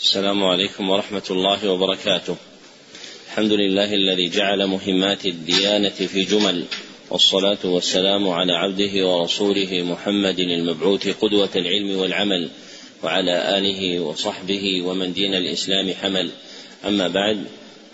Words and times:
السلام 0.00 0.44
عليكم 0.44 0.90
ورحمة 0.90 1.22
الله 1.30 1.70
وبركاته. 1.70 2.36
الحمد 3.26 3.52
لله 3.52 3.94
الذي 3.94 4.28
جعل 4.28 4.66
مهمات 4.66 5.26
الديانة 5.26 5.88
في 5.88 6.22
جمل 6.22 6.64
والصلاة 7.10 7.58
والسلام 7.64 8.28
على 8.28 8.52
عبده 8.52 9.08
ورسوله 9.08 9.82
محمد 9.82 10.38
المبعوث 10.38 11.08
قدوة 11.08 11.50
العلم 11.56 11.98
والعمل 11.98 12.48
وعلى 13.02 13.58
آله 13.58 14.00
وصحبه 14.00 14.82
ومن 14.82 15.12
دين 15.12 15.34
الإسلام 15.34 15.92
حمل. 16.02 16.30
أما 16.86 17.08
بعد 17.08 17.44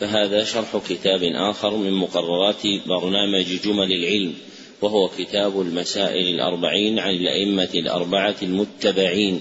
فهذا 0.00 0.44
شرح 0.44 0.76
كتاب 0.88 1.22
آخر 1.22 1.76
من 1.76 1.92
مقررات 1.92 2.62
برنامج 2.86 3.46
جمل 3.64 3.92
العلم 3.92 4.34
وهو 4.82 5.08
كتاب 5.08 5.60
المسائل 5.60 6.34
الأربعين 6.34 6.98
عن 6.98 7.14
الأئمة 7.14 7.70
الأربعة 7.74 8.36
المتبعين 8.42 9.40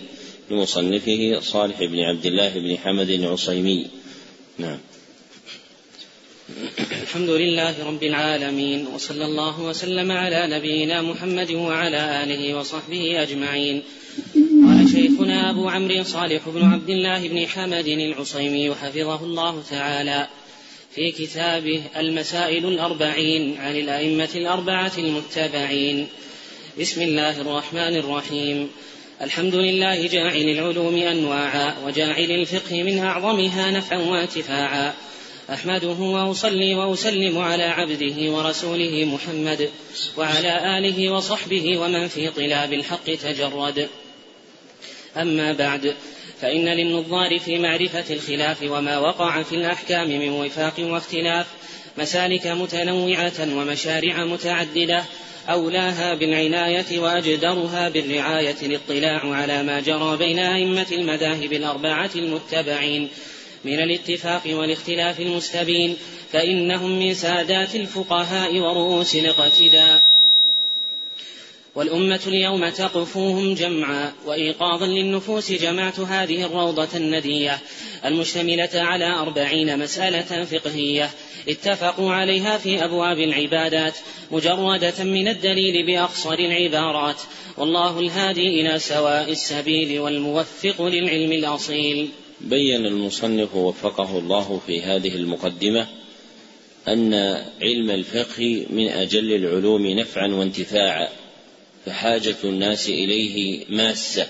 لمصنفه 0.51 1.39
صالح 1.41 1.83
بن 1.83 1.99
عبد 1.99 2.25
الله 2.25 2.49
بن 2.49 2.77
حمد 2.77 3.09
العصيمي. 3.09 3.87
نعم. 4.57 4.77
الحمد 7.01 7.29
لله 7.29 7.87
رب 7.87 8.03
العالمين 8.03 8.87
وصلى 8.87 9.25
الله 9.25 9.61
وسلم 9.61 10.11
على 10.11 10.47
نبينا 10.47 11.01
محمد 11.01 11.51
وعلى 11.51 12.23
آله 12.23 12.57
وصحبه 12.57 13.23
أجمعين. 13.23 13.83
قال 14.67 14.89
شيخنا 14.91 15.49
أبو 15.49 15.69
عمرو 15.69 16.03
صالح 16.03 16.49
بن 16.49 16.61
عبد 16.61 16.89
الله 16.89 17.27
بن 17.27 17.47
حمد 17.47 17.87
العصيمي 17.87 18.75
حفظه 18.75 19.23
الله 19.23 19.63
تعالى 19.69 20.27
في 20.95 21.11
كتابه 21.11 21.81
المسائل 21.97 22.65
الأربعين 22.65 23.57
عن 23.57 23.75
الأئمة 23.75 24.29
الأربعة 24.35 24.91
المتبعين. 24.97 26.07
بسم 26.79 27.01
الله 27.01 27.41
الرحمن 27.41 27.95
الرحيم. 27.95 28.69
الحمد 29.21 29.55
لله 29.55 30.07
جاعل 30.07 30.41
العلوم 30.41 30.95
أنواعا 30.95 31.75
وجاعل 31.85 32.31
الفقه 32.31 32.83
من 32.83 32.99
أعظمها 32.99 33.71
نفعا 33.71 33.97
وانتفاعا. 33.97 34.93
أحمده 35.53 35.87
وأصلي 35.99 36.75
وأسلم 36.75 37.37
على 37.37 37.63
عبده 37.63 38.31
ورسوله 38.31 39.05
محمد 39.05 39.69
وعلى 40.17 40.77
آله 40.77 41.09
وصحبه 41.09 41.77
ومن 41.77 42.07
في 42.07 42.29
طلاب 42.29 42.73
الحق 42.73 43.05
تجرد. 43.05 43.89
أما 45.17 45.53
بعد 45.53 45.95
فإن 46.41 46.65
للنظار 46.65 47.39
في 47.39 47.59
معرفة 47.59 48.13
الخلاف 48.13 48.61
وما 48.63 48.97
وقع 48.97 49.43
في 49.43 49.55
الأحكام 49.55 50.09
من 50.09 50.29
وفاق 50.29 50.73
واختلاف 50.79 51.47
مسالك 51.97 52.47
متنوعة 52.47 53.55
ومشارع 53.55 54.25
متعددة 54.25 55.03
أولاها 55.49 56.13
بالعناية 56.13 56.99
وأجدرها 56.99 57.89
بالرعاية 57.89 58.55
الاطلاع 58.63 59.35
على 59.35 59.63
ما 59.63 59.79
جرى 59.79 60.17
بين 60.17 60.39
أئمة 60.39 60.87
المذاهب 60.91 61.53
الأربعة 61.53 62.09
المتبعين. 62.15 63.09
من 63.65 63.79
الاتفاق 63.79 64.41
والاختلاف 64.45 65.19
المستبين 65.19 65.97
فإنهم 66.31 66.99
من 66.99 67.13
سادات 67.13 67.75
الفقهاء 67.75 68.59
ورؤوس 68.59 69.15
الاقتداء. 69.15 70.12
والأمة 71.75 72.19
اليوم 72.27 72.69
تقفوهم 72.69 73.53
جمعا 73.53 74.13
وإيقاظا 74.25 74.87
للنفوس 74.87 75.51
جمعت 75.51 75.99
هذه 75.99 76.45
الروضة 76.45 76.87
الندية 76.95 77.59
المشتملة 78.05 78.69
على 78.73 79.05
أربعين 79.05 79.79
مسألة 79.79 80.43
فقهية. 80.43 81.09
اتفقوا 81.49 82.13
عليها 82.13 82.57
في 82.57 82.83
أبواب 82.83 83.19
العبادات 83.19 83.93
مجردة 84.31 85.03
من 85.03 85.27
الدليل 85.27 85.85
بأقصر 85.85 86.33
العبارات. 86.33 87.21
والله 87.57 87.99
الهادي 87.99 88.61
إلى 88.61 88.79
سواء 88.79 89.31
السبيل 89.31 89.99
والموفق 89.99 90.81
للعلم 90.81 91.31
الأصيل. 91.31 92.09
بين 92.41 92.85
المصنف 92.85 93.55
وفقه 93.55 94.19
الله 94.19 94.61
في 94.67 94.81
هذه 94.81 95.15
المقدمة 95.15 95.87
أن 96.87 97.13
علم 97.61 97.89
الفقه 97.89 98.65
من 98.69 98.87
أجل 98.87 99.33
العلوم 99.33 99.87
نفعا 99.87 100.27
وانتفاعا. 100.27 101.22
فحاجة 101.85 102.35
الناس 102.43 102.89
إليه 102.89 103.65
ماسة 103.69 104.27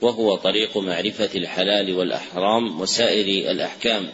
وهو 0.00 0.36
طريق 0.36 0.78
معرفة 0.78 1.30
الحلال 1.34 1.96
والأحرام 1.96 2.80
وسائر 2.80 3.50
الأحكام. 3.50 4.08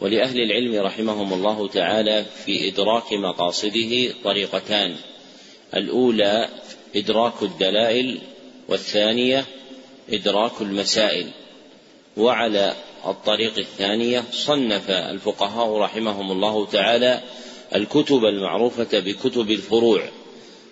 ولأهل 0.00 0.40
العلم 0.40 0.74
رحمهم 0.86 1.32
الله 1.32 1.68
تعالى 1.68 2.24
في 2.44 2.68
إدراك 2.68 3.12
مقاصده 3.12 4.14
طريقتان 4.24 4.96
الأولى 5.76 6.48
إدراك 6.96 7.42
الدلائل 7.42 8.18
والثانية 8.68 9.44
إدراك 10.10 10.52
المسائل. 10.60 11.26
وعلى 12.16 12.74
الطريق 13.06 13.58
الثانية 13.58 14.24
صنف 14.32 14.90
الفقهاء 14.90 15.76
رحمهم 15.78 16.32
الله 16.32 16.66
تعالى 16.66 17.20
الكتب 17.74 18.24
المعروفة 18.24 18.98
بكتب 18.98 19.50
الفروع. 19.50 20.02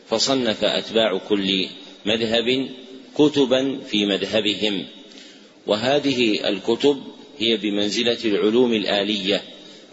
فصنف 0.08 0.64
أتباع 0.64 1.18
كل 1.18 1.66
مذهب 2.06 2.68
كتبا 3.18 3.78
في 3.78 4.06
مذهبهم. 4.06 4.86
وهذه 5.66 6.48
الكتب 6.48 7.02
هي 7.38 7.56
بمنزلة 7.56 8.18
العلوم 8.24 8.72
الآلية 8.72 9.42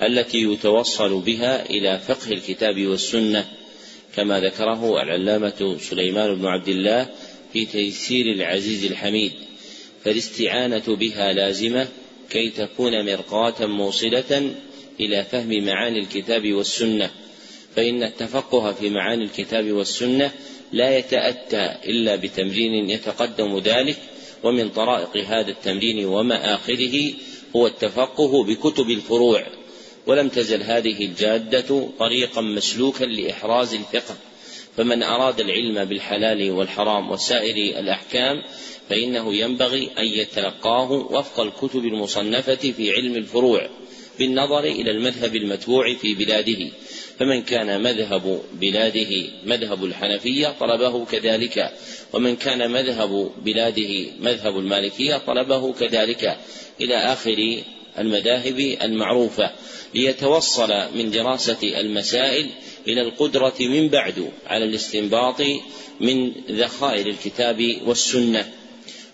التي 0.01 0.37
يتوصل 0.37 1.19
بها 1.19 1.69
إلى 1.69 1.99
فقه 2.07 2.31
الكتاب 2.31 2.85
والسنة 2.85 3.45
كما 4.15 4.39
ذكره 4.39 5.01
العلامة 5.01 5.77
سليمان 5.79 6.35
بن 6.35 6.45
عبد 6.45 6.67
الله 6.67 7.09
في 7.53 7.65
تيسير 7.65 8.25
العزيز 8.25 8.85
الحميد. 8.85 9.31
فالاستعانة 10.03 10.83
بها 10.87 11.33
لازمة 11.33 11.87
كي 12.29 12.49
تكون 12.49 13.05
مرقاة 13.05 13.65
موصلة 13.65 14.51
إلى 14.99 15.23
فهم 15.23 15.65
معاني 15.65 15.99
الكتاب 15.99 16.53
والسنة. 16.53 17.09
فإن 17.75 18.03
التفقه 18.03 18.71
في 18.71 18.89
معاني 18.89 19.23
الكتاب 19.23 19.71
والسنة 19.71 20.31
لا 20.71 20.97
يتأتى 20.97 21.75
إلا 21.85 22.15
بتمرين 22.15 22.89
يتقدم 22.89 23.57
ذلك 23.57 23.97
ومن 24.43 24.69
طرائق 24.69 25.17
هذا 25.17 25.51
التمرين 25.51 26.05
ومآخذه 26.05 27.13
هو 27.55 27.67
التفقه 27.67 28.43
بكتب 28.43 28.89
الفروع. 28.89 29.43
ولم 30.07 30.29
تزل 30.29 30.63
هذه 30.63 31.05
الجادة 31.05 31.87
طريقا 31.99 32.41
مسلوكا 32.41 33.05
لإحراز 33.05 33.73
الفقه. 33.73 34.15
فمن 34.77 35.03
أراد 35.03 35.39
العلم 35.39 35.85
بالحلال 35.85 36.51
والحرام 36.51 37.11
وسائر 37.11 37.79
الأحكام 37.79 38.43
فإنه 38.89 39.35
ينبغي 39.35 39.89
أن 39.97 40.05
يتلقاه 40.05 40.91
وفق 40.91 41.39
الكتب 41.39 41.85
المصنفة 41.85 42.55
في 42.55 42.91
علم 42.91 43.15
الفروع 43.15 43.69
بالنظر 44.19 44.63
إلى 44.63 44.91
المذهب 44.91 45.35
المتبوع 45.35 45.93
في 45.93 46.15
بلاده. 46.15 46.71
فمن 47.19 47.41
كان 47.41 47.81
مذهب 47.81 48.41
بلاده 48.53 49.27
مذهب 49.45 49.83
الحنفية 49.83 50.55
طلبه 50.59 51.05
كذلك 51.05 51.71
ومن 52.13 52.35
كان 52.35 52.71
مذهب 52.71 53.31
بلاده 53.45 54.05
مذهب 54.19 54.59
المالكية 54.59 55.17
طلبه 55.17 55.73
كذلك. 55.73 56.37
إلى 56.81 56.95
آخر 56.95 57.61
المذاهب 57.99 58.59
المعروفة 58.81 59.51
ليتوصل 59.95 60.73
من 60.95 61.11
دراسة 61.11 61.79
المسائل 61.79 62.49
إلى 62.87 63.01
القدرة 63.01 63.55
من 63.59 63.89
بعد 63.89 64.31
على 64.47 64.65
الاستنباط 64.65 65.41
من 65.99 66.31
ذخائر 66.51 67.07
الكتاب 67.07 67.77
والسنة. 67.85 68.51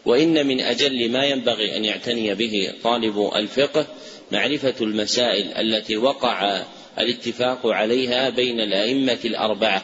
وإن 0.06 0.48
من 0.48 0.62
أجل 0.62 1.12
ما 1.12 1.26
ينبغي 1.26 1.78
أن 1.78 1.86
يعتني 1.86 2.36
به 2.36 2.74
طالب 2.84 3.32
الفقه 3.36 3.88
معرفة 4.32 4.76
المسائل 4.82 5.54
التي 5.54 5.98
وقع 5.98 6.64
الاتفاق 7.00 7.68
عليها 7.68 8.30
بين 8.30 8.60
الأئمة 8.60 9.20
الأربعة 9.26 9.84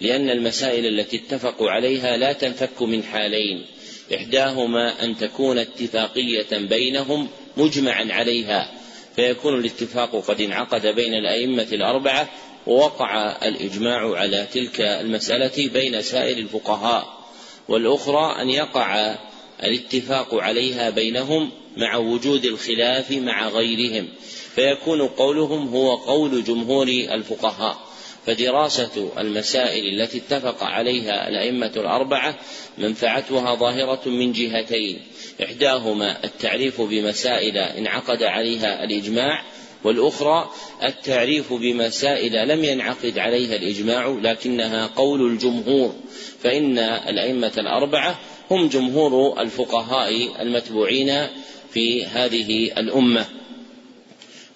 لأن 0.00 0.30
المسائل 0.30 0.86
التي 0.86 1.16
اتفقوا 1.16 1.70
عليها 1.70 2.16
لا 2.16 2.32
تنفك 2.32 2.82
من 2.82 3.02
حالين 3.02 3.66
إحداهما 4.14 5.04
أن 5.04 5.16
تكون 5.16 5.58
اتفاقية 5.58 6.58
بينهم 6.58 7.28
مجمعا 7.56 8.06
عليها 8.10 8.72
فيكون 9.16 9.58
الاتفاق 9.58 10.24
قد 10.28 10.40
انعقد 10.40 10.86
بين 10.86 11.14
الأئمة 11.14 11.66
الأربعة 11.72 12.28
ووقع 12.66 13.36
الإجماع 13.42 14.16
على 14.16 14.46
تلك 14.52 14.80
المسألة 14.80 15.68
بين 15.68 16.02
سائر 16.02 16.38
الفقهاء 16.38 17.20
والأخرى 17.68 18.42
أن 18.42 18.50
يقع 18.50 19.18
الاتفاق 19.62 20.34
عليها 20.34 20.90
بينهم 20.90 21.50
مع 21.76 21.96
وجود 21.96 22.44
الخلاف 22.44 23.10
مع 23.12 23.48
غيرهم 23.48 24.08
فيكون 24.54 25.08
قولهم 25.08 25.68
هو 25.68 25.96
قول 25.96 26.44
جمهور 26.44 26.88
الفقهاء. 26.88 27.90
فدراسة 28.26 29.12
المسائل 29.18 30.00
التي 30.00 30.18
اتفق 30.18 30.64
عليها 30.64 31.28
الأئمة 31.28 31.72
الأربعة 31.76 32.38
منفعتها 32.78 33.54
ظاهرة 33.54 34.08
من 34.08 34.32
جهتين 34.32 35.00
إحداهما 35.44 36.24
التعريف 36.24 36.80
بمسائل 36.80 37.58
انعقد 37.58 38.22
عليها 38.22 38.84
الإجماع 38.84 39.44
والأخرى 39.84 40.50
التعريف 40.82 41.52
بمسائل 41.52 42.48
لم 42.48 42.64
ينعقد 42.64 43.18
عليها 43.18 43.56
الإجماع 43.56 44.18
لكنها 44.22 44.86
قول 44.86 45.32
الجمهور 45.32 45.94
فإن 46.42 46.78
الأئمة 46.78 47.52
الأربعة 47.58 48.20
هم 48.50 48.68
جمهور 48.68 49.40
الفقهاء 49.40 50.42
المتبوعين 50.42 51.26
في 51.72 52.04
هذه 52.04 52.72
الأمة. 52.78 53.26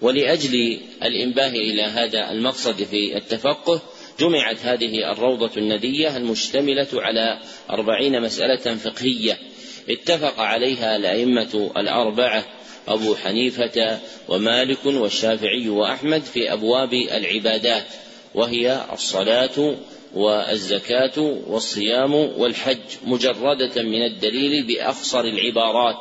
ولأجل 0.01 0.79
الإنباه 1.03 1.49
إلى 1.49 1.81
هذا 1.81 2.31
المقصد 2.31 2.83
في 2.83 3.17
التفقه 3.17 3.81
جمعت 4.19 4.57
هذه 4.65 5.11
الروضة 5.11 5.51
الندية 5.57 6.17
المشتملة 6.17 6.87
على 6.93 7.39
أربعين 7.69 8.21
مسألة 8.21 8.75
فقهية 8.75 9.37
اتفق 9.89 10.39
عليها 10.39 10.95
الأئمة 10.95 11.71
الأربعة 11.77 12.45
أبو 12.87 13.15
حنيفة 13.15 13.99
ومالك 14.27 14.85
والشافعي 14.85 15.69
وأحمد 15.69 16.21
في 16.21 16.53
أبواب 16.53 16.93
العبادات 16.93 17.85
وهي 18.35 18.85
الصلاة 18.93 19.75
والزكاة 20.13 21.19
والصيام 21.47 22.13
والحج 22.13 22.79
مجردة 23.05 23.83
من 23.83 24.01
الدليل 24.05 24.67
بأخصر 24.67 25.19
العبارات 25.19 25.97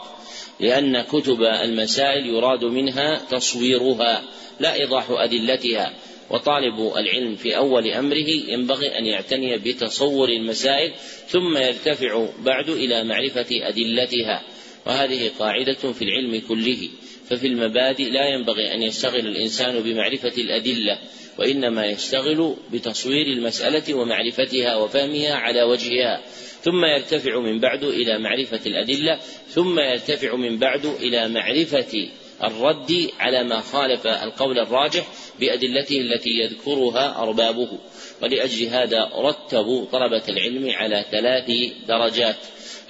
لأن 0.61 1.03
كتب 1.03 1.43
المسائل 1.43 2.27
يراد 2.27 2.65
منها 2.65 3.21
تصويرها 3.31 4.23
لا 4.61 4.75
إيضاح 4.75 5.07
أدلتها 5.11 5.93
وطالب 6.31 6.93
العلم 6.97 7.37
في 7.37 7.57
أول 7.57 7.89
أمره 7.89 8.29
ينبغي 8.49 8.99
أن 8.99 9.07
يعتني 9.07 9.59
بتصور 9.59 10.29
المسائل 10.29 10.93
ثم 11.29 11.57
يرتفع 11.57 12.27
بعد 12.45 12.69
إلى 12.71 13.05
معرفة 13.05 13.47
أدلتها. 13.51 14.43
وهذه 14.87 15.31
قاعدة 15.39 15.93
في 15.93 16.03
العلم 16.03 16.43
كله 16.49 16.89
ففي 17.31 17.47
المبادئ 17.47 18.11
لا 18.11 18.29
ينبغي 18.29 18.75
أن 18.75 18.83
يشتغل 18.83 19.27
الإنسان 19.27 19.81
بمعرفة 19.81 20.33
الأدلة 20.39 20.99
وإنما 21.39 21.87
يشتغل 21.87 22.57
بتصوير 22.73 23.27
المسألة 23.27 23.95
ومعرفتها 23.95 24.77
وفهمها 24.77 25.35
على 25.35 25.63
وجهها 25.63 26.23
ثم 26.63 26.85
يرتفع 26.85 27.41
من 27.41 27.61
بعد 27.61 27.85
إلى 27.85 28.19
معرفة 28.19 28.61
الأدلة 28.67 29.19
ثم 29.49 29.79
يرتفع 29.79 30.37
من 30.37 30.59
بعد 30.59 30.87
إلى 30.87 31.29
معرفة 31.29 32.09
الرد 32.45 33.11
على 33.19 33.45
ما 33.45 33.61
خالف 33.61 34.07
القول 34.07 34.59
الراجح 34.59 35.07
بأدلته 35.41 36.01
التي 36.01 36.31
يذكرها 36.31 37.23
أربابه. 37.23 37.79
ولأجل 38.23 38.67
هذا 38.67 39.11
رتبوا 39.15 39.87
طلبة 39.87 40.23
العلم 40.29 40.71
على 40.71 41.05
ثلاث 41.11 41.51
درجات. 41.89 42.37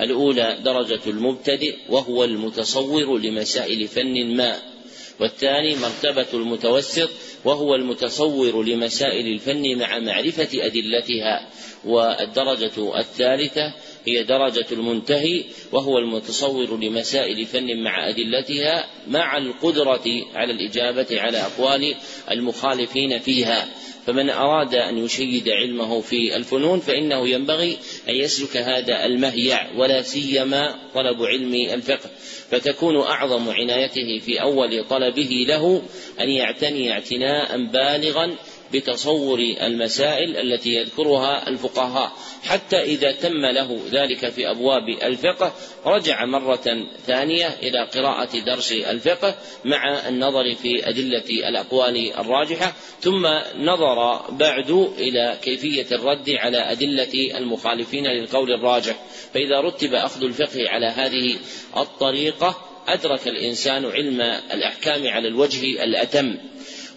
الأولى 0.01 0.59
درجة 0.65 1.01
المبتدئ 1.07 1.77
وهو 1.89 2.25
المتصور 2.25 3.19
لمسائل 3.19 3.89
فن 3.89 4.37
ما 4.37 4.75
والثاني 5.21 5.77
مرتبة 5.77 6.27
المتوسط 6.35 7.11
وهو 7.45 7.75
المتصور 7.75 8.63
لمسائل 8.63 9.27
الفن 9.27 9.79
مع 9.79 9.99
معرفة 9.99 10.49
أدلتها 10.55 11.49
والدرجة 11.85 12.99
الثالثة 12.99 13.75
هي 14.07 14.23
درجة 14.23 14.67
المنتهي 14.73 15.45
وهو 15.73 15.99
المتصور 15.99 16.81
لمسائل 16.81 17.47
فن 17.47 17.83
مع 17.83 18.09
أدلتها 18.09 18.87
مع 19.09 19.39
القدرة 19.39 20.05
على 20.35 20.53
الإجابة 20.53 21.21
على 21.21 21.39
أقوال 21.39 21.95
المخالفين 22.31 23.19
فيها. 23.19 23.69
فمن 24.07 24.31
أراد 24.31 24.75
أن 24.75 24.99
يشيد 24.99 25.49
علمه 25.49 26.01
في 26.01 26.37
الفنون 26.37 26.81
فإنه 26.81 27.29
ينبغي 27.29 27.77
أن 28.09 28.15
يسلك 28.15 28.57
هذا 28.57 29.07
المهيع 29.07 29.73
ولا 29.77 30.03
سيما 30.03 30.75
طلب 30.95 31.23
علم 31.23 31.55
الفقه. 31.55 32.11
فتكون 32.51 32.97
أعظم 32.97 33.51
عنايته 33.51 34.19
في 34.19 34.43
أول 34.43 34.85
طلبه 34.85 35.45
له 35.49 35.83
أن 36.21 36.31
يعتني 36.31 36.93
اعتناء 36.93 37.57
بالغا 37.57 38.37
بتصور 38.73 39.39
المسائل 39.39 40.37
التي 40.37 40.71
يذكرها 40.71 41.49
الفقهاء. 41.49 42.13
حتى 42.45 42.77
إذا 42.83 43.13
تم 43.13 43.47
له 43.55 43.81
ذلك 43.91 44.31
في 44.31 44.51
أبواب 44.51 44.89
الفقه 44.89 45.53
رجع 45.87 46.25
مرة 46.25 46.87
ثانية 47.07 47.47
إلى 47.63 47.89
قراءة 47.95 48.39
درس 48.39 48.73
الفقه 48.73 49.35
مع 49.65 50.09
النظر 50.09 50.55
في 50.55 50.89
أدلة 50.89 51.49
الأقوال 51.49 52.13
الراجحة 52.19 52.75
ثم 53.01 53.27
نظر 53.59 54.21
بعد 54.31 54.71
إلى 54.99 55.39
كيفية 55.43 55.87
الرد 55.93 56.31
على 56.31 56.59
أدلة 56.59 57.39
المخالفين 57.39 58.07
للقول 58.07 58.53
الراجح. 58.53 58.97
فإذا 59.35 59.61
رتب 59.61 59.95
أخذ 59.95 60.25
الفقه 60.25 60.69
على 60.69 60.87
هذه 60.87 61.37
الطريقة 61.77 62.65
أدرك 62.89 63.29
الإنسان 63.29 63.85
علم 63.85 64.21
الأحكام 64.53 65.09
على 65.09 65.29
الوجه 65.29 65.85
الأتم. 65.85 66.39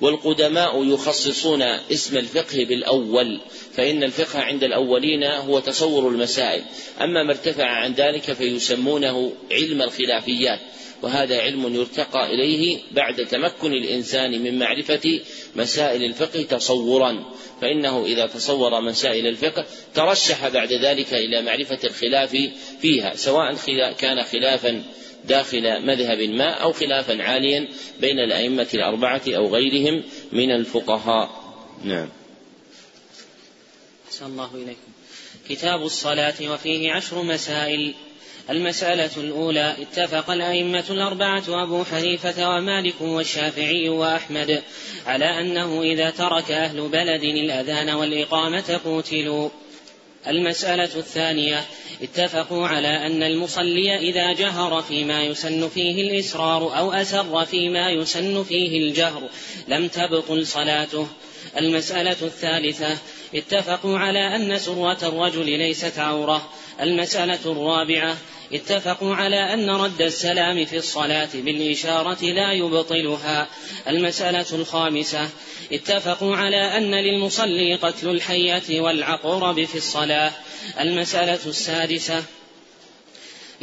والقدماء 0.01 0.83
يخصصون 0.83 1.61
اسم 1.61 2.17
الفقه 2.17 2.65
بالأول 2.65 3.39
فإن 3.73 4.03
الفقه 4.03 4.39
عند 4.39 4.63
الأولين 4.63 5.23
هو 5.23 5.59
تصور 5.59 6.09
المسائل. 6.09 6.63
أما 7.01 7.23
ما 7.23 7.31
ارتفع 7.31 7.65
عن 7.65 7.93
ذلك 7.93 8.33
فيسمونه 8.33 9.33
علم 9.51 9.81
الخلافيات 9.81 10.59
وهذا 11.01 11.41
علم 11.41 11.75
يرتقى 11.75 12.33
إليه 12.33 12.79
بعد 12.91 13.15
تمكن 13.25 13.73
الإنسان 13.73 14.43
من 14.43 14.59
معرفة 14.59 15.19
مسائل 15.55 16.03
الفقه 16.03 16.41
تصورا. 16.43 17.25
فإنه 17.61 18.05
إذا 18.05 18.27
تصور 18.27 18.81
مسائل 18.81 19.27
الفقه 19.27 19.65
ترشح 19.95 20.47
بعد 20.47 20.73
ذلك 20.73 21.13
إلى 21.13 21.41
معرفة 21.41 21.79
الخلاف 21.83 22.37
فيها 22.81 23.15
سواء 23.15 23.55
كان 23.99 24.23
خلافا 24.23 24.83
داخل 25.27 25.85
مذهب 25.85 26.19
ما 26.19 26.49
أو 26.49 26.71
خلافا 26.71 27.23
عاليا 27.23 27.67
بين 27.99 28.19
الأئمة 28.19 28.67
الأربعة 28.73 29.21
أو 29.27 29.47
غيرهم 29.47 30.03
من 30.31 30.51
الفقهاء. 30.51 31.29
نعم. 31.83 32.09
أحسن 34.07 34.25
الله 34.25 34.49
إليكم. 34.55 34.91
كتاب 35.49 35.81
الصلاة 35.81 36.51
وفيه 36.51 36.91
عشر 36.91 37.23
مسائل. 37.23 37.93
المسألة 38.49 39.09
الأولى 39.17 39.75
اتفق 39.81 40.29
الأئمة 40.29 40.83
الأربعة 40.89 41.43
أبو 41.63 41.83
حنيفة 41.83 42.49
ومالك 42.49 43.01
والشافعي 43.01 43.89
وأحمد 43.89 44.63
على 45.05 45.25
أنه 45.25 45.81
إذا 45.81 46.09
ترك 46.09 46.51
أهل 46.51 46.89
بلد 46.89 47.23
الأذان 47.23 47.89
والإقامة 47.89 48.79
قوتلوا 48.85 49.49
المسألة 50.27 50.89
الثانية 50.95 51.65
اتفقوا 52.01 52.67
على 52.67 53.07
أن 53.07 53.23
المصلي 53.23 53.97
إذا 53.97 54.33
جهر 54.33 54.81
فيما 54.81 55.23
يسن 55.23 55.69
فيه 55.69 56.01
الإسرار 56.01 56.77
أو 56.77 56.91
أسر 56.91 57.45
فيما 57.45 57.91
يسن 57.91 58.43
فيه 58.43 58.77
الجهر 58.77 59.29
لم 59.67 59.87
تبطل 59.87 60.47
صلاته. 60.47 61.07
المسألة 61.57 62.17
الثالثة 62.21 62.97
اتفقوا 63.35 63.99
على 63.99 64.35
أن 64.35 64.57
سرة 64.57 65.07
الرجل 65.07 65.45
ليست 65.45 65.99
عورة. 65.99 66.49
المسألة 66.81 67.39
الرابعة 67.45 68.17
اتفقوا 68.53 69.15
على 69.15 69.53
أن 69.53 69.69
رد 69.69 70.01
السلام 70.01 70.65
في 70.65 70.77
الصلاة 70.77 71.29
بالإشارة 71.33 72.23
لا 72.23 72.51
يبطلها. 72.51 73.47
المسألة 73.87 74.45
الخامسة 74.53 75.29
اتفقوا 75.73 76.35
على 76.35 76.77
أن 76.77 76.95
للمصلي 76.95 77.75
قتل 77.75 78.09
الحية 78.09 78.81
والعقرب 78.81 79.63
في 79.63 79.75
الصلاة. 79.75 80.31
المسألة 80.79 81.39
السادسة 81.45 82.23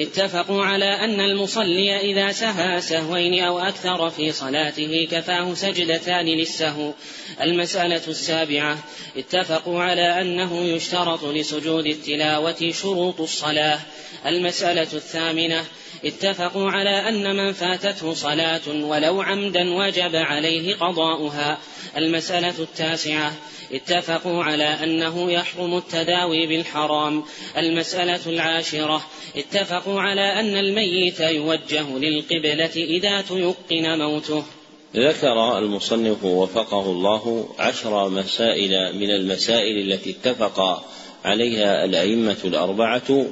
اتفقوا 0.00 0.64
على 0.64 0.84
أن 0.84 1.20
المصلي 1.20 1.96
إذا 1.96 2.32
سهى 2.32 2.80
سهوين 2.80 3.44
أو 3.44 3.58
أكثر 3.58 4.10
في 4.10 4.32
صلاته 4.32 5.08
كفاه 5.10 5.54
سجدتان 5.54 6.26
للسهو. 6.26 6.92
المسألة 7.40 8.02
السابعة 8.08 8.78
اتفقوا 9.16 9.82
على 9.82 10.20
أنه 10.20 10.64
يشترط 10.64 11.24
لسجود 11.24 11.86
التلاوة 11.86 12.70
شروط 12.70 13.20
الصلاة. 13.20 13.80
المسألة 14.26 14.88
الثامنة 14.92 15.64
اتفقوا 16.04 16.70
على 16.70 17.08
أن 17.08 17.36
من 17.36 17.52
فاتته 17.52 18.14
صلاة 18.14 18.68
ولو 18.68 19.22
عمدا 19.22 19.74
وجب 19.74 20.16
عليه 20.16 20.74
قضاؤها. 20.74 21.58
المسألة 21.96 22.54
التاسعة. 22.58 23.32
اتفقوا 23.72 24.44
على 24.44 24.64
أنه 24.64 25.32
يحرم 25.32 25.76
التداوي 25.76 26.46
بالحرام. 26.46 27.22
المسألة 27.56 28.20
العاشرة. 28.26 29.06
اتفقوا 29.36 30.00
على 30.00 30.40
أن 30.40 30.56
الميت 30.56 31.20
يوجه 31.20 31.98
للقبلة 31.98 32.76
إذا 32.76 33.20
تيقن 33.20 33.98
موته. 33.98 34.44
ذكر 34.96 35.58
المصنف 35.58 36.24
وفقه 36.24 36.80
الله 36.80 37.48
عشر 37.58 38.08
مسائل 38.08 38.96
من 38.96 39.10
المسائل 39.10 39.92
التي 39.92 40.10
اتفق 40.10 40.84
عليها 41.24 41.84
الأئمة 41.84 42.36
الأربعة 42.44 43.26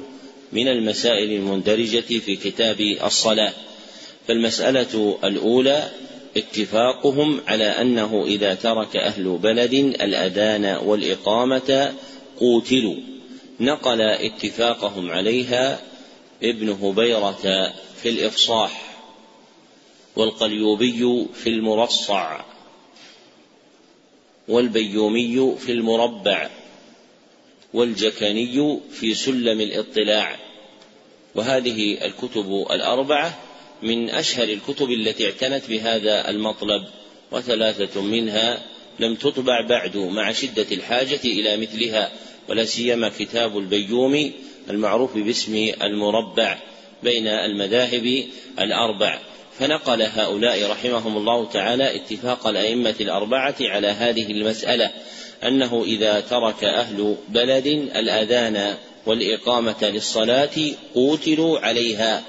من 0.51 0.67
المسائل 0.67 1.31
المندرجة 1.31 2.19
في 2.19 2.35
كتاب 2.35 2.81
الصلاة. 2.81 3.53
فالمسألة 4.27 5.17
الأولى 5.23 5.89
اتفاقهم 6.37 7.41
على 7.47 7.65
أنه 7.65 8.23
إذا 8.25 8.55
ترك 8.55 8.95
أهل 8.95 9.37
بلد 9.37 9.73
الأذان 9.73 10.65
والإقامة 10.65 11.93
قوتلوا. 12.39 12.95
نقل 13.59 14.01
اتفاقهم 14.01 15.11
عليها 15.11 15.79
ابن 16.43 16.69
هبيرة 16.69 17.71
في 18.01 18.09
الإفصاح 18.09 18.95
والقليوبي 20.15 21.27
في 21.33 21.49
المرصع 21.49 22.41
والبيومي 24.47 25.55
في 25.59 25.71
المربع 25.71 26.49
والجكني 27.73 28.79
في 28.91 29.13
سلم 29.13 29.61
الاطلاع. 29.61 30.35
وهذه 31.35 32.05
الكتب 32.05 32.65
الأربعة 32.71 33.39
من 33.83 34.09
أشهر 34.09 34.43
الكتب 34.43 34.91
التي 34.91 35.25
اعتنت 35.25 35.69
بهذا 35.69 36.29
المطلب 36.29 36.83
وثلاثة 37.31 38.01
منها 38.01 38.59
لم 38.99 39.15
تطبع 39.15 39.67
بعد 39.69 39.97
مع 39.97 40.31
شدة 40.31 40.65
الحاجة 40.71 41.19
إلى 41.25 41.57
مثلها 41.57 42.11
ولا 42.49 42.65
سيما 42.65 43.11
كتاب 43.19 43.57
البيومي 43.57 44.31
المعروف 44.69 45.17
باسم 45.17 45.71
المربع 45.81 46.57
بين 47.03 47.27
المذاهب 47.27 48.23
الأربع. 48.59 49.19
فنقل 49.59 50.01
هؤلاء 50.01 50.71
رحمهم 50.71 51.17
الله 51.17 51.49
تعالى 51.49 51.95
اتفاق 51.95 52.47
الأئمة 52.47 52.95
الأربعة 53.01 53.55
على 53.61 53.87
هذه 53.87 54.31
المسألة 54.31 54.91
أنه 55.43 55.83
إذا 55.83 56.19
ترك 56.19 56.63
أهل 56.63 57.15
بلد 57.29 57.67
الأذان 57.95 58.75
والإقامة 59.05 59.75
للصلاة 59.81 60.49
قوتلوا 60.95 61.59
عليها. 61.59 62.23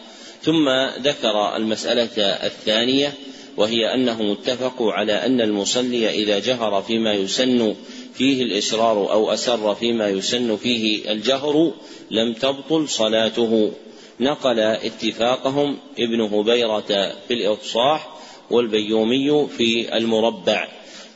ثم 0.45 0.69
ذكر 1.03 1.57
المسألة 1.57 2.23
الثانية 2.47 3.13
وهي 3.57 3.95
انهم 3.95 4.31
اتفقوا 4.31 4.93
على 4.93 5.13
أن 5.13 5.41
المصلي 5.41 6.11
إذا 6.11 6.39
جهر 6.39 6.83
فيما 6.83 7.13
يسن 7.13 7.75
فيه 8.15 8.43
الإصرار 8.43 9.13
أو 9.13 9.33
أسر 9.33 9.75
فيما 9.75 10.09
يسن 10.09 10.57
فيه 10.57 11.13
الجهر 11.13 11.73
لم 12.11 12.33
تبطل 12.33 12.89
صلاته. 12.89 13.73
نقل 14.21 14.61
اتفاقهم 14.61 15.79
ابن 15.99 16.21
هبيرة 16.21 17.13
في 17.29 17.35
الإفصاح 17.35 18.09
والبيومي 18.51 19.47
في 19.59 19.97
المربع. 19.97 20.69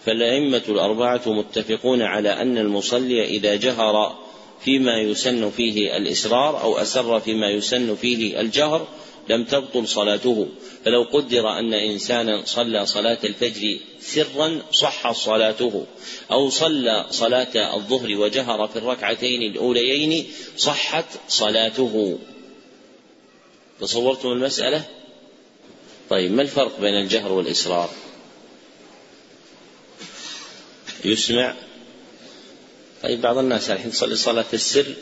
فالأئمة 0.05 0.63
الأربعة 0.69 1.23
متفقون 1.27 2.03
على 2.03 2.29
أن 2.29 2.59
المصلي 2.59 3.25
إذا 3.25 3.57
جهر 3.57 4.17
فيما 4.61 4.99
يسن 4.99 5.51
فيه 5.51 5.97
الإسرار 5.97 6.63
أو 6.63 6.79
أسر 6.79 7.21
فيما 7.21 7.51
يسن 7.51 7.95
فيه 7.95 8.41
الجهر 8.41 8.87
لم 9.29 9.45
تبطل 9.45 9.89
صلاته 9.89 10.49
فلو 10.85 11.03
قدر 11.03 11.59
أن 11.59 11.75
إنسانا 11.75 12.43
صلى 12.45 12.87
صلاة 12.87 13.19
الفجر 13.25 13.79
سرا 14.01 14.63
صح 14.73 15.13
صلاته 15.13 15.87
أو 16.31 16.51
صلى 16.51 17.07
صلاة 17.11 17.77
الظهر 17.77 18.17
وجهر 18.17 18.69
في 18.69 18.77
الركعتين 18.77 19.43
الأوليين 19.43 20.27
صحت 20.57 21.05
صلاته 21.29 22.19
تصورتم 23.81 24.29
المسألة؟ 24.29 24.85
طيب 26.11 26.33
ما 26.33 26.43
الفرق 26.43 26.81
بين 26.81 26.95
الجهر 26.95 27.33
والإسرار؟ 27.33 27.91
يسمع 31.05 31.55
طيب 33.03 33.21
بعض 33.21 33.39
الناس 33.39 33.71
الحين 33.71 33.91
تصلي 33.91 34.17
صلاة 34.17 34.47
السر 34.53 34.95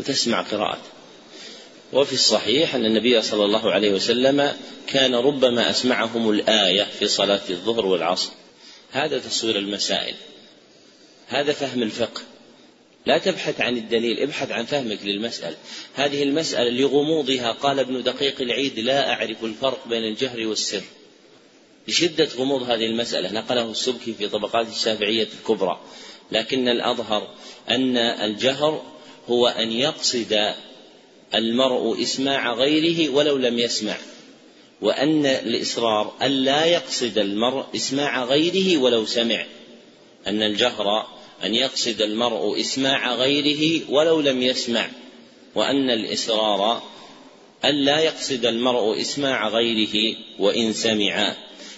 وتسمع 0.00 0.42
قراءته 0.42 1.01
وفي 1.92 2.12
الصحيح 2.12 2.74
أن 2.74 2.86
النبي 2.86 3.22
صلى 3.22 3.44
الله 3.44 3.72
عليه 3.72 3.90
وسلم 3.92 4.56
كان 4.86 5.14
ربما 5.14 5.70
أسمعهم 5.70 6.30
الآية 6.30 6.84
في 6.84 7.06
صلاة 7.06 7.40
الظهر 7.50 7.86
والعصر. 7.86 8.30
هذا 8.90 9.18
تصوير 9.18 9.58
المسائل. 9.58 10.14
هذا 11.28 11.52
فهم 11.52 11.82
الفقه. 11.82 12.20
لا 13.06 13.18
تبحث 13.18 13.60
عن 13.60 13.76
الدليل 13.76 14.20
ابحث 14.20 14.50
عن 14.50 14.64
فهمك 14.64 14.98
للمسألة. 15.04 15.56
هذه 15.94 16.22
المسألة 16.22 16.70
لغموضها 16.70 17.52
قال 17.52 17.78
ابن 17.78 18.02
دقيق 18.02 18.40
العيد 18.40 18.78
لا 18.78 19.12
أعرف 19.12 19.44
الفرق 19.44 19.88
بين 19.88 20.04
الجهر 20.04 20.46
والسر. 20.46 20.82
لشدة 21.88 22.28
غموض 22.36 22.62
هذه 22.62 22.86
المسألة 22.86 23.32
نقله 23.32 23.70
السبكي 23.70 24.14
في 24.14 24.28
طبقات 24.28 24.68
الشافعية 24.68 25.28
الكبرى. 25.40 25.80
لكن 26.32 26.68
الأظهر 26.68 27.28
أن 27.70 27.96
الجهر 27.96 28.82
هو 29.28 29.48
أن 29.48 29.72
يقصد 29.72 30.54
المرء 31.34 32.02
إسماع 32.02 32.52
غيره 32.52 33.10
ولو 33.10 33.36
لم 33.36 33.58
يسمع 33.58 33.96
وأن 34.80 35.26
الإصرار 35.26 36.14
ألا 36.22 36.64
يقصد 36.64 37.18
المرء 37.18 37.64
إسماع 37.74 38.24
غيره 38.24 38.78
ولو 38.78 39.06
سمع 39.06 39.46
أن 40.26 40.42
الجهر 40.42 41.06
أن 41.44 41.54
يقصد 41.54 42.02
المرء 42.02 42.60
إسماع 42.60 43.14
غيره 43.14 43.80
ولو 43.90 44.20
لم 44.20 44.42
يسمع 44.42 44.88
وأن 45.54 45.90
الإصرار 45.90 46.82
ألا 47.64 48.00
يقصد 48.00 48.46
المرء 48.46 49.00
إسماع 49.00 49.48
غيره 49.48 50.16
وإن 50.38 50.72
سمع. 50.72 51.34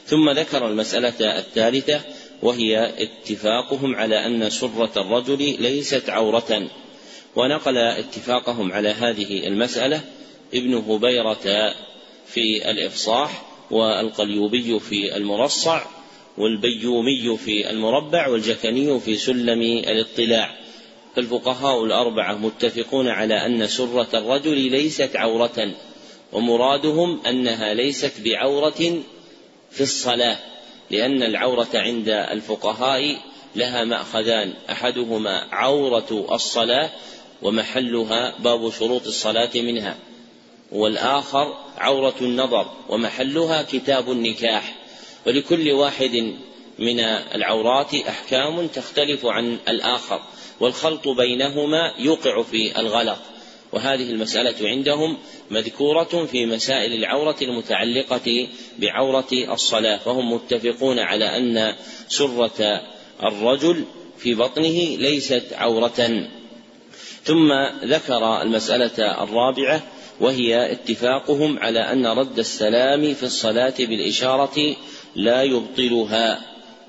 ثم 0.06 0.30
ذكر 0.30 0.68
المسألة 0.68 1.38
الثالثة 1.38 2.00
وهي 2.42 2.92
اتفاقهم 3.02 3.96
على 3.96 4.26
أن 4.26 4.50
سرة 4.50 4.92
الرجل 4.96 5.56
ليست 5.62 6.11
عورة. 6.11 6.70
ونقل 7.37 7.79
اتفاقهم 7.79 8.73
على 8.73 8.88
هذه 8.88 9.47
المسألة 9.47 10.00
ابن 10.55 10.75
هبيرة 10.75 11.75
في 12.26 12.71
الإفصاح 12.71 13.43
والقليوبي 13.71 14.81
في 14.81 15.17
المرصع 15.17 15.83
والبيومي 16.38 17.37
في 17.37 17.71
المربع 17.71 18.29
والجكني 18.29 19.00
في 19.00 19.17
سلم 19.17 19.62
الاطلاع. 19.62 20.64
فالفقهاء 21.17 21.85
الأربعة 21.85 22.35
متفقون 22.35 23.09
على 23.09 23.47
أن 23.47 23.67
سرة 23.67 24.09
الرجل 24.14 24.59
ليست 24.59 25.17
عورة 25.17 25.75
ومرادهم 26.33 27.21
أنها 27.26 27.75
ليست 27.75 28.12
بعورة 28.25 29.03
في 29.71 29.81
الصلاة 29.81 30.38
لأن 30.91 31.23
العورة 31.23 31.69
عند 31.75 32.09
الفقهاء 32.09 33.17
لها 33.57 33.85
مأخذان 33.85 34.53
أحدهما 34.71 35.49
عورة 35.53 36.26
الصلاة 36.35 36.91
ومحلها 37.44 38.38
باب 38.38 38.70
شروط 38.70 39.06
الصلاة 39.06 39.50
منها. 39.54 39.96
والآخر 40.72 41.54
عورة 41.78 42.14
النظر 42.20 42.70
ومحلها 42.88 43.62
كتاب 43.62 44.10
النكاح. 44.10 44.74
ولكل 45.26 45.72
واحد 45.72 46.34
من 46.78 47.00
العورات 47.34 47.94
أحكام 47.94 48.66
تختلف 48.66 49.26
عن 49.26 49.58
الآخر 49.68 50.20
والخلط 50.60 51.08
بينهما 51.08 51.94
يوقع 51.98 52.42
في 52.42 52.80
الغلط. 52.80 53.18
وهذه 53.72 54.10
المسألة 54.10 54.68
عندهم 54.68 55.18
مذكورة 55.50 56.26
في 56.26 56.46
مسائل 56.46 56.92
العورة 56.92 57.36
المتعلقة 57.42 58.48
بعورة 58.78 59.28
الصلاة. 59.32 59.96
فهم 59.96 60.32
متفقون 60.32 60.98
على 60.98 61.36
أن 61.36 61.74
سرة 62.08 62.80
الرجل 63.22 63.84
في 64.18 64.34
بطنه 64.34 64.96
ليست 64.96 65.52
عورة. 65.52 66.28
ثم 67.25 67.52
ذكر 67.85 68.43
المسألة 68.43 69.23
الرابعة 69.23 69.83
وهي 70.21 70.73
اتفاقهم 70.73 71.59
على 71.59 71.78
أن 71.78 72.07
رد 72.07 72.38
السلام 72.38 73.14
في 73.14 73.23
الصلاة 73.23 73.75
بالإشارة 73.78 74.76
لا 75.16 75.43
يبطلها. 75.43 76.40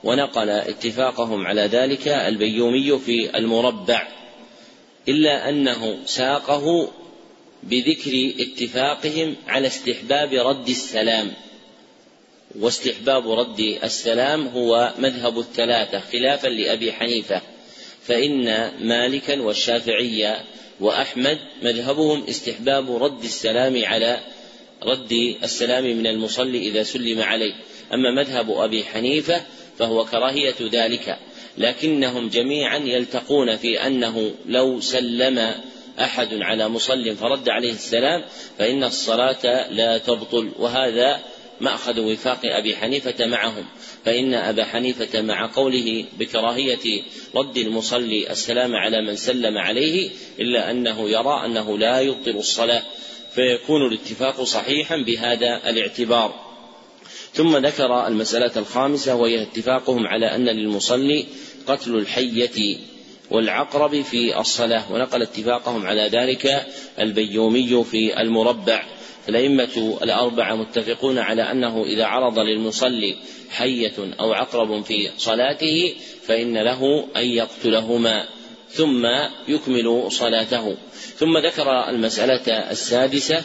ونقل 0.03 0.49
اتفاقهم 0.49 1.47
على 1.47 1.61
ذلك 1.61 2.07
البيومي 2.07 2.99
في 2.99 3.37
المربع. 3.37 4.07
إلا 5.07 5.49
أنه 5.49 5.97
ساقه 6.05 6.91
بذكر 7.63 8.33
اتفاقهم 8.39 9.35
على 9.47 9.67
استحباب 9.67 10.33
رد 10.33 10.69
السلام. 10.69 11.31
واستحباب 12.59 13.31
رد 13.31 13.59
السلام 13.59 14.47
هو 14.47 14.93
مذهب 14.99 15.39
الثلاثة 15.39 15.99
خلافا 15.99 16.47
لأبي 16.47 16.93
حنيفة. 16.93 17.41
فإن 18.07 18.71
مالكا 18.81 19.41
والشافعية 19.41 20.43
وأحمد 20.79 21.37
مذهبهم 21.63 22.23
استحباب 22.29 23.03
رد 23.03 23.23
السلام 23.23 23.85
على 23.85 24.19
رد 24.83 25.11
السلام 25.43 25.83
من 25.83 26.07
المصلي 26.07 26.57
إذا 26.57 26.83
سلم 26.83 27.21
عليه. 27.21 27.53
أما 27.93 28.11
مذهب 28.11 28.51
أبي 28.51 28.83
حنيفة 28.83 29.41
فهو 29.77 30.05
كراهية 30.05 30.55
ذلك 30.71 31.17
لكنهم 31.57 32.29
جميعا 32.29 32.77
يلتقون 32.77 33.57
في 33.57 33.87
أنه 33.87 34.31
لو 34.45 34.79
سلم 34.79 35.55
أحد 35.99 36.33
على 36.33 36.69
مصل 36.69 37.15
فرد 37.15 37.49
عليه 37.49 37.71
السلام 37.71 38.23
فإن 38.57 38.83
الصلاة 38.83 39.71
لا 39.71 39.97
تبطل 39.97 40.51
وهذا 40.59 41.19
مأخذ 41.61 41.99
وفاق 41.99 42.39
أبي 42.43 42.75
حنيفة 42.75 43.25
معهم 43.25 43.65
فإن 44.05 44.33
أبا 44.33 44.65
حنيفة 44.65 45.21
مع 45.21 45.51
قوله 45.55 46.05
بكراهية 46.19 47.01
رد 47.35 47.57
المصلي 47.57 48.31
السلام 48.31 48.75
على 48.75 49.01
من 49.01 49.15
سلم 49.15 49.57
عليه 49.57 50.09
إلا 50.39 50.71
أنه 50.71 51.09
يرى 51.09 51.45
أنه 51.45 51.77
لا 51.77 51.99
يبطل 51.99 52.31
الصلاة 52.37 52.83
فيكون 53.35 53.87
الاتفاق 53.87 54.43
صحيحا 54.43 54.97
بهذا 54.97 55.69
الاعتبار. 55.69 56.45
ثم 57.33 57.57
ذكر 57.57 58.07
المسألة 58.07 58.51
الخامسة 58.55 59.15
وهي 59.15 59.41
اتفاقهم 59.41 60.07
على 60.07 60.35
أن 60.35 60.45
للمصلي 60.45 61.25
قتل 61.67 61.95
الحية 61.95 62.77
والعقرب 63.31 64.01
في 64.01 64.39
الصلاة 64.39 64.91
ونقل 64.91 65.21
اتفاقهم 65.21 65.85
على 65.85 66.09
ذلك 66.13 66.65
البيومي 66.99 67.83
في 67.83 68.21
المربع. 68.21 68.83
الأئمة 69.29 69.97
الأربعة 70.03 70.55
متفقون 70.55 71.19
على 71.19 71.41
أنه 71.41 71.83
إذا 71.83 72.05
عرض 72.05 72.39
للمصلي 72.39 73.15
حية 73.51 73.93
أو 74.19 74.33
عقرب 74.33 74.83
في 74.83 75.09
صلاته 75.17 75.93
فإن 76.27 76.57
له 76.57 77.07
أن 77.15 77.25
يقتلهما 77.25 78.25
ثم 78.69 79.05
يكمل 79.47 80.11
صلاته. 80.11 80.77
ثم 81.17 81.37
ذكر 81.37 81.89
المسألة 81.89 82.71
السادسة 82.71 83.43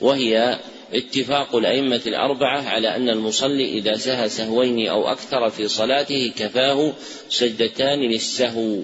وهي 0.00 0.58
اتفاق 0.92 1.56
الأئمة 1.56 2.00
الأربعة 2.06 2.68
على 2.68 2.96
أن 2.96 3.08
المصلي 3.08 3.78
إذا 3.78 3.94
سهى 3.94 4.28
سهوين 4.28 4.88
أو 4.88 5.08
أكثر 5.08 5.50
في 5.50 5.68
صلاته 5.68 6.32
كفاه 6.36 6.92
سجدتان 7.28 8.00
للسهو. 8.00 8.80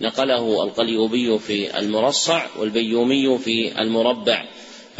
نقله 0.00 0.64
القليوبي 0.64 1.38
في 1.38 1.78
المرصع 1.78 2.46
والبيومي 2.58 3.38
في 3.38 3.80
المربع. 3.80 4.44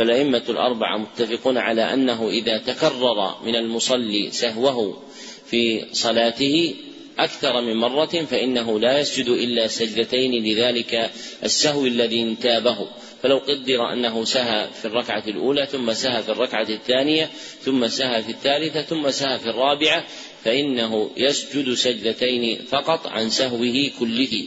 فالأئمة 0.00 0.42
الأربعة 0.48 0.98
متفقون 0.98 1.58
على 1.58 1.94
أنه 1.94 2.28
إذا 2.28 2.58
تكرر 2.58 3.34
من 3.44 3.56
المصلي 3.56 4.30
سهوه 4.30 5.02
في 5.46 5.86
صلاته 5.92 6.74
أكثر 7.18 7.60
من 7.60 7.76
مرة 7.76 8.24
فإنه 8.30 8.80
لا 8.80 8.98
يسجد 8.98 9.28
إلا 9.28 9.66
سجدتين 9.66 10.44
لذلك 10.44 11.10
السهو 11.44 11.86
الذي 11.86 12.22
انتابه. 12.22 12.88
فلو 13.22 13.38
قدر 13.38 13.92
أنه 13.92 14.24
سهى 14.24 14.68
في 14.82 14.84
الركعة 14.84 15.24
الأولى 15.28 15.66
ثم 15.66 15.92
سهى 15.92 16.22
في 16.22 16.28
الركعة 16.28 16.68
الثانية 16.68 17.30
ثم 17.60 17.88
سهى 17.88 18.22
في 18.22 18.30
الثالثة 18.30 18.82
ثم 18.82 19.10
سهى 19.10 19.38
في 19.38 19.46
الرابعة 19.50 20.04
فإنه 20.44 21.10
يسجد 21.16 21.74
سجدتين 21.74 22.58
فقط 22.68 23.06
عن 23.06 23.30
سهوه 23.30 23.90
كله. 23.98 24.46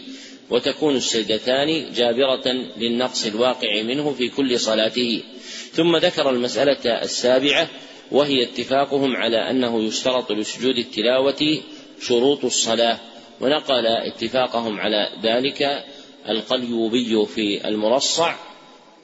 وتكون 0.50 0.96
السجدتان 0.96 1.94
جابرة 1.94 2.52
للنقص 2.78 3.26
الواقع 3.26 3.82
منه 3.82 4.14
في 4.14 4.30
كل 4.30 4.60
صلاته. 4.60 5.24
ثم 5.74 5.98
ذكر 5.98 6.30
المسألة 6.30 7.02
السابعة 7.02 7.68
وهي 8.12 8.44
اتفاقهم 8.44 9.16
على 9.16 9.50
أنه 9.50 9.84
يشترط 9.84 10.32
لسجود 10.32 10.78
التلاوة 10.78 11.62
شروط 12.02 12.46
الصلاة. 12.46 13.00
ونقل 13.42 13.86
اتفاقهم 13.88 14.80
على 14.80 15.10
ذلك 15.24 15.84
القليوبي 16.30 17.26
في 17.26 17.68
المرصع 17.68 18.36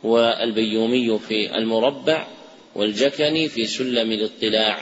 والبيومي 0.03 1.19
في 1.19 1.57
المربع 1.57 2.27
والجكني 2.75 3.49
في 3.49 3.65
سلم 3.65 4.11
الاطلاع. 4.11 4.81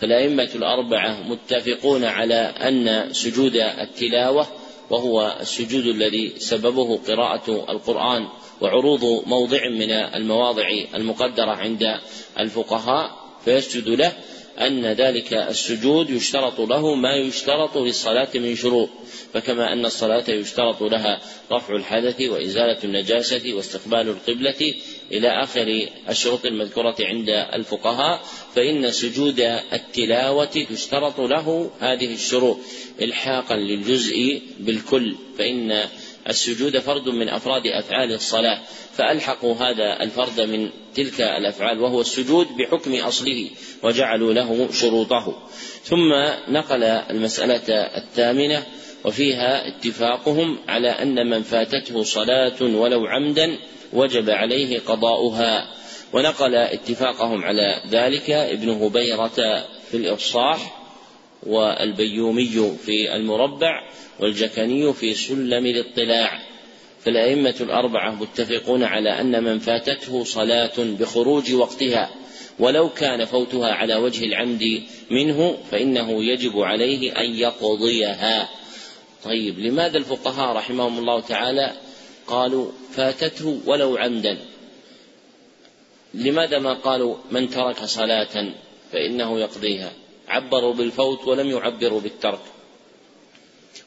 فالأئمة 0.00 0.50
الأربعة 0.54 1.22
متفقون 1.28 2.04
على 2.04 2.34
أن 2.34 3.12
سجود 3.12 3.56
التلاوة 3.56 4.46
وهو 4.90 5.36
السجود 5.40 5.86
الذي 5.86 6.32
سببه 6.38 6.96
قراءة 6.96 7.66
القرآن. 7.70 8.28
وعروض 8.60 9.04
موضع 9.26 9.68
من 9.68 9.90
المواضع 9.90 10.68
المقدرة 10.94 11.50
عند 11.50 12.00
الفقهاء 12.38 13.10
فيسجد 13.44 13.88
له 13.88 14.12
أن 14.58 14.86
ذلك 14.86 15.32
السجود 15.32 16.10
يشترط 16.10 16.60
له 16.60 16.94
ما 16.94 17.14
يشترط 17.14 17.76
للصلاة 17.76 18.28
من 18.34 18.56
شروط. 18.56 18.88
فكما 19.34 19.72
أن 19.72 19.86
الصلاة 19.86 20.30
يشترط 20.30 20.82
لها 20.82 21.20
رفع 21.52 21.76
الحدث 21.76 22.20
وإزالة 22.20 22.78
النجاسة 22.84 23.54
واستقبال 23.54 24.08
القبلة 24.08 24.74
إلى 25.12 25.28
آخر 25.28 25.88
الشروط 26.08 26.46
المذكورة 26.46 26.96
عند 27.00 27.28
الفقهاء 27.28 28.20
فإن 28.54 28.90
سجود 28.90 29.40
التلاوة 29.72 30.66
تشترط 30.70 31.20
له 31.20 31.70
هذه 31.80 32.14
الشروط 32.14 32.58
إلحاقا 33.02 33.56
للجزء 33.56 34.42
بالكل 34.60 35.16
فإن 35.38 35.88
السجود 36.28 36.78
فرد 36.78 37.08
من 37.08 37.28
أفراد 37.28 37.66
أفعال 37.66 38.12
الصلاة 38.12 38.58
فألحقوا 38.92 39.54
هذا 39.54 40.02
الفرد 40.02 40.40
من 40.40 40.70
تلك 40.94 41.20
الأفعال 41.20 41.80
وهو 41.80 42.00
السجود 42.00 42.46
بحكم 42.58 42.94
أصله 42.94 43.50
وجعلوا 43.82 44.32
له 44.32 44.72
شروطه. 44.72 45.42
ثم 45.82 46.12
نقل 46.48 46.82
المسألة 46.82 47.72
الثامنة 47.96 48.66
وفيها 49.04 49.68
اتفاقهم 49.68 50.58
على 50.68 50.88
أن 50.88 51.30
من 51.30 51.42
فاتته 51.42 52.02
صلاة 52.02 52.62
ولو 52.62 53.06
عمدا 53.06 53.58
وجب 53.92 54.30
عليه 54.30 54.78
قضاؤها. 54.78 55.80
ونقل 56.12 56.54
اتفاقهم 56.54 57.44
على 57.44 57.82
ذلك 57.90 58.30
ابن 58.30 58.68
هبيرة 58.68 59.64
في 59.90 59.96
الإفصاح 59.96 60.80
والبيومي 61.42 62.76
في 62.84 63.16
المربع 63.16 63.90
والجكني 64.20 64.92
في 64.92 65.14
سلم 65.14 65.66
الاطلاع 65.66 66.40
فالأئمة 67.04 67.54
الأربعة 67.60 68.10
متفقون 68.10 68.82
على 68.82 69.20
أن 69.20 69.44
من 69.44 69.58
فاتته 69.58 70.24
صلاة 70.24 70.72
بخروج 70.78 71.52
وقتها 71.52 72.10
ولو 72.58 72.88
كان 72.88 73.24
فوتها 73.24 73.72
على 73.72 73.96
وجه 73.96 74.24
العمد 74.24 74.82
منه 75.10 75.58
فإنه 75.70 76.24
يجب 76.24 76.58
عليه 76.58 77.12
أن 77.12 77.34
يقضيها. 77.34 78.48
طيب 79.24 79.58
لماذا 79.58 79.98
الفقهاء 79.98 80.56
رحمهم 80.56 80.98
الله 80.98 81.20
تعالى 81.20 81.72
قالوا 82.26 82.70
فاتته 82.92 83.60
ولو 83.66 83.96
عمدا؟ 83.96 84.38
لماذا 86.14 86.58
ما 86.58 86.74
قالوا 86.74 87.16
من 87.30 87.50
ترك 87.50 87.84
صلاة 87.84 88.52
فإنه 88.92 89.40
يقضيها؟ 89.40 89.92
عبروا 90.28 90.74
بالفوت 90.74 91.26
ولم 91.26 91.50
يعبروا 91.50 92.00
بالترك. 92.00 92.40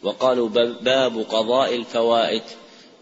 وقالوا 0.04 0.50
باب 0.82 1.26
قضاء 1.30 1.76
الفوائت 1.76 2.44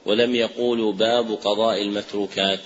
ولم 0.05 0.35
يقولوا 0.35 0.93
باب 0.93 1.31
قضاء 1.31 1.81
المتروكات. 1.81 2.59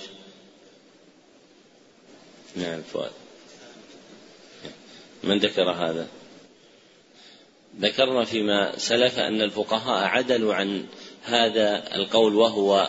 نعم 2.55 2.81
فؤاد. 2.81 3.11
من 5.23 5.39
ذكر 5.39 5.71
هذا؟ 5.71 6.07
ذكرنا 7.79 8.25
فيما 8.25 8.77
سلف 8.77 9.19
أن 9.19 9.41
الفقهاء 9.41 10.07
عدلوا 10.07 10.53
عن 10.53 10.85
هذا 11.23 11.95
القول 11.95 12.35
وهو 12.35 12.87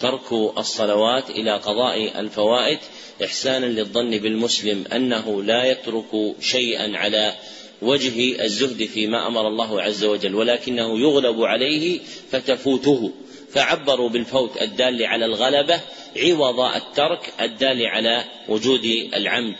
ترك 0.00 0.32
الصلوات 0.58 1.30
إلى 1.30 1.56
قضاء 1.56 2.20
الفوائد 2.20 2.78
إحسانا 3.24 3.66
للظن 3.66 4.10
بالمسلم 4.18 4.84
أنه 4.92 5.42
لا 5.42 5.64
يترك 5.64 6.34
شيئا 6.40 6.96
على 6.96 7.34
وجه 7.82 8.44
الزهد 8.44 8.84
فيما 8.84 9.26
أمر 9.26 9.48
الله 9.48 9.82
عز 9.82 10.04
وجل 10.04 10.34
ولكنه 10.34 11.00
يغلب 11.00 11.42
عليه 11.42 12.00
فتفوته. 12.30 13.12
فعبروا 13.50 14.08
بالفوت 14.08 14.62
الدال 14.62 15.04
على 15.04 15.24
الغلبة 15.24 15.80
عوض 16.16 16.60
الترك 16.60 17.32
الدال 17.40 17.86
على 17.86 18.24
وجود 18.48 18.84
العمد. 19.14 19.56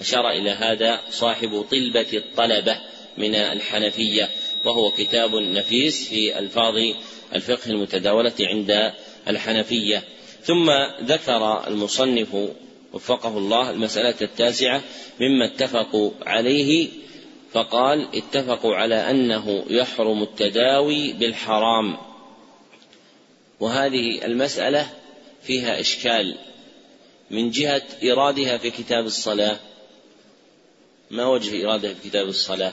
أشار 0.00 0.30
إلى 0.30 0.50
هذا 0.50 1.00
صاحب 1.10 1.64
طلبة 1.70 2.06
الطلبة 2.14 2.78
من 3.18 3.34
الحنفية 3.34 4.28
وهو 4.64 4.90
كتاب 4.90 5.34
نفيس 5.34 6.08
في 6.08 6.38
ألفاظ 6.38 6.74
الفقه 7.34 7.70
المتداولة 7.70 8.32
عند 8.40 8.92
الحنفية. 9.28 10.02
ثم 10.42 10.70
ذكر 11.02 11.68
المصنف 11.68 12.28
وفقه 12.92 13.38
الله 13.38 13.70
المسألة 13.70 14.14
التاسعة 14.22 14.82
مما 15.20 15.44
اتفقوا 15.44 16.10
عليه 16.26 16.88
فقال 17.56 18.08
اتفقوا 18.14 18.76
على 18.76 19.10
أنه 19.10 19.64
يحرم 19.70 20.22
التداوي 20.22 21.12
بالحرام. 21.12 21.96
وهذه 23.60 24.24
المسألة 24.24 24.90
فيها 25.42 25.80
إشكال. 25.80 26.38
من 27.30 27.50
جهة 27.50 27.82
إيرادها 28.02 28.58
في 28.58 28.70
كتاب 28.70 29.06
الصلاة. 29.06 29.58
ما 31.10 31.26
وجه 31.26 31.64
إرادة 31.64 31.94
في 31.94 32.08
كتاب 32.08 32.28
الصلاة؟ 32.28 32.72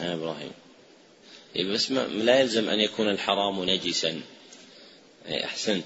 يا 0.00 0.14
إبراهيم. 0.14 0.52
إيه، 1.56 1.64
بس 1.64 1.90
لا 1.92 2.40
يلزم 2.40 2.68
أن 2.68 2.80
يكون 2.80 3.08
الحرام 3.08 3.64
نجسا. 3.64 4.20
إيه، 5.28 5.44
أحسنت. 5.44 5.84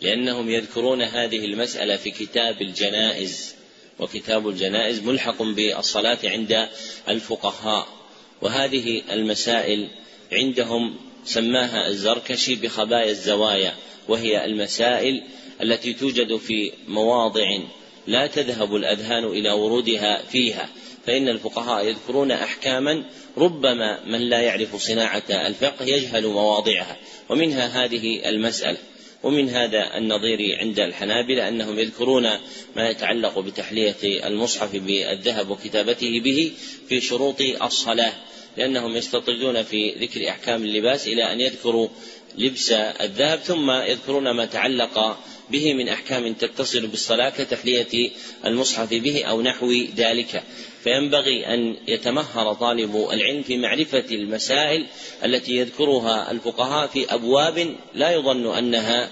لأنهم 0.00 0.50
يذكرون 0.50 1.02
هذه 1.02 1.44
المسألة 1.44 1.96
في 1.96 2.10
كتاب 2.10 2.62
الجنائز. 2.62 3.61
وكتاب 4.02 4.48
الجنائز 4.48 5.00
ملحق 5.00 5.42
بالصلاة 5.42 6.18
عند 6.24 6.68
الفقهاء. 7.08 7.88
وهذه 8.42 9.02
المسائل 9.12 9.88
عندهم 10.32 10.96
سماها 11.24 11.88
الزركشي 11.88 12.54
بخبايا 12.54 13.10
الزوايا 13.10 13.74
وهي 14.08 14.44
المسائل 14.44 15.22
التي 15.62 15.92
توجد 15.92 16.36
في 16.36 16.72
مواضع 16.88 17.58
لا 18.06 18.26
تذهب 18.26 18.76
الأذهان 18.76 19.24
إلى 19.24 19.52
ورودها 19.52 20.22
فيها. 20.22 20.68
فإن 21.06 21.28
الفقهاء 21.28 21.86
يذكرون 21.86 22.30
احكاما 22.30 23.04
ربما 23.36 24.04
من 24.06 24.20
لا 24.20 24.40
يعرف 24.40 24.76
صناعة 24.76 25.22
الفقه 25.30 25.84
يجهل 25.84 26.26
مواضعها. 26.26 26.96
ومنها 27.28 27.84
هذه 27.84 28.28
المسألة. 28.28 28.78
ومن 29.22 29.48
هذا 29.48 29.96
النظير 29.96 30.58
عند 30.60 30.80
الحنابلة 30.80 31.48
أنهم 31.48 31.78
يذكرون 31.78 32.28
ما 32.76 32.90
يتعلق 32.90 33.38
بتحلية 33.38 34.26
المصحف 34.26 34.76
بالذهب 34.76 35.50
وكتابته 35.50 36.20
به 36.20 36.52
في 36.88 37.00
شروط 37.00 37.40
الصلاة 37.62 38.12
لأنهم 38.56 38.96
يستطردون 38.96 39.62
في 39.62 39.90
ذكر 39.90 40.28
أحكام 40.28 40.62
اللباس 40.64 41.06
إلى 41.08 41.32
أن 41.32 41.40
يذكروا 41.40 41.88
لبس 42.38 42.72
الذهب 42.72 43.38
ثم 43.38 43.70
يذكرون 43.70 44.30
ما 44.30 44.44
تعلق 44.44 45.18
به 45.52 45.74
من 45.74 45.88
أحكام 45.88 46.32
تتصل 46.32 46.86
بالصلاة 46.86 47.30
كتحلية 47.30 48.10
المصحف 48.46 48.90
به 48.90 49.24
أو 49.24 49.42
نحو 49.42 49.72
ذلك. 49.96 50.42
فينبغي 50.84 51.46
أن 51.46 51.76
يتمهر 51.88 52.54
طالب 52.54 53.08
العلم 53.12 53.42
في 53.42 53.56
معرفة 53.58 54.04
المسائل 54.10 54.86
التي 55.24 55.56
يذكرها 55.56 56.30
الفقهاء 56.30 56.86
في 56.86 57.14
أبواب 57.14 57.76
لا 57.94 58.10
يظن 58.10 58.56
أنها 58.56 59.10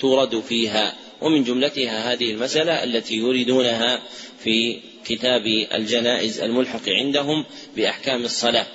تورد 0.00 0.40
فيها 0.40 0.94
ومن 1.20 1.44
جملتها 1.44 2.12
هذه 2.12 2.30
المسألة 2.30 2.84
التي 2.84 3.14
يريدونها 3.14 4.02
في 4.44 4.78
كتاب 5.04 5.46
الجنائز 5.74 6.40
الملحق 6.40 6.88
عندهم 6.88 7.44
بأحكام 7.76 8.24
الصلاة. 8.24 8.66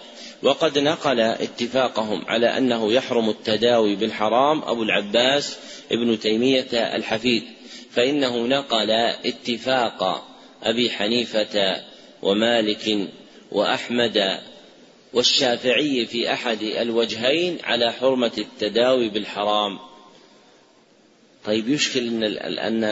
وقد 0.43 0.79
نقل 0.79 1.19
اتفاقهم 1.19 2.25
على 2.25 2.57
أنه 2.57 2.93
يحرم 2.93 3.29
التداوي 3.29 3.95
بالحرام 3.95 4.61
أبو 4.63 4.83
العباس 4.83 5.57
ابن 5.91 6.19
تيمية 6.19 6.95
الحفيد 6.95 7.43
فإنه 7.91 8.37
نقل 8.37 8.91
اتفاق 9.25 10.27
أبي 10.63 10.89
حنيفة 10.89 11.81
ومالك 12.21 13.09
وأحمد 13.51 14.39
والشافعي 15.13 16.05
في 16.05 16.33
أحد 16.33 16.61
الوجهين 16.61 17.57
على 17.63 17.93
حرمة 17.93 18.31
التداوي 18.37 19.09
بالحرام. 19.09 19.79
طيب 21.45 21.69
يشكل 21.69 22.23
أن 22.23 22.59
أن 22.59 22.83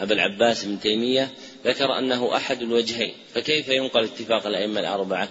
أبا 0.00 0.14
العباس 0.14 0.64
بن 0.64 0.80
تيمية 0.80 1.30
ذكر 1.64 1.98
أنه 1.98 2.36
أحد 2.36 2.62
الوجهين 2.62 3.14
فكيف 3.34 3.68
ينقل 3.68 4.04
اتفاق 4.04 4.46
الأئمة 4.46 4.80
الأربعة؟ 4.80 5.28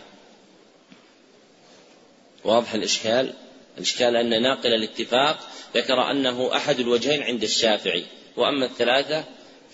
واضح 2.43 2.73
الإشكال؟ 2.73 3.33
الإشكال 3.77 4.15
أن 4.15 4.41
ناقل 4.41 4.73
الاتفاق 4.73 5.39
ذكر 5.75 6.11
أنه 6.11 6.55
أحد 6.55 6.79
الوجهين 6.79 7.23
عند 7.23 7.43
الشافعي 7.43 8.05
وأما 8.37 8.65
الثلاثة 8.65 9.23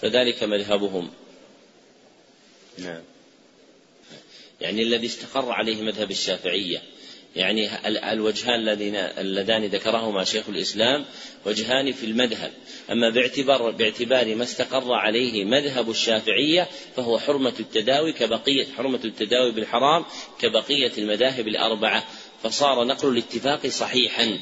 فذلك 0.02 0.44
مذهبهم. 0.44 1.10
نعم. 2.78 3.02
يعني 4.62 4.84
الذي 4.84 5.06
استقر 5.06 5.52
عليه 5.52 5.82
مذهب 5.82 6.12
الشافعية. 6.12 6.82
يعني 7.36 7.70
الوجهان 8.12 8.60
الذين 8.60 8.96
اللذان 8.96 9.66
ذكرهما 9.66 10.24
شيخ 10.24 10.50
الإسلام 10.50 11.06
وجهان 11.46 11.92
في 11.92 12.06
المذهب. 12.06 12.52
أما 12.92 13.10
باعتبار 13.10 13.72
باعتبار 13.72 14.36
ما 14.36 14.44
استقر 14.44 14.94
عليه 14.94 15.46
مذهب 15.46 15.90
الشافعية 15.90 16.68
فهو 16.96 17.20
حرمة 17.20 17.54
التداوي 17.60 18.14
كبقية 18.14 18.66
حرمة 18.78 19.00
التداوي 19.06 19.52
بالحرام 19.52 20.06
كبقية 20.40 20.92
المذاهب 20.98 21.48
الأربعة. 21.48 22.04
فصار 22.44 22.84
نقل 22.84 23.08
الاتفاق 23.08 23.68
صحيحا. 23.68 24.40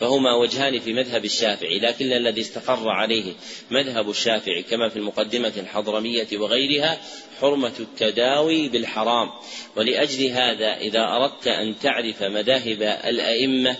فهما 0.00 0.34
وجهان 0.34 0.80
في 0.80 0.92
مذهب 0.92 1.24
الشافعي 1.24 1.78
لكن 1.78 2.12
الذي 2.12 2.40
استقر 2.40 2.88
عليه 2.88 3.32
مذهب 3.70 4.10
الشافعي 4.10 4.62
كما 4.62 4.88
في 4.88 4.96
المقدمة 4.96 5.52
الحضرمية 5.56 6.28
وغيرها 6.32 7.00
حرمة 7.40 7.72
التداوي 7.80 8.68
بالحرام. 8.68 9.30
ولأجل 9.76 10.26
هذا 10.26 10.76
إذا 10.76 11.00
أردت 11.00 11.46
أن 11.46 11.78
تعرف 11.78 12.22
مذاهب 12.22 12.82
الأئمة 12.82 13.76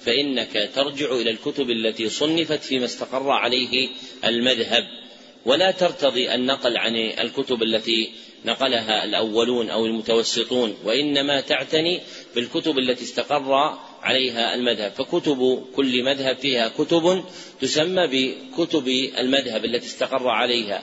فإنك 0.00 0.70
ترجع 0.74 1.12
إلى 1.12 1.30
الكتب 1.30 1.70
التي 1.70 2.08
صنفت 2.08 2.62
فيما 2.62 2.84
استقر 2.84 3.30
عليه 3.30 3.88
المذهب. 4.24 4.84
ولا 5.46 5.70
ترتضي 5.70 6.34
النقل 6.34 6.76
عن 6.76 6.96
الكتب 6.96 7.62
التي 7.62 8.12
نقلها 8.44 9.04
الأولون 9.04 9.70
أو 9.70 9.86
المتوسطون 9.86 10.76
وإنما 10.84 11.40
تعتني 11.40 12.00
بالكتب 12.34 12.78
التي 12.78 13.04
استقر 13.04 13.52
عليها 14.02 14.54
المذهب. 14.54 14.92
فكتب 14.92 15.64
كل 15.76 16.02
مذهب 16.04 16.36
فيها 16.36 16.68
كتب 16.68 17.24
تسمى 17.60 18.06
بكتب 18.06 18.88
المذهب 19.18 19.64
التي 19.64 19.86
استقر 19.86 20.28
عليها 20.28 20.82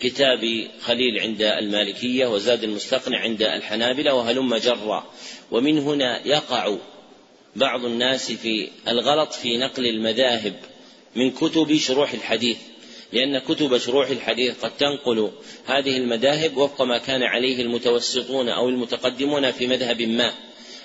ككتاب 0.00 0.68
خليل 0.80 1.18
عند 1.20 1.42
المالكية 1.42 2.26
وزاد 2.26 2.64
المستقنع 2.64 3.18
عند 3.18 3.42
الحنابلة 3.42 4.14
وهلم 4.14 4.56
جرا 4.56 5.10
ومن 5.50 5.78
هنا 5.78 6.26
يقع 6.26 6.76
بعض 7.56 7.84
الناس 7.84 8.32
في 8.32 8.68
الغلط 8.88 9.32
في 9.32 9.58
نقل 9.58 9.86
المذاهب 9.86 10.54
من 11.16 11.30
كتب 11.30 11.76
شروح 11.76 12.12
الحديث. 12.12 12.58
لأن 13.12 13.38
كتب 13.38 13.78
شروح 13.78 14.10
الحديث 14.10 14.64
قد 14.64 14.76
تنقل 14.76 15.30
هذه 15.66 15.96
المذاهب 15.96 16.56
وفق 16.56 16.82
ما 16.82 16.98
كان 16.98 17.22
عليه 17.22 17.62
المتوسطون 17.62 18.48
أو 18.48 18.68
المتقدمون 18.68 19.50
في 19.50 19.66
مذهب 19.66 20.02
ما. 20.02 20.32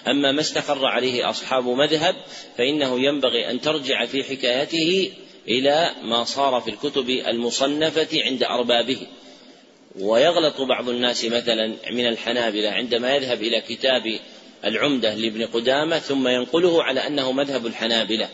أما 0.08 0.32
ما 0.32 0.41
استقر 0.41 0.86
عليه 0.86 1.30
أصحاب 1.30 1.67
مذهب 1.67 2.15
فإنه 2.58 3.00
ينبغي 3.00 3.52
أن 3.52 3.62
ترجع 3.62 4.06
في 4.06 4.24
حكايته 4.24 5.12
إلى 5.47 5.91
ما 6.04 6.24
صار 6.24 6.62
في 6.62 6.69
الكتب 6.69 7.10
المصنفة 7.10 8.08
عند 8.13 8.43
أربابه. 8.43 9.08
ويغلط 10.00 10.62
بعض 10.62 10.89
الناس 10.89 11.26
مثلا 11.26 11.76
من 11.91 12.08
الحنابلة 12.08 12.69
عندما 12.69 13.15
يذهب 13.15 13.41
إلى 13.41 13.62
كتاب 13.62 14.19
العمدة 14.65 15.15
لابن 15.15 15.45
قدامة 15.45 16.00
ثم 16.00 16.28
ينقله 16.28 16.84
على 16.84 17.08
أنه 17.08 17.32
مذهب 17.32 17.65
الحنابلة. 17.65 18.30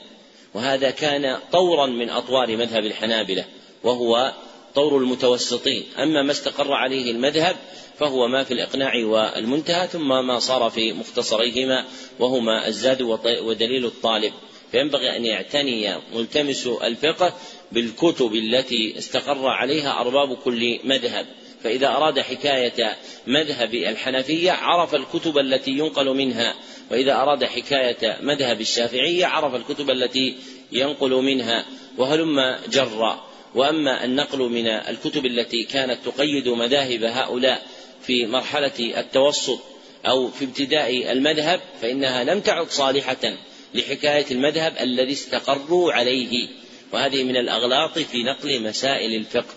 وهذا 0.53 0.89
كان 0.89 1.37
طورا 1.51 1.85
من 1.85 2.09
أطوار 2.09 2.57
مذهب 2.57 2.85
الحنابلة. 2.85 3.45
وهو 3.83 4.33
طور 4.75 4.97
المتوسطين. 4.97 5.83
أما 5.99 6.21
ما 6.21 6.31
استقر 6.31 6.73
عليه 6.73 7.11
المذهب 7.11 7.55
فهو 7.99 8.27
ما 8.27 8.43
في 8.43 8.53
الإقناع 8.53 9.05
والمنتهى 9.05 9.87
ثم 9.87 10.27
ما 10.27 10.39
صار 10.39 10.69
في 10.69 10.93
مختصريهما 10.93 11.85
وهما 12.19 12.67
الزاد 12.67 13.01
ودليل 13.41 13.85
الطالب. 13.85 14.33
فينبغي 14.71 15.15
أن 15.17 15.25
يعتني 15.25 15.95
ملتمس 16.15 16.67
الفقه 16.67 17.33
بالكتب 17.71 18.35
التي 18.35 18.97
استقر 18.97 19.47
عليها 19.47 20.01
أرباب 20.01 20.37
كل 20.37 20.79
مذهب. 20.83 21.25
فإذا 21.63 21.87
أراد 21.87 22.19
حكاية 22.19 22.95
مذهب 23.27 23.73
الحنفية 23.73 24.51
عرف 24.51 24.95
الكتب 24.95 25.37
التي 25.37 25.71
ينقل 25.71 26.05
منها 26.05 26.55
وإذا 26.91 27.15
أراد 27.15 27.43
حكاية 27.43 28.17
مذهب 28.21 28.61
الشافعية 28.61 29.25
عرف 29.25 29.55
الكتب 29.55 29.89
التي 29.89 30.35
ينقل 30.71 31.11
منها. 31.11 31.65
وهلم 31.97 32.57
جرا. 32.69 33.26
وأما 33.57 34.05
النقل 34.05 34.39
من 34.39 34.67
الكتب 34.67 35.25
التي 35.25 35.63
كانت 35.63 36.05
تقيد 36.05 36.47
مذاهب 36.47 37.03
هؤلاء 37.03 37.61
في 38.01 38.25
مرحلة 38.25 38.99
التوسط 38.99 39.59
أو 40.05 40.27
في 40.27 40.45
ابتداء 40.45 41.11
المذهب 41.11 41.61
فإنها 41.81 42.23
لم 42.23 42.39
تعد 42.39 42.69
صالحة 42.69 43.33
لحكاية 43.75 44.25
المذهب 44.31 44.73
الذي 44.79 45.11
استقروا 45.11 45.93
عليه. 45.93 46.47
وهذه 46.91 47.23
من 47.23 47.37
الأغلاط 47.37 47.99
في 47.99 48.23
نقل 48.23 48.61
مسائل 48.61 49.15
الفقه. 49.15 49.53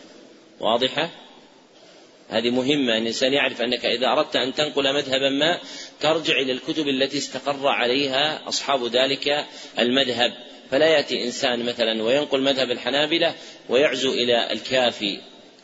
واضحة؟ 0.61 1.11
هذه 2.29 2.51
مهمة 2.51 2.97
أن 2.97 3.03
الإنسان 3.03 3.33
يعرف 3.33 3.63
أنك 3.63 3.87
إذا 3.87 4.07
أردت 4.07 4.37
أن 4.37 4.55
تنقل 4.55 4.95
مذهبا 4.95 5.31
ما 5.31 5.59
ترجع 6.01 6.35
إلى 6.41 6.53
الكتب 6.53 6.89
التي 6.89 7.19
استقر 7.19 7.69
عليها 7.69 8.49
أصحاب 8.49 8.85
ذلك 8.85 9.47
المذهب. 9.79 10.50
فلا 10.71 10.87
يأتي 10.87 11.25
إنسان 11.25 11.65
مثلا 11.65 12.03
وينقل 12.03 12.41
مذهب 12.41 12.71
الحنابلة 12.71 13.35
ويعزو 13.69 14.13
إلى 14.13 14.53
الكافي 14.53 15.19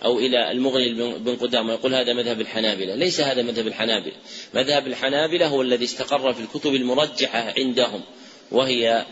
أو 0.04 0.18
إلى 0.18 0.50
المغني 0.50 0.92
بن 1.18 1.36
قدامة 1.36 1.72
ويقول 1.72 1.94
هذا 1.94 2.12
مذهب 2.12 2.40
الحنابلة. 2.40 2.94
ليس 2.94 3.20
هذا 3.20 3.42
مذهب 3.42 3.66
الحنابلة. 3.66 4.12
مذهب 4.54 4.86
الحنابلة 4.86 5.46
هو 5.46 5.62
الذي 5.62 5.84
استقر 5.84 6.32
في 6.32 6.40
الكتب 6.40 6.74
المرجحة 6.74 7.54
عندهم 7.58 8.00
وهي 8.50 9.06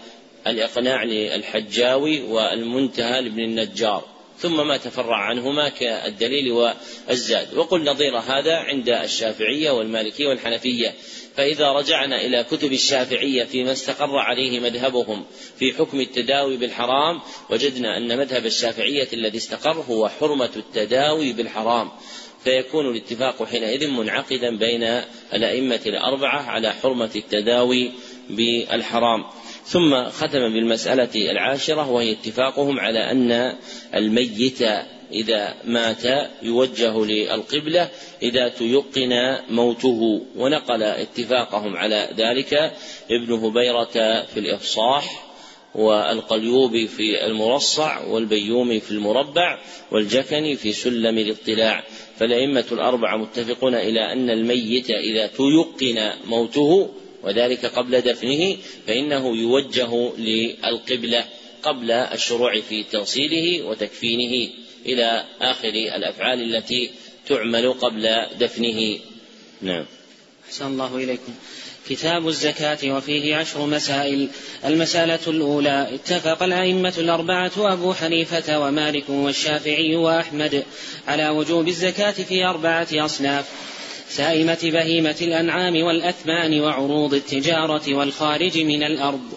الإقناع 0.46 1.04
للحجاوي 1.04 2.22
والمنتهى 2.22 3.20
لابن 3.22 3.40
النجار. 3.40 4.04
ثم 4.38 4.68
ما 4.68 4.76
تفرع 4.76 5.16
عنهما 5.16 5.68
كالدليل 5.68 6.52
والزاد. 6.52 7.54
وقل 7.54 7.84
نظير 7.84 8.18
هذا 8.18 8.54
عند 8.54 8.88
الشافعية 8.88 9.70
والمالكية 9.70 10.26
والحنفية. 10.26 10.94
فإذا 11.36 11.72
رجعنا 11.72 12.20
إلى 12.20 12.44
كتب 12.44 12.72
الشافعية 12.72 13.44
فيما 13.44 13.72
استقر 13.72 14.18
عليه 14.18 14.60
مذهبهم 14.60 15.24
في 15.58 15.72
حكم 15.72 16.00
التداوي 16.00 16.56
بالحرام 16.56 17.20
وجدنا 17.50 17.96
أن 17.96 18.18
مذهب 18.18 18.46
الشافعية 18.46 19.08
الذي 19.12 19.36
استقر 19.36 19.84
هو 19.88 20.08
حرمة 20.08 20.50
التداوي 20.56 21.32
بالحرام. 21.32 21.90
فيكون 22.44 22.90
الاتفاق 22.90 23.44
حينئذ 23.44 23.90
منعقدا 23.90 24.58
بين 24.58 24.82
الأئمة 25.34 25.80
الأربعة 25.86 26.42
على 26.42 26.72
حرمة 26.72 27.10
التداوي 27.16 27.90
بالحرام. 28.30 29.24
ثم 29.64 30.04
ختم 30.04 30.52
بالمسألة 30.52 31.30
العاشرة 31.30 31.90
وهي 31.90 32.12
اتفاقهم 32.12 32.80
على 32.80 33.10
أن 33.10 33.56
الميت 33.94 34.62
إذا 35.12 35.54
مات 35.64 36.30
يوجه 36.42 37.04
للقبلة 37.04 37.90
إذا 38.22 38.48
تيقن 38.48 39.38
موته 39.50 40.22
ونقل 40.36 40.82
اتفاقهم 40.82 41.76
على 41.76 42.08
ذلك 42.16 42.72
ابن 43.10 43.32
هبيرة 43.32 44.22
في 44.22 44.36
الإفصاح 44.36 45.24
والقليوبي 45.74 46.86
في 46.86 47.26
المرصع 47.26 48.06
والبيومي 48.06 48.80
في 48.80 48.90
المربع 48.90 49.58
والجكني 49.90 50.56
في 50.56 50.72
سلم 50.72 51.18
الاطلاع. 51.18 51.84
فالأئمة 52.18 52.64
الأربعة 52.72 53.16
متفقون 53.16 53.74
إلى 53.74 54.12
أن 54.12 54.30
الميت 54.30 54.90
إذا 54.90 55.26
تيقن 55.26 56.12
موته 56.26 56.90
وذلك 57.22 57.66
قبل 57.66 58.00
دفنه 58.00 58.56
فإنه 58.86 59.36
يوجه 59.36 60.12
للقبلة 60.18 61.24
قبل 61.62 61.90
الشروع 61.90 62.60
في 62.60 62.82
تغسيله 62.82 63.66
وتكفينه. 63.66 64.50
إلى 64.86 65.24
آخر 65.40 65.68
الأفعال 65.68 66.56
التي 66.56 66.90
تعمل 67.28 67.72
قبل 67.72 68.26
دفنه. 68.40 68.98
نعم. 69.62 69.84
أحسن 70.48 70.66
الله 70.66 70.96
إليكم. 70.96 71.34
كتاب 71.88 72.28
الزكاة 72.28 72.78
وفيه 72.96 73.36
عشر 73.36 73.66
مسائل. 73.66 74.28
المسألة 74.64 75.18
الأولى 75.26 75.94
اتفق 75.94 76.42
الأئمة 76.42 76.94
الأربعة 76.98 77.52
أبو 77.56 77.94
حنيفة 77.94 78.58
ومالك 78.60 79.10
والشافعي 79.10 79.96
وأحمد 79.96 80.64
على 81.08 81.28
وجوب 81.28 81.68
الزكاة 81.68 82.10
في 82.10 82.44
أربعة 82.44 82.88
أصناف 82.92 83.44
سائمة 84.08 84.58
بهيمة 84.62 85.16
الأنعام 85.22 85.82
والأثمان 85.82 86.60
وعروض 86.60 87.14
التجارة 87.14 87.94
والخارج 87.94 88.58
من 88.58 88.82
الأرض. 88.82 89.32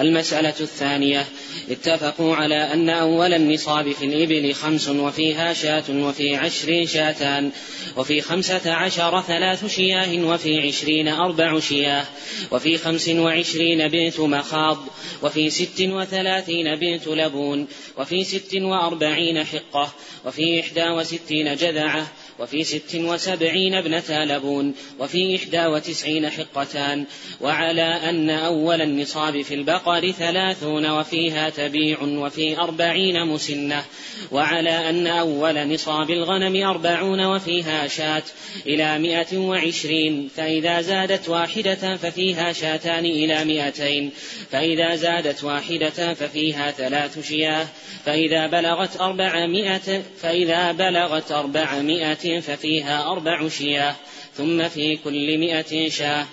المسألة 0.00 0.54
الثانية 0.60 1.26
اتفقوا 1.70 2.36
على 2.36 2.72
أن 2.72 2.88
أول 2.88 3.34
النصاب 3.34 3.92
في 3.92 4.04
الإبل 4.04 4.54
خمس 4.54 4.88
وفيها 4.88 5.52
شاة 5.52 5.84
وفي 5.90 6.36
عشر 6.36 6.86
شاتان 6.86 7.50
وفي 7.96 8.20
خمسة 8.20 8.72
عشر 8.72 9.22
ثلاث 9.22 9.66
شياه 9.66 10.24
وفي 10.24 10.60
عشرين 10.60 11.08
أربع 11.08 11.60
شياه 11.60 12.04
وفي 12.50 12.78
خمس 12.78 13.08
وعشرين 13.08 13.88
بنت 13.88 14.20
مخاض 14.20 14.78
وفي 15.22 15.50
ست 15.50 15.80
وثلاثين 15.80 16.76
بنت 16.76 17.08
لبون 17.08 17.66
وفي 17.98 18.24
ست 18.24 18.54
وأربعين 18.54 19.44
حقة 19.44 19.92
وفي 20.24 20.60
إحدى 20.60 20.90
وستين 20.90 21.54
جذعة 21.54 22.06
وفي 22.38 22.64
ست 22.64 22.94
وسبعين 22.94 23.74
ابنتا 23.74 24.24
لبون 24.24 24.74
وفي 24.98 25.36
إحدى 25.36 25.66
وتسعين 25.66 26.30
حقتان. 26.30 27.04
وعلى 27.40 27.82
أن 27.82 28.30
أول 28.30 28.82
النصاب 28.82 29.42
في 29.42 29.54
البقر 29.54 30.10
ثلاثون 30.10 30.90
وفيها 30.90 31.50
تبيع 31.50 32.02
وفي 32.02 32.58
أربعين 32.58 33.26
مسنة. 33.26 33.84
وعلى 34.32 34.90
أن 34.90 35.06
أول 35.06 35.68
نصاب 35.68 36.10
الغنم 36.10 36.66
أربعون 36.66 37.24
وفيها 37.24 37.86
شاة. 37.86 38.22
إلى 38.66 38.98
مائة 38.98 39.38
وعشرين 39.38 40.28
فإذا 40.36 40.80
زادت 40.80 41.28
واحدة 41.28 41.96
ففيها 41.96 42.52
شاتان 42.52 43.04
إلى 43.04 43.44
مائتين 43.44 44.10
فإذا 44.50 44.96
زادت 44.96 45.44
واحدة 45.44 46.14
ففيها 46.14 46.70
ثلاث 46.70 47.28
شياه. 47.28 47.66
فإذا 48.06 48.46
بلغت 48.46 49.00
أربعمائة 49.00 50.02
فإذا 50.22 50.72
بلغت 50.72 51.32
أربعمائة 51.32 52.25
ففيها 52.40 53.12
أربع 53.12 53.48
شياه 53.48 53.94
ثم 54.34 54.68
في 54.68 54.96
كل 54.96 55.38
مائة 55.38 55.88
شاه. 55.88 56.26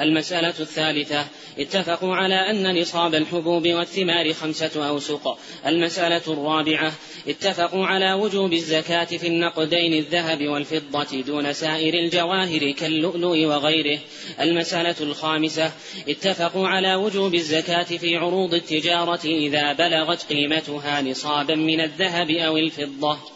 المسألة 0.00 0.54
الثالثة 0.60 1.26
اتفقوا 1.58 2.14
على 2.16 2.34
أن 2.34 2.80
نصاب 2.80 3.14
الحبوب 3.14 3.68
والثمار 3.68 4.32
خمسة 4.32 4.88
أوسق. 4.88 5.38
المسألة 5.66 6.22
الرابعة 6.28 6.92
اتفقوا 7.28 7.86
على 7.86 8.12
وجوب 8.12 8.52
الزكاة 8.52 9.04
في 9.04 9.26
النقدين 9.26 9.92
الذهب 9.92 10.48
والفضة 10.48 11.20
دون 11.20 11.52
سائر 11.52 11.94
الجواهر 11.94 12.70
كاللؤلؤ 12.70 13.46
وغيره. 13.46 13.98
المسألة 14.40 14.96
الخامسة 15.00 15.72
اتفقوا 16.08 16.68
على 16.68 16.94
وجوب 16.94 17.34
الزكاة 17.34 17.82
في 17.82 18.16
عروض 18.16 18.54
التجارة 18.54 19.24
إذا 19.24 19.72
بلغت 19.72 20.32
قيمتها 20.32 21.02
نصابا 21.02 21.54
من 21.54 21.80
الذهب 21.80 22.30
أو 22.30 22.56
الفضة. 22.56 23.33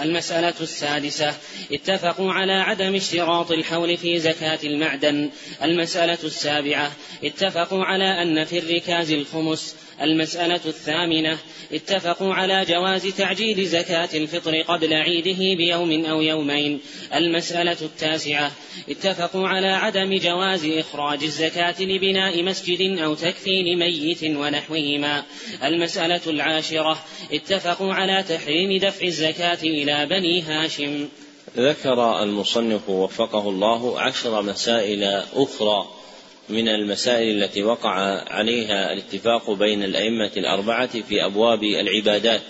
المسألة 0.00 0.54
السادسة 0.60 1.34
اتفقوا 1.72 2.32
على 2.32 2.52
عدم 2.52 2.94
اشتراط 2.94 3.50
الحول 3.50 3.96
في 3.96 4.18
زكاة 4.18 4.58
المعدن. 4.64 5.30
المسألة 5.62 6.18
السابعة 6.24 6.92
اتفقوا 7.24 7.84
على 7.84 8.22
أن 8.22 8.44
في 8.44 8.58
الركاز 8.58 9.10
الخمس 9.12 9.76
المسألة 10.00 10.60
الثامنة 10.66 11.38
اتفقوا 11.72 12.34
على 12.34 12.64
جواز 12.64 13.06
تعجيل 13.06 13.66
زكاة 13.66 14.08
الفطر 14.14 14.62
قبل 14.62 14.94
عيده 14.94 15.56
بيوم 15.56 16.04
أو 16.04 16.20
يومين. 16.22 16.80
المسألة 17.14 17.76
التاسعة 17.82 18.52
اتفقوا 18.88 19.48
على 19.48 19.66
عدم 19.66 20.18
جواز 20.18 20.66
إخراج 20.66 21.22
الزكاة 21.22 21.82
لبناء 21.82 22.42
مسجد 22.42 22.98
أو 22.98 23.14
تكفين 23.14 23.78
ميت 23.78 24.24
ونحوهما. 24.24 25.24
المسألة 25.64 26.20
العاشرة 26.26 27.04
اتفقوا 27.32 27.94
على 27.94 28.24
تحريم 28.28 28.80
دفع 28.80 29.06
الزكاة 29.06 29.62
إلى 29.62 30.06
بني 30.06 30.42
هاشم. 30.42 31.08
ذكر 31.56 32.22
المصنف 32.22 32.88
وفقه 32.88 33.48
الله 33.48 34.00
عشر 34.00 34.42
مسائل 34.42 35.04
أخرى. 35.34 36.01
من 36.48 36.68
المسائل 36.68 37.42
التي 37.42 37.62
وقع 37.62 37.90
عليها 38.32 38.92
الاتفاق 38.92 39.50
بين 39.50 39.82
الأئمة 39.82 40.30
الأربعة 40.36 41.00
في 41.02 41.24
أبواب 41.24 41.62
العبادات 41.62 42.40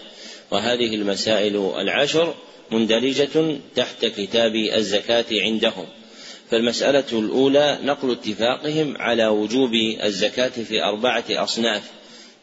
وهذه 0.51 0.95
المسائل 0.95 1.73
العشر 1.79 2.35
مندرجة 2.71 3.59
تحت 3.77 4.07
كتاب 4.07 4.55
الزكاة 4.57 5.25
عندهم. 5.31 5.87
فالمسألة 6.51 7.05
الأولى 7.13 7.79
نقل 7.85 8.11
اتفاقهم 8.11 8.97
على 8.97 9.27
وجوب 9.27 9.75
الزكاة 10.03 10.49
في 10.49 10.83
أربعة 10.83 11.25
أصناف 11.31 11.83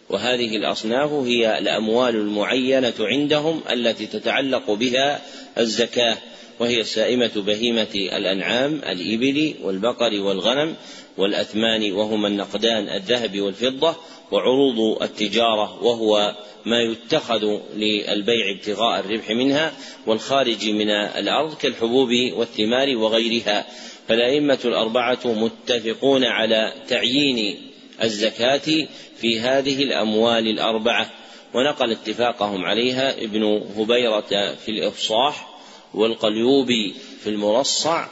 وهذه 0.10 0.56
الأصناف 0.56 1.12
هي 1.12 1.58
الأموال 1.58 2.16
المعينة 2.16 2.94
عندهم 3.00 3.62
التي 3.72 4.06
تتعلق 4.06 4.72
بها 4.72 5.22
الزكاة. 5.58 6.18
وهي 6.60 6.80
السائمة 6.80 7.32
بهيمة 7.36 7.96
الأنعام 7.96 8.76
الإبل 8.76 9.54
والبقر 9.64 10.22
والغنم 10.22 10.76
والأثمان 11.18 11.92
وهما 11.92 12.28
النقدان 12.28 12.90
الذهب 12.90 13.40
والفضة 13.42 13.96
وعروض 14.32 15.02
التجارة 15.02 15.84
وهو 15.84 16.36
ما 16.66 16.82
يتخذ 16.82 17.60
للبيع 17.76 18.52
ابتغاء 18.52 19.00
الربح 19.00 19.30
منها 19.32 19.74
والخارج 20.08 20.70
من 20.70 20.90
الأرض 20.90 21.58
كالحبوب 21.58 22.10
والثمار 22.36 22.98
وغيرها. 22.98 23.66
فالأئمة 24.08 24.60
الأربعة 24.66 25.20
متفقون 25.26 26.24
على 26.24 26.74
تعيين 26.88 27.58
الزكاة 28.04 28.88
في 29.18 29.40
هذه 29.40 29.84
الأموال 29.84 30.48
الأربعة 30.48 31.10
ونقل 31.54 31.92
اتفاقهم 31.92 32.66
عليها 32.66 33.24
ابن 33.24 33.44
هبيرة 33.78 34.56
في 34.66 34.70
الإفصاح 34.70 35.49
والقليوبي 35.94 36.96
في 37.24 37.30
المرصع 37.30 38.08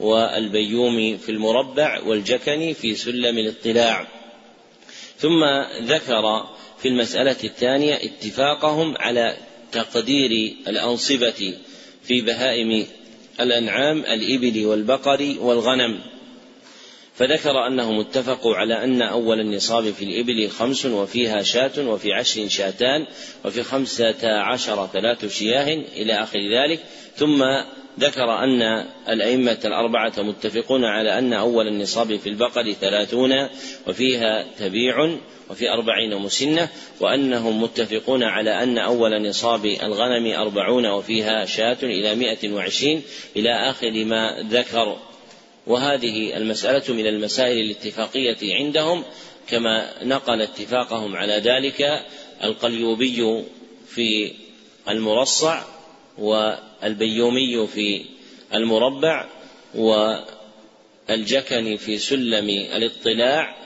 والبيومي 0.00 1.18
في 1.18 1.28
المربع 1.28 2.00
والجكني 2.06 2.74
في 2.74 2.94
سلم 2.94 3.38
الاطلاع. 3.38 4.06
ثم 5.18 5.44
ذكر 5.82 6.46
في 6.78 6.88
المسألة 6.88 7.36
الثانية 7.44 7.94
اتفاقهم 7.94 8.94
على 8.98 9.36
تقدير 9.72 10.56
الأنصبة 10.68 11.54
في 12.04 12.20
بهائم 12.20 12.86
الأنعام 13.40 13.98
الإبل 13.98 14.66
والبقر 14.66 15.34
والغنم. 15.40 16.00
فذكر 17.14 17.66
أنهم 17.66 18.00
اتفقوا 18.00 18.56
على 18.56 18.84
أن 18.84 19.02
أول 19.02 19.40
النصاب 19.40 19.90
في 19.90 20.04
الإبل 20.04 20.48
خمس 20.48 20.86
وفيها 20.86 21.42
شاة 21.42 21.88
وفي 21.88 22.12
عشر 22.12 22.48
شاتان 22.48 23.06
وفي 23.44 23.62
خمسة 23.62 24.38
عشر 24.38 24.86
ثلاث 24.92 25.26
شياه 25.26 25.74
إلى 25.96 26.12
آخر 26.12 26.38
ذلك. 26.38 26.80
ثم 27.16 27.44
ذكر 28.00 28.38
أن 28.38 28.62
الأئمة 29.08 29.58
الأربعة 29.64 30.12
متفقون 30.18 30.84
على 30.84 31.18
أن 31.18 31.32
أول 31.32 31.68
النصاب 31.68 32.16
في 32.16 32.28
البقر 32.28 32.72
ثلاثون 32.72 33.48
وفيها 33.88 34.46
تبيع 34.58 35.18
وفي 35.50 35.70
أربعين 35.70 36.16
مسنة 36.16 36.68
وأنهم 37.00 37.62
متفقون 37.62 38.22
على 38.22 38.62
أن 38.62 38.78
أول 38.78 39.28
نصاب 39.28 39.66
الغنم 39.66 40.26
أربعون 40.26 40.86
وفيها 40.86 41.44
شاة 41.44 41.76
إلى 41.82 42.14
مائة 42.14 42.52
وعشرين 42.52 43.02
إلى 43.36 43.50
آخر 43.70 44.04
ما 44.04 44.46
ذكر. 44.50 44.96
وهذه 45.66 46.36
المسألة 46.36 46.94
من 46.94 47.06
المسائل 47.06 47.58
الاتفاقية 47.58 48.54
عندهم 48.54 49.04
كما 49.48 50.04
نقل 50.04 50.42
اتفاقهم 50.42 51.16
على 51.16 51.32
ذلك 51.32 52.04
القليوبي 52.44 53.44
في 53.88 54.32
المرصع 54.88 55.62
والبيومي 56.18 57.66
في 57.66 58.04
المربع 58.54 59.28
والجكني 61.08 61.78
في 61.78 61.98
سلم 61.98 62.48
الاطلاع 62.48 63.56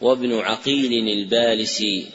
وابن 0.00 0.38
عقيل 0.38 1.08
البالسي 1.08 2.06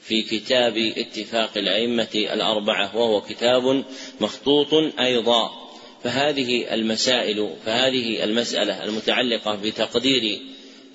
في 0.00 0.22
كتاب 0.22 0.76
اتفاق 0.76 1.50
الأئمة 1.56 2.08
الأربعة 2.14 2.96
وهو 2.96 3.20
كتاب 3.20 3.84
مخطوط 4.20 4.74
أيضا. 5.00 5.63
فهذه 6.04 6.74
المسائل 6.74 7.50
فهذه 7.66 8.24
المسألة 8.24 8.84
المتعلقة 8.84 9.54
بتقدير 9.54 10.40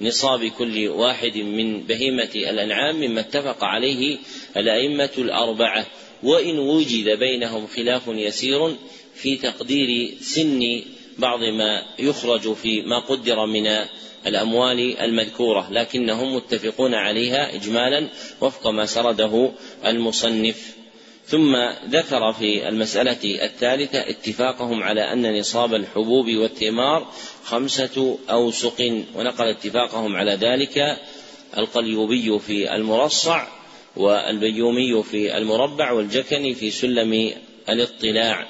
نصاب 0.02 0.46
كل 0.46 0.88
واحد 0.88 1.38
من 1.38 1.82
بهيمة 1.82 2.30
الأنعام 2.36 2.96
مما 2.96 3.20
اتفق 3.20 3.64
عليه 3.64 4.18
الأئمة 4.58 5.10
الأربعة. 5.18 5.86
وإن 6.24 6.60
وجد 6.60 7.10
بينهم 7.20 7.68
خلاف 7.68 8.04
يسير 8.08 8.76
في 9.16 9.38
تقدير 9.38 10.14
سن 10.22 10.82
بعض 11.18 11.44
ما 11.44 11.86
يخرج 12.00 12.54
في 12.54 12.82
ما 12.82 13.00
قدر 13.00 13.46
من 13.46 13.68
الأموال 14.28 14.98
المذكورة 14.98 15.68
لكنهم 15.72 16.36
متفقون 16.36 16.94
عليها 16.94 17.56
إجمالا 17.56 18.08
وفق 18.42 18.68
ما 18.68 18.86
سرده 18.86 19.52
المصنف. 19.86 20.79
ثم 21.30 21.56
ذكر 21.90 22.34
في 22.34 22.70
المسألة 22.70 23.46
الثالثة 23.46 24.00
اتفاقهم 24.10 24.84
على 24.84 25.14
أن 25.14 25.40
نصاب 25.40 25.74
الحبوب 25.74 26.30
والثمار 26.30 27.08
خمسة 27.44 28.18
أوسق 28.30 29.04
ونقل 29.16 29.46
اتفاقهم 29.46 30.16
على 30.16 30.32
ذلك 30.32 30.98
القليوبي 31.58 32.40
في 32.40 32.76
المرصع 32.76 33.48
والبيومي 33.96 35.04
في 35.04 35.38
المربع 35.38 35.92
والجكني 35.92 36.54
في 36.54 36.72
سلم 36.72 37.34
الاطلاع. 37.70 38.48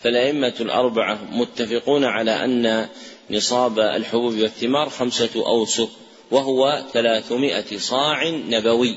فالأئمة 0.00 0.54
الأربعة 0.60 1.18
متفقون 1.32 2.04
على 2.04 2.44
أن 2.44 2.88
نصاب 3.30 3.78
الحبوب 3.78 4.34
والثمار 4.38 4.88
خمسة 4.88 5.46
أوسق 5.46 5.90
وهو 6.30 6.84
ثلاثمائة 6.92 7.76
صاع 7.76 8.28
نبوي. 8.28 8.96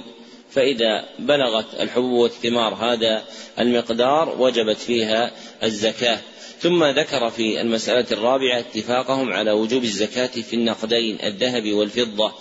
فإذا 0.53 1.05
بلغت 1.19 1.65
الحبوب 1.79 2.11
والثمار 2.11 2.73
هذا 2.73 3.23
المقدار 3.59 4.35
وجبت 4.39 4.77
فيها 4.77 5.31
الزكاة. 5.63 6.19
ثم 6.59 6.83
ذكر 6.83 7.29
في 7.29 7.61
المسألة 7.61 8.05
الرابعة 8.11 8.59
اتفاقهم 8.59 9.33
على 9.33 9.51
وجوب 9.51 9.83
الزكاة 9.83 10.27
في 10.27 10.53
النقدين 10.53 11.17
الذهب 11.23 11.73
والفضة 11.73 12.31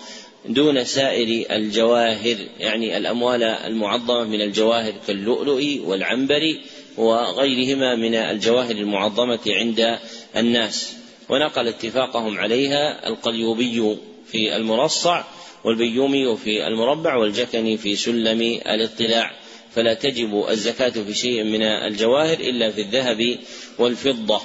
دون 0.46 0.84
سائر 0.84 1.46
الجواهر 1.50 2.36
يعني 2.58 2.96
الأموال 2.96 3.42
المعظمة 3.42 4.24
من 4.24 4.40
الجواهر 4.40 4.94
كاللؤلؤ 5.06 5.80
والعنبر 5.84 6.56
وغيرهما 6.96 7.96
من 7.96 8.14
الجواهر 8.14 8.70
المعظمة 8.70 9.40
عند 9.46 9.98
الناس. 10.36 10.94
ونقل 11.28 11.68
اتفاقهم 11.68 12.38
عليها 12.38 13.08
القليوبي 13.08 13.96
في 14.26 14.56
المرصع 14.56 15.24
والبيومي 15.64 16.36
في 16.36 16.66
المربع 16.66 17.16
والجكني 17.16 17.76
في 17.76 17.96
سلم 17.96 18.40
الاطلاع. 18.42 19.30
فلا 19.74 19.94
تجب 19.94 20.44
الزكاة 20.48 20.88
في 20.88 21.14
شيء 21.14 21.44
من 21.44 21.62
الجواهر 21.62 22.40
إلا 22.40 22.70
في 22.70 22.80
الذهب 22.80 23.38
والفضة. 23.78 24.40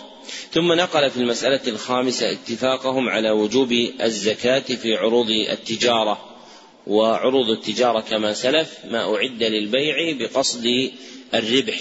ثم 0.51 0.73
نقل 0.73 1.10
في 1.10 1.17
المسألة 1.17 1.62
الخامسة 1.67 2.32
اتفاقهم 2.32 3.10
على 3.10 3.32
وجوب 3.32 3.71
الزكاة 4.01 4.60
في 4.60 4.95
عروض 4.95 5.30
التجارة. 5.30 6.38
وعروض 6.88 7.49
التجارة 7.49 7.99
كما 7.99 8.34
سلف 8.34 8.77
ما 8.91 9.15
أعد 9.15 9.43
للبيع 9.43 9.95
بقصد 10.19 10.91
الربح. 11.34 11.80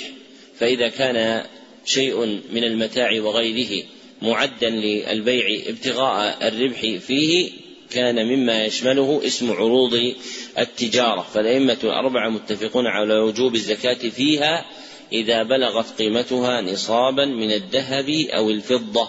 فإذا 0.59 0.88
كان 0.88 1.46
شيء 1.85 2.40
من 2.53 2.64
المتاع 2.64 3.20
وغيره 3.20 3.85
معدا 4.22 4.70
للبيع 4.70 5.61
ابتغاء 5.66 6.49
الربح 6.49 6.81
فيه 6.81 7.51
كان 7.90 8.27
مما 8.27 8.64
يشمله 8.64 9.20
اسم 9.27 9.53
عروض 9.53 10.14
التجارة 10.59 11.27
فالأئمة 11.35 11.79
الأربعة 11.85 12.29
متفقون 12.29 12.87
على 12.87 13.18
وجوب 13.18 13.55
الزكاة 13.55 14.09
فيها 14.09 14.64
إذا 15.12 15.42
بلغت 15.42 15.99
قيمتها 15.99 16.61
نصابا 16.61 17.25
من 17.25 17.53
الذهب 17.53 18.09
أو 18.11 18.51
الفضة 18.51 19.09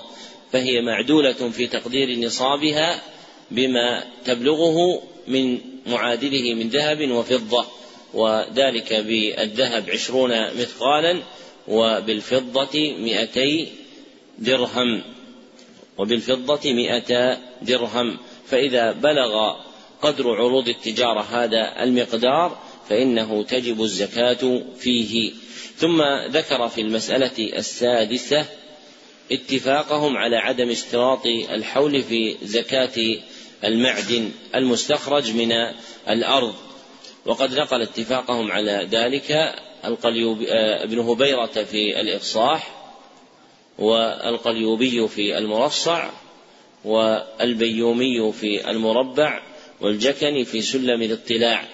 فهي 0.51 0.81
معدولة 0.81 1.33
في 1.33 1.67
تقدير 1.67 2.19
نصابها 2.19 3.01
بما 3.51 4.03
تبلغه 4.25 5.01
من 5.27 5.59
معادله 5.87 6.53
من 6.53 6.69
ذهب 6.69 7.11
وفضة 7.11 7.65
وذلك 8.13 8.93
بالذهب 8.93 9.89
عشرون 9.89 10.31
مثقالا 10.31 11.23
وبالفضة 11.67 12.93
مئتي 12.99 13.67
درهم 14.39 15.01
وبالفضة 15.97 16.73
مئة 16.73 17.37
درهم. 17.61 18.17
فإذا 18.49 18.91
بلغ 18.91 19.55
قدر 20.01 20.35
عروض 20.35 20.67
التجارة 20.67 21.21
هذا 21.21 21.83
المقدار 21.83 22.57
فإنه 22.89 23.43
تجب 23.43 23.81
الزكاة 23.81 24.61
فيه. 24.79 25.31
ثم 25.77 26.01
ذكر 26.29 26.67
في 26.67 26.81
المسألة 26.81 27.57
السادسة 27.57 28.45
اتفاقهم 29.31 30.17
على 30.17 30.37
عدم 30.37 30.69
اشتراط 30.69 31.25
الحول 31.25 32.03
في 32.03 32.35
زكاة 32.43 33.17
المعدن 33.63 34.31
المستخرج 34.55 35.31
من 35.31 35.51
الأرض. 36.09 36.55
وقد 37.25 37.53
نقل 37.53 37.81
اتفاقهم 37.81 38.51
على 38.51 38.87
ذلك 38.91 39.31
آه، 39.83 40.83
ابن 40.83 40.99
هبيرة 40.99 41.45
في 41.45 42.01
الإفصاح 42.01 42.77
والقليوبي 43.79 45.07
في 45.07 45.37
المرصع 45.37 46.09
والبيومي 46.87 48.31
في 48.31 48.69
المربع 48.69 49.41
والجكني 49.81 50.45
في 50.45 50.61
سلم 50.61 51.01
الاطلاع 51.01 51.65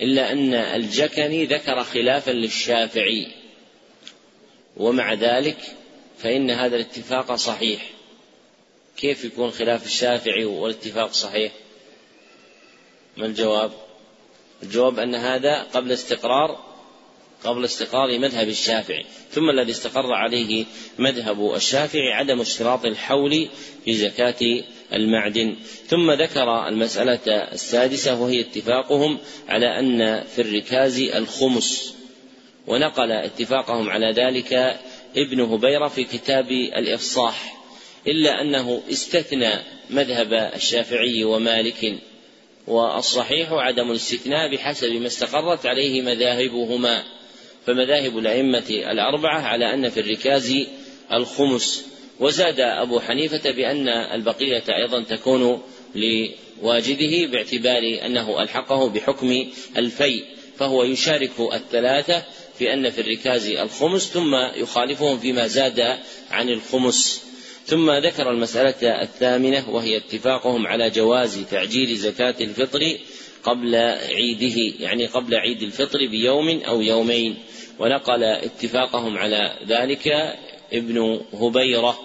إلا 0.00 0.32
أن 0.32 0.54
الجكني 0.54 1.44
ذكر 1.44 1.84
خلافا 1.84 2.30
للشافعي. 2.30 3.26
ومع 4.76 5.14
ذلك 5.14 5.58
فإن 6.18 6.50
هذا 6.50 6.76
الاتفاق 6.76 7.34
صحيح. 7.34 7.90
كيف 8.96 9.24
يكون 9.24 9.50
خلاف 9.50 9.86
الشافعي 9.86 10.44
والاتفاق 10.44 11.12
صحيح؟ 11.12 11.52
ما 13.16 13.26
الجواب؟ 13.26 13.72
الجواب 14.62 14.98
أن 14.98 15.14
هذا 15.14 15.62
قبل 15.62 15.92
استقرار 15.92 16.65
قبل 17.44 17.64
استقرار 17.64 18.18
مذهب 18.18 18.48
الشافعي 18.48 19.04
ثم 19.30 19.50
الذي 19.50 19.70
استقر 19.70 20.12
عليه 20.12 20.64
مذهب 20.98 21.54
الشافعي 21.54 22.12
عدم 22.12 22.40
اشتراط 22.40 22.84
الحول 22.84 23.48
في 23.84 23.94
زكاة 23.94 24.62
المعدن. 24.92 25.56
ثم 25.86 26.10
ذكر 26.10 26.68
المسألة 26.68 27.52
السادسة 27.52 28.22
وهي 28.22 28.40
اتفاقهم 28.40 29.18
على 29.48 29.78
أن 29.78 30.24
في 30.24 30.42
الركاز 30.42 31.00
الخمس 31.00 31.94
ونقل 32.66 33.12
اتفاقهم 33.12 33.90
على 33.90 34.12
ذلك 34.12 34.78
ابن 35.16 35.40
هبيرة 35.40 35.88
في 35.88 36.04
كتاب 36.04 36.50
الإفصاح 36.50 37.56
إلا 38.06 38.40
أنه 38.40 38.82
استثنى 38.90 39.52
مذهب 39.90 40.32
الشافعي 40.32 41.24
ومالك 41.24 41.98
والصحيح 42.66 43.52
عدم 43.52 43.90
الاستثناء 43.90 44.54
بحسب 44.54 44.92
ما 44.92 45.06
استقرت 45.06 45.66
عليه 45.66 46.02
مذاهبهما. 46.02 47.04
فمذاهب 47.66 48.18
الأئمة 48.18 48.64
الأربعة 48.70 49.40
على 49.40 49.74
أن 49.74 49.88
في 49.88 50.00
الركاز 50.00 50.54
الخمس. 51.12 51.86
وزاد 52.20 52.60
أبو 52.60 53.00
حنيفة 53.00 53.50
بأن 53.50 53.88
البقية 53.88 54.64
أيضا 54.68 55.02
تكون 55.02 55.62
لواجده 55.94 57.26
باعتبار 57.32 58.06
أنه 58.06 58.42
ألحقه 58.42 58.88
بحكم 58.88 59.46
الفيء 59.76 60.24
فهو 60.58 60.84
يشارك 60.84 61.30
الثلاثة 61.52 62.22
في 62.58 62.72
أن 62.72 62.90
في 62.90 63.00
الركاز 63.00 63.46
الخمس 63.46 64.12
ثم 64.12 64.34
يخالفهم 64.54 65.18
فيما 65.18 65.46
زاد 65.46 65.80
عن 66.30 66.48
الخمس. 66.48 67.22
ثم 67.66 67.90
ذكر 67.90 68.30
المسألة 68.30 69.02
الثامنة 69.02 69.70
وهي 69.70 69.96
اتفاقهم 69.96 70.66
على 70.66 70.90
جواز 70.90 71.38
تعجيل 71.50 71.96
زكاة 71.96 72.34
الفطر 72.40 72.96
قبل 73.46 73.74
عيده 74.10 74.74
يعني 74.80 75.06
قبل 75.06 75.34
عيد 75.34 75.62
الفطر 75.62 76.06
بيوم 76.06 76.60
أو 76.68 76.80
يومين. 76.80 77.36
ونقل 77.78 78.24
اتفاقهم 78.24 79.18
على 79.18 79.58
ذلك 79.68 80.08
ابن 80.72 81.20
هبيرة 81.34 81.98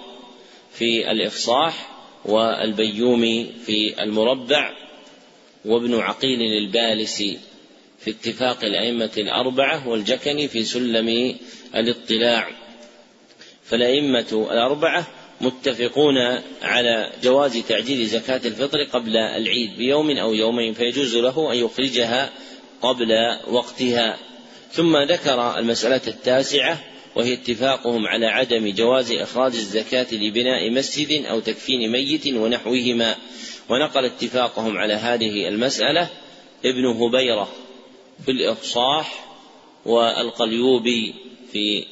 في 0.72 1.10
الإفصاح 1.10 1.88
والبيومي 2.24 3.52
في 3.66 4.02
المربع 4.02 4.72
وابن 5.64 5.94
عقيل 5.94 6.42
البالسي 6.42 7.38
في 7.98 8.10
اتفاق 8.10 8.64
الأئمة 8.64 9.10
الأربعة 9.16 9.88
والجكني 9.88 10.48
في 10.48 10.64
سلم 10.64 11.36
الاطلاع. 11.74 12.48
فالأئمة 13.64 14.46
الأربعة 14.50 15.06
متفقون 15.42 16.18
على 16.62 17.10
جواز 17.22 17.58
تعجيل 17.58 18.06
زكاة 18.06 18.40
الفطر 18.44 18.84
قبل 18.84 19.16
العيد 19.16 19.76
بيوم 19.76 20.10
أو 20.10 20.34
يومين 20.34 20.74
فيجوز 20.74 21.16
له 21.16 21.52
أن 21.52 21.56
يخرجها 21.56 22.30
قبل 22.82 23.12
وقتها. 23.50 24.16
ثم 24.72 24.96
ذكر 24.96 25.58
المسألة 25.58 26.00
التاسعة 26.06 26.78
وهي 27.16 27.32
اتفاقهم 27.32 28.06
على 28.06 28.26
عدم 28.26 28.74
جواز 28.74 29.12
إخراج 29.12 29.54
الزكاة 29.54 30.06
لبناء 30.12 30.70
مسجد 30.70 31.24
أو 31.26 31.40
تكفين 31.40 31.92
ميت 31.92 32.26
ونحوهما. 32.26 33.16
ونقل 33.68 34.04
اتفاقهم 34.04 34.78
على 34.78 34.94
هذه 34.94 35.48
المسألة 35.48 36.08
ابن 36.64 36.86
هبيرة 36.86 37.48
في 38.24 38.30
الإفصاح 38.30 39.24
والقليوبي 39.86 41.14
في 41.52 41.84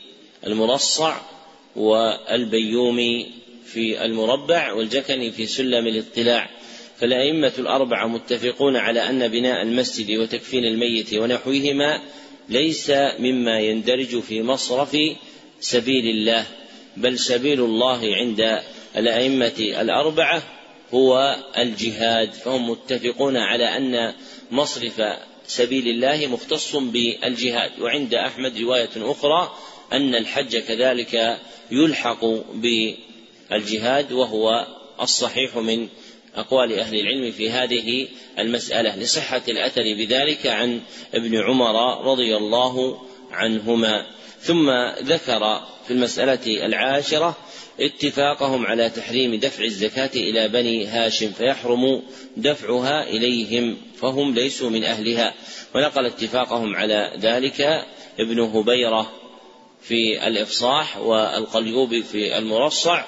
المرصع 0.47 1.17
والبيومي 1.77 3.40
في 3.73 4.05
المربع 4.05 4.73
والجكني 4.73 5.33
في 5.33 5.47
سلم 5.47 5.87
الاطلاع. 5.87 6.51
فالأئمة 6.99 7.53
الأربعة 7.59 8.07
متفقون 8.07 8.77
على 8.77 9.09
أن 9.11 9.29
بناء 9.29 9.63
المسجد 9.63 10.19
وتكفين 10.19 10.65
الميت 10.65 11.15
ونحوهما 11.15 12.01
ليس 12.49 12.91
مما 13.19 13.61
يندرج 13.61 14.21
في 14.21 14.43
مصرف 14.43 14.97
سبيل 15.61 16.07
الله 16.07 16.47
بل 16.97 17.19
سبيل 17.19 17.61
الله 17.61 18.01
عند 18.15 18.61
الأئمة 18.97 19.53
الأربعة 19.59 20.43
هو 20.95 21.37
الجهاد. 21.59 22.33
فهم 22.33 22.71
متفقون 22.71 23.37
على 23.37 23.65
أن 23.65 24.15
مصرف 24.51 25.03
سبيل 25.47 25.89
الله 25.89 26.27
مختص 26.27 26.77
بالجهاد. 26.77 27.71
وعند 27.81 28.15
أحمد 28.15 28.61
رواية 28.61 28.91
أخرى 28.97 29.55
أن 29.93 30.15
الحج 30.15 30.57
كذلك 30.57 31.39
يلحق 31.71 32.25
وهو 34.13 34.67
الصحيح 35.01 35.57
من 35.57 35.89
أقوال 36.35 36.79
أهل 36.79 37.01
العلم 37.01 37.33
في 37.33 37.51
هذه 37.51 38.09
المسألة 38.39 38.97
لصحة 38.97 39.43
الأثر 39.49 39.83
بذلك 39.83 40.47
عن 40.47 40.81
ابن 41.15 41.37
عمر 41.37 42.05
رضي 42.13 42.37
الله 42.37 43.03
عنهما. 43.31 44.07
ثم 44.41 44.71
ذكر 45.03 45.61
في 45.87 45.91
المسألة 45.91 46.67
العاشرة 46.67 47.37
اتفاقهم 47.81 48.67
على 48.67 48.91
تحريم 48.91 49.35
دفع 49.35 49.65
الزكاة 49.65 50.11
إلى 50.15 50.49
بني 50.49 50.87
هاشم 50.87 51.33
فيحرم 51.33 52.03
دفعها 52.37 53.03
إليهم 53.03 53.77
فهم 54.01 54.35
ليسوا 54.35 54.71
من 54.71 54.85
أهلها. 54.85 55.35
ونقل 55.75 56.07
اتفاقهم 56.07 56.77
على 56.77 57.13
ذلك 57.19 57.61
ابن 58.19 58.41
هبيرة 58.41 59.13
في 59.83 60.27
الإفصاح 60.27 60.99
والقليوبي 60.99 62.03
في 62.03 62.39
المرصع. 62.39 63.05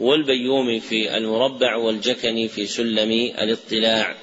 والبيومي 0.00 0.80
في 0.80 1.16
المربع 1.16 1.76
والجكني 1.76 2.48
في 2.48 2.66
سلم 2.66 3.10
الاطلاع. 3.12 4.16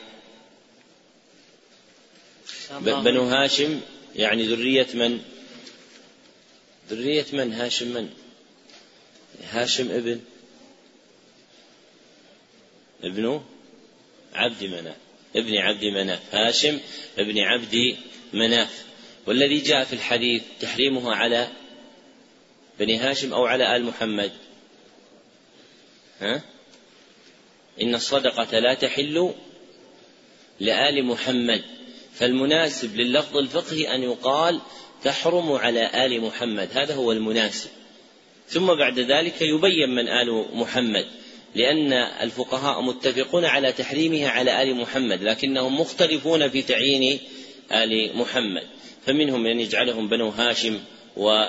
بنو 2.81 3.23
هاشم 3.23 3.81
يعني 4.15 4.43
ذرية 4.43 4.87
من؟ 4.93 5.19
ذرية 6.89 7.25
من؟ 7.33 7.53
هاشم 7.53 7.87
من؟ 7.87 8.09
هاشم 9.49 9.91
ابن؟ 9.91 10.19
ابن 13.03 13.41
عبد 14.33 14.63
مناف. 14.63 14.97
ابن 15.35 15.57
عبد 15.57 15.83
مناف. 15.83 16.35
هاشم 16.35 16.79
ابن 17.17 17.39
عبد 17.39 17.95
مناف. 18.33 18.85
والذي 19.25 19.57
جاء 19.57 19.83
في 19.83 19.93
الحديث 19.93 20.41
تحريمها 20.59 21.15
على 21.15 21.47
بني 22.79 22.97
هاشم 22.97 23.33
أو 23.33 23.45
على 23.45 23.75
آل 23.75 23.83
محمد. 23.83 24.31
ها؟ 26.21 26.41
إن 27.81 27.95
الصدقة 27.95 28.59
لا 28.59 28.73
تحل 28.73 29.33
لآل 30.59 31.05
محمد 31.05 31.61
فالمناسب 32.13 32.95
لللفظ 32.95 33.37
الفقهي 33.37 33.95
أن 33.95 34.03
يقال 34.03 34.59
تحرم 35.03 35.51
على 35.51 36.05
آل 36.05 36.21
محمد 36.21 36.69
هذا 36.73 36.93
هو 36.95 37.11
المناسب 37.11 37.69
ثم 38.47 38.65
بعد 38.65 38.99
ذلك 38.99 39.41
يبين 39.41 39.89
من 39.89 40.07
آل 40.07 40.45
محمد 40.53 41.05
لأن 41.55 41.93
الفقهاء 41.93 42.81
متفقون 42.81 43.45
على 43.45 43.71
تحريمها 43.71 44.29
على 44.29 44.63
آل 44.63 44.75
محمد 44.75 45.23
لكنهم 45.23 45.79
مختلفون 45.79 46.49
في 46.49 46.61
تعيين 46.61 47.19
آل 47.71 48.17
محمد 48.17 48.63
فمنهم 49.05 49.43
من 49.43 49.59
يجعلهم 49.59 50.07
بنو 50.07 50.29
هاشم 50.29 50.79
و 51.17 51.45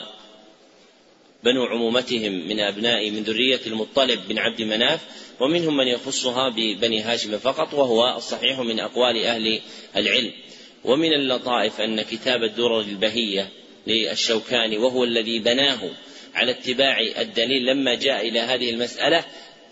بنو 1.45 1.64
عمومتهم 1.64 2.32
من 2.32 2.61
أبناء 2.61 3.11
من 3.11 3.22
ذرية 3.22 3.61
المطلب 3.66 4.28
بن 4.28 4.39
عبد 4.39 4.62
مناف 4.62 5.01
ومنهم 5.41 5.76
من 5.76 5.89
يخصها 5.89 6.49
ببني 6.49 7.01
هاشم 7.01 7.39
فقط 7.39 7.74
وهو 7.74 8.16
الصحيح 8.16 8.59
من 8.59 8.80
أقوال 8.80 9.24
أهل 9.24 9.61
العلم. 9.97 10.32
ومن 10.84 11.12
اللطائف 11.12 11.80
أن 11.80 12.03
كتاب 12.03 12.43
الدرر 12.43 12.80
البهية 12.80 13.49
للشوكاني 13.86 14.78
وهو 14.78 15.05
الذي 15.05 15.39
بناه 15.39 15.78
على 16.34 16.51
اتباع 16.51 17.01
الدليل 17.01 17.66
لما 17.66 17.95
جاء 17.95 18.28
إلى 18.28 18.41
هذه 18.41 18.70
المسألة 18.70 19.24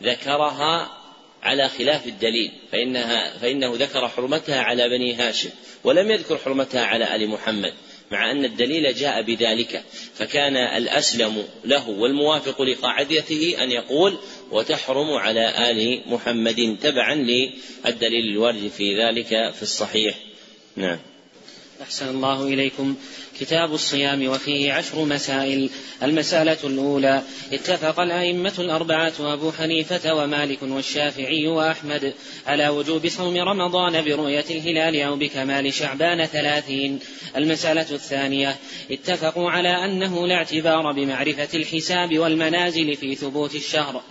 ذكرها 0.02 1.02
على 1.42 1.68
خلاف 1.68 2.06
الدليل 2.06 2.52
فإنها 2.72 3.38
فإنه 3.38 3.74
ذكر 3.74 4.08
حرمتها 4.08 4.60
على 4.60 4.88
بني 4.88 5.14
هاشم 5.14 5.50
ولم 5.84 6.10
يذكر 6.10 6.38
حرمتها 6.38 6.84
على 6.84 7.16
آل 7.16 7.28
محمد. 7.28 7.74
مع 8.11 8.30
أن 8.30 8.44
الدليل 8.44 8.94
جاء 8.94 9.22
بذلك 9.22 9.84
فكان 10.14 10.57
الأسلم 10.57 11.44
له 11.64 11.88
والموافق 11.88 12.62
لقاعدته 12.62 13.57
أن 13.62 13.70
يقول 13.70 14.16
وتحرم 14.50 15.11
على 15.11 15.70
آل 15.70 16.02
محمد 16.07 16.76
تبعا 16.82 17.14
للدليل 17.14 18.32
الوارد 18.32 18.68
في 18.76 19.04
ذلك 19.04 19.28
في 19.54 19.62
الصحيح. 19.62 20.14
نعم. 20.76 20.98
أحسن 21.83 22.09
الله 22.09 22.43
إليكم. 22.43 22.97
كتاب 23.41 23.74
الصيام 23.74 24.29
وفيه 24.29 24.72
عشر 24.72 25.05
مسائل. 25.05 25.70
المسألة 26.03 26.57
الأولى 26.64 27.22
اتفق 27.53 28.01
الأئمة 28.01 28.53
الأربعة 28.59 29.12
أبو 29.20 29.53
حنيفة 29.53 30.14
ومالك 30.14 30.62
والشافعي 30.62 31.47
وأحمد 31.47 32.14
على 32.47 32.68
وجوب 32.68 33.09
صوم 33.09 33.37
رمضان 33.37 34.05
برؤية 34.05 34.45
الهلال 34.51 35.01
أو 35.01 35.16
بكمال 35.16 35.74
شعبان 35.74 36.27
ثلاثين. 36.27 36.99
المسألة 37.37 37.91
الثانية 37.91 38.57
اتفقوا 38.91 39.51
على 39.51 39.85
أنه 39.85 40.27
لا 40.27 40.35
اعتبار 40.35 40.93
بمعرفة 40.93 41.59
الحساب 41.59 42.18
والمنازل 42.18 42.97
في 42.97 43.14
ثبوت 43.14 43.55
الشهر. 43.55 44.03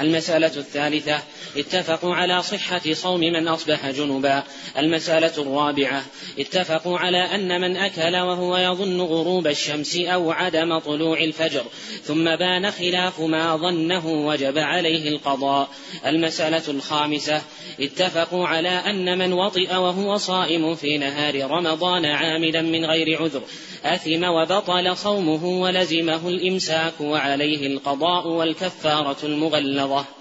المسألة 0.00 0.56
الثالثة 0.56 1.22
اتفقوا 1.56 2.14
على 2.14 2.42
صحة 2.42 2.92
صوم 2.92 3.20
من 3.20 3.48
أصبح 3.48 3.90
جنبا. 3.90 4.42
المسألة 4.78 5.32
الرابعة 5.38 6.04
اتفقوا 6.38 6.98
على 6.98 7.18
أن 7.18 7.60
من 7.60 7.76
أكل 7.76 8.16
وهو 8.16 8.56
يظن 8.56 9.00
غروب 9.00 9.46
الشمس 9.46 9.96
أو 9.96 10.30
عدم 10.30 10.78
طلوع 10.78 11.18
الفجر 11.18 11.64
ثم 12.02 12.24
بان 12.36 12.70
خلاف 12.70 13.20
ما 13.20 13.56
ظنه 13.56 14.06
وجب 14.06 14.58
عليه 14.58 15.08
القضاء. 15.08 15.68
المسألة 16.06 16.62
الخامسة 16.68 17.42
اتفقوا 17.80 18.46
على 18.46 18.68
أن 18.68 19.18
من 19.18 19.32
وطئ 19.32 19.74
وهو 19.74 20.16
صائم 20.16 20.74
في 20.74 20.98
نهار 20.98 21.50
رمضان 21.50 22.04
عامدا 22.04 22.62
من 22.62 22.84
غير 22.84 23.22
عذر 23.22 23.42
أثم 23.84 24.24
وبطل 24.24 24.96
صومه 24.96 25.44
ولزمه 25.44 26.28
الإمساك 26.28 27.00
وعليه 27.00 27.66
القضاء 27.66 28.28
والكفارة 28.28 29.16
المغلظة 29.22 29.79
الملمضة 29.80 30.19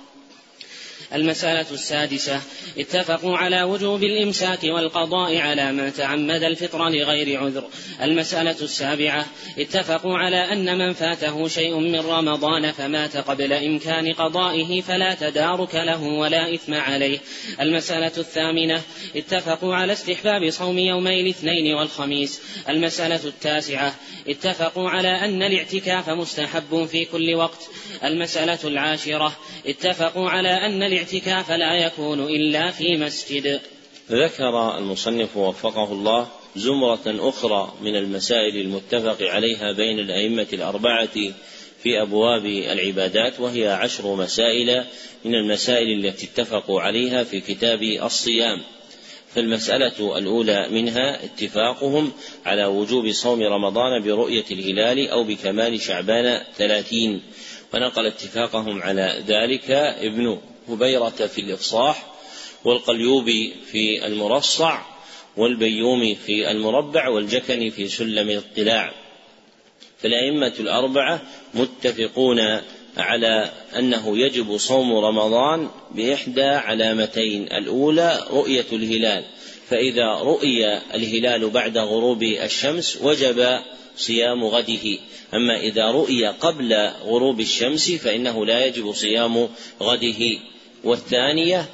المسألة 1.14 1.66
السادسة 1.72 2.42
اتفقوا 2.78 3.38
على 3.38 3.64
وجوب 3.64 4.04
الإمساك 4.04 4.64
والقضاء 4.64 5.38
على 5.38 5.72
من 5.72 5.94
تعمد 5.94 6.44
الفطر 6.44 6.90
لغير 6.90 7.40
عذر. 7.40 7.64
المسألة 8.02 8.56
السابعة 8.62 9.26
اتفقوا 9.60 10.18
على 10.18 10.54
أن 10.54 10.78
من 10.78 10.94
فاته 10.94 11.48
شيء 11.48 11.80
من 11.80 12.00
رمضان 12.00 12.72
فمات 12.72 13.18
قبل 13.18 13.54
إمكان 13.54 14.14
قضائه 14.14 14.82
فلا 14.82 15.14
تدارك 15.14 15.76
له 15.76 16.04
ولا 16.04 16.54
إثم 16.54 16.74
عليه. 16.74 17.20
المسألة 17.62 18.12
الثامنة 18.18 18.82
اتفقوا 19.16 19.76
على 19.76 19.94
استحباب 19.94 20.50
صوم 20.50 20.78
يومي 20.78 21.22
الاثنين 21.22 21.74
والخميس. 21.74 22.42
المسألة 22.70 23.26
التاسعة 23.26 23.96
اتفقوا 24.28 24.90
على 24.90 25.26
أن 25.26 25.44
الاعتكاف 25.44 26.10
مستحب 26.10 26.86
في 26.86 27.06
كل 27.06 27.36
وقت. 27.36 27.70
المسألة 28.04 28.60
العاشرة 28.64 29.38
اتفقوا 29.68 30.30
على 30.30 30.50
أن 30.50 30.84
الاعتكاف 31.00 31.52
لا 31.52 31.74
يكون 31.74 32.20
إلا 32.20 32.72
في 32.72 32.98
مسجد. 32.98 33.60
ذكر 34.12 34.78
المصنف 34.78 35.38
وفقه 35.38 35.94
الله 35.94 36.28
زمرة 36.56 37.30
أخرى 37.30 37.74
من 37.82 37.96
المسائل 37.96 38.58
المتفق 38.58 39.18
عليها 39.22 39.72
بين 39.72 40.00
الأئمة 40.00 40.48
الأربعة 40.54 41.16
في 41.84 42.02
أبواب 42.02 42.46
العبادات 42.46 43.40
وهي 43.40 43.68
عشر 43.68 44.16
مسائل 44.16 44.84
من 45.26 45.36
المسائل 45.36 46.06
التي 46.06 46.26
اتفقوا 46.26 46.82
عليها 46.82 47.24
في 47.24 47.40
كتاب 47.40 47.84
الصيام. 47.84 48.62
فالمسألة 49.36 50.18
الأولى 50.18 50.70
منها 50.70 51.24
اتفاقهم 51.26 52.12
على 52.46 52.66
وجوب 52.66 53.12
صوم 53.12 53.42
رمضان 53.42 54.04
برؤية 54.04 54.46
الهلال 54.52 55.10
أو 55.10 55.24
بكمال 55.24 55.82
شعبان 55.82 56.44
ثلاثين. 56.58 57.22
ونقل 57.74 58.06
اتفاقهم 58.06 58.82
على 58.82 59.24
ذلك 59.28 59.72
ابن 59.72 60.40
هبيرة 60.70 61.10
في 61.10 61.42
الإفصاح 61.42 62.06
والقليوبي 62.66 63.56
في 63.72 64.06
المرصع 64.06 64.82
والبيومي 65.38 66.16
في 66.16 66.52
المربع 66.52 67.08
والجكني 67.10 67.72
في 67.72 67.88
سلم 67.88 68.30
الاطلاع 68.30 68.94
فالأئمة 70.02 70.54
الأربعة 70.60 71.22
متفقون 71.54 72.40
على 72.98 73.52
أنه 73.80 74.18
يجب 74.18 74.58
صوم 74.58 74.94
رمضان 74.94 75.70
بإحدى 75.92 76.44
علامتين. 76.44 77.44
الأولى 77.44 78.28
رؤية 78.32 78.66
الهلال. 78.72 79.24
فإذا 79.70 80.14
رؤي 80.14 80.78
الهلال 80.78 81.50
بعد 81.50 81.78
غروب 81.78 82.24
الشمس 82.24 83.00
وجب 83.02 83.60
صيام 83.98 84.44
غده. 84.44 84.98
أما 85.34 85.60
إذا 85.60 85.92
رؤي 85.92 86.28
قبل 86.28 86.74
غروب 87.04 87.40
الشمس 87.40 87.92
فإنه 87.92 88.46
لا 88.46 88.66
يجب 88.66 88.92
صيام 88.92 89.50
غده. 89.82 90.40
والثانية 90.84 91.66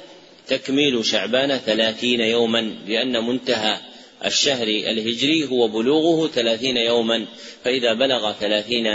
تكميل 0.48 1.04
شعبان 1.04 1.58
ثلاثين 1.58 2.20
يوما 2.20 2.60
لأن 2.88 3.26
منتهى 3.26 3.80
الشهر 4.24 4.68
الهجري 4.68 5.44
هو 5.44 5.68
بلوغه 5.68 6.28
ثلاثين 6.28 6.76
يوما. 6.76 7.26
فإذا 7.64 7.94
بلغ 7.94 8.32
ثلاثين 8.32 8.86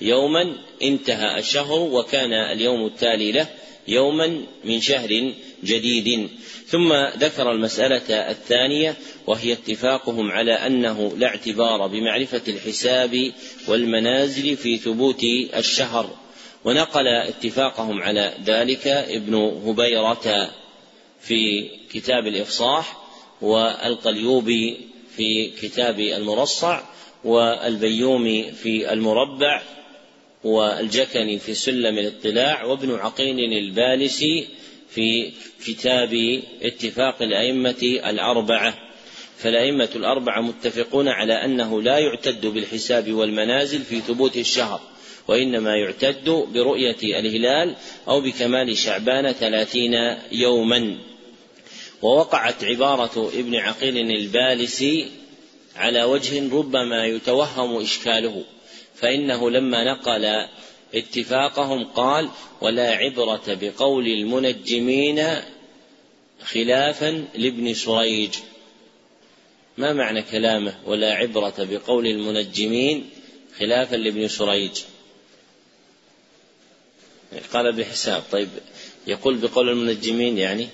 يوما 0.00 0.56
انتهى 0.82 1.38
الشهر 1.38 1.80
وكان 1.80 2.32
اليوم 2.32 2.86
التالي 2.86 3.32
له 3.32 3.46
يوما 3.88 4.44
من 4.64 4.80
شهر 4.80 5.32
جديد. 5.64 6.28
ثم 6.66 6.92
ذكر 7.18 7.52
المسألة 7.52 8.30
الثانية 8.30 8.96
وهي 9.26 9.52
اتفاقهم 9.52 10.30
على 10.30 10.52
أنه 10.52 11.12
لا 11.16 11.26
اعتبار 11.26 11.86
بمعرفة 11.86 12.42
الحساب 12.48 13.32
والمنازل 13.68 14.56
في 14.56 14.76
ثبوت 14.76 15.24
الشهر. 15.56 16.19
ونقل 16.64 17.08
اتفاقهم 17.08 18.02
على 18.02 18.34
ذلك 18.44 18.86
ابن 18.86 19.34
هبيرة 19.34 20.50
في 21.20 21.70
كتاب 21.92 22.26
الإفصاح 22.26 22.96
والقليوبي 23.40 24.76
في 25.16 25.50
كتاب 25.50 26.00
المرصع 26.00 26.80
والبيومي 27.24 28.52
في 28.52 28.92
المربع 28.92 29.62
والجكني 30.44 31.38
في 31.38 31.54
سلم 31.54 31.98
الاطلاع 31.98 32.64
وابن 32.64 32.94
عقيل 32.94 33.52
البالسي 33.52 34.46
في 34.90 35.32
كتاب 35.66 36.42
اتفاق 36.62 37.22
الأئمة 37.22 38.00
الأربعة. 38.06 38.74
فالأئمة 39.38 39.88
الأربعة 39.96 40.40
متفقون 40.40 41.08
على 41.08 41.44
أنه 41.44 41.82
لا 41.82 41.98
يعتد 41.98 42.46
بالحساب 42.46 43.12
والمنازل 43.12 43.80
في 43.80 44.00
ثبوت 44.00 44.36
الشهر. 44.36 44.80
وإنما 45.28 45.76
يعتد 45.76 46.30
برؤية 46.54 46.96
الهلال 47.02 47.74
أو 48.08 48.20
بكمال 48.20 48.76
شعبان 48.76 49.32
ثلاثين 49.32 49.94
يوما. 50.32 50.98
ووقعت 52.02 52.64
عبارة 52.64 53.30
ابن 53.34 53.56
عقيل 53.56 54.10
البالسي 54.10 55.06
على 55.76 56.04
وجه 56.04 56.54
ربما 56.56 57.06
يتوهم 57.06 57.82
إشكاله 57.82 58.44
فإنه 58.94 59.50
لما 59.50 59.84
نقل 59.84 60.46
اتفاقهم 60.94 61.84
قال 61.84 62.28
ولا 62.60 62.90
عبرة 62.90 63.42
بقول 63.46 64.06
المنجمين 64.06 65.26
خلافا 66.42 67.24
لابن 67.34 67.74
سريج 67.74 68.30
ما 69.78 69.92
معنى 69.92 70.22
كلامه 70.22 70.74
ولا 70.86 71.14
عبرة 71.14 71.54
بقول 71.58 72.06
المنجمين 72.06 73.10
خلافا 73.58 73.96
لابن 73.96 74.28
سريج 74.28 74.70
قال 77.52 77.72
بحساب. 77.72 78.22
طيب 78.32 78.48
يقول 79.06 79.36
بقول 79.36 79.68
المنجمين 79.68 80.38
يعني؟ 80.38 80.68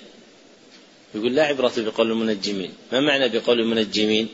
يقول 1.15 1.35
لا 1.35 1.43
عبرة 1.43 1.73
بقول 1.77 2.11
المنجمين. 2.11 2.73
ما 2.91 2.99
معنى 2.99 3.29
بقول 3.29 3.59
المنجمين؟ 3.59 4.27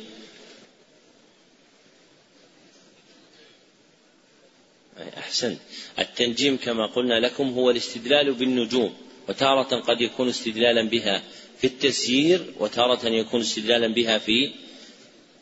أحسنت 5.17 5.59
التنجيم 5.99 6.57
كما 6.57 6.85
قلنا 6.85 7.19
لكم 7.19 7.49
هو 7.49 7.69
الاستدلال 7.69 8.33
بالنجوم 8.33 8.93
وتارة 9.29 9.79
قد 9.79 10.01
يكون 10.01 10.29
استدلالا 10.29 10.89
بها 10.89 11.23
في 11.57 11.67
التسيير 11.67 12.53
وتارة 12.59 13.07
يكون 13.09 13.41
استدلالا 13.41 13.87
بها 13.87 14.17
في 14.17 14.51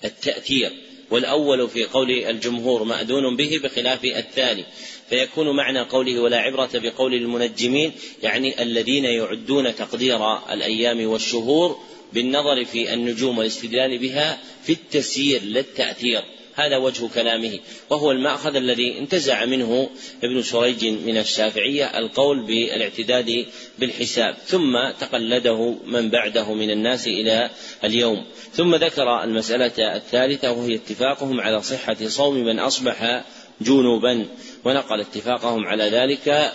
التأثير. 0.04 0.72
والأول 1.12 1.70
في 1.70 1.86
قول 1.86 2.12
الجمهور 2.12 2.84
مأذون 2.84 3.36
به 3.36 3.60
بخلاف 3.64 4.06
الثاني. 4.06 4.66
فيكون 5.12 5.55
معنى 5.55 5.80
قوله 5.80 6.20
ولا 6.20 6.38
عبرة 6.38 6.70
بقول 6.74 7.14
المنجمين 7.14 7.91
يعني 8.24 8.62
الذين 8.62 9.05
يعدون 9.05 9.76
تقدير 9.76 10.38
الأيام 10.53 11.07
والشهور 11.07 11.78
بالنظر 12.14 12.66
في 12.66 12.93
النجوم 12.93 13.38
والاستدلال 13.38 13.97
بها 13.97 14.39
في 14.64 14.74
التسيير 14.74 15.43
لا 15.43 15.59
التأثير 15.59 16.24
هذا 16.55 16.78
وجه 16.78 17.07
كلامه. 17.16 17.59
وهو 17.89 18.12
المأخذ 18.12 18.55
الذي 18.55 18.99
انتزع 18.99 19.45
منه 19.45 19.89
ابن 20.24 20.41
سريج 20.41 20.86
من 20.86 21.18
الشافعية 21.18 21.97
القول 21.97 22.45
بالاعتداد 22.45 23.45
بالحساب. 23.80 24.36
ثم 24.45 24.91
تقلده 24.99 25.76
من 25.86 26.09
بعده 26.09 26.53
من 26.53 26.72
الناس 26.72 27.07
إلى 27.07 27.49
اليوم. 27.84 28.26
ثم 28.53 28.76
ذكر 28.76 29.24
المسألة 29.24 29.95
الثالثة 29.95 30.51
وهي 30.51 30.76
اتفاقهم 30.76 31.41
على 31.41 31.62
صحة 31.62 31.97
صوم 32.07 32.36
من 32.36 32.59
أصبح 32.59 33.24
جنوبا 33.64 34.26
ونقل 34.66 34.99
اتفاقهم 34.99 35.66
على 35.66 35.84
ذلك 35.84 36.53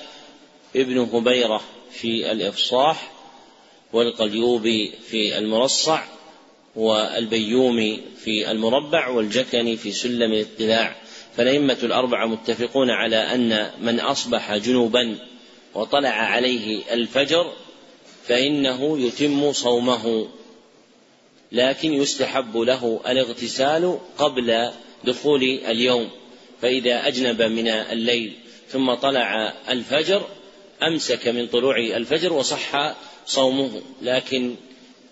ابن 0.76 0.98
هبيرة 0.98 1.62
في 1.90 2.32
الإفصاح 2.32 3.12
والقليوبي 3.92 4.92
في 5.08 5.38
المرصع 5.38 6.02
والبيومي 6.76 8.00
في 8.24 8.50
المربع 8.50 9.08
والجكني 9.08 9.76
في 9.76 9.92
سلم 9.92 10.32
الاطلاع 10.32 10.96
فالأئمة 11.36 11.78
الأربعة 11.82 12.26
متفقون 12.26 12.90
على 12.90 13.16
أن 13.16 13.70
من 13.80 14.00
أصبح 14.00 14.56
جنوبا 14.56 15.18
وطلع 15.74 16.08
عليه 16.08 16.82
الفجر 16.92 17.52
فإنه 18.26 18.98
يتم 18.98 19.52
صومه 19.52 20.28
لكن 21.52 21.92
يستحب 21.92 22.56
له 22.56 23.00
الاغتسال 23.06 23.98
قبل 24.18 24.70
دخول 25.04 25.42
اليوم. 25.42 26.10
فإذا 26.62 27.08
أجنب 27.08 27.42
من 27.42 27.68
الليل 27.68 28.32
ثم 28.68 28.94
طلع 28.94 29.54
الفجر 29.70 30.26
أمسك 30.82 31.28
من 31.28 31.46
طلوع 31.46 31.78
الفجر 31.78 32.32
وصح 32.32 32.94
صومه 33.26 33.82
لكن 34.02 34.54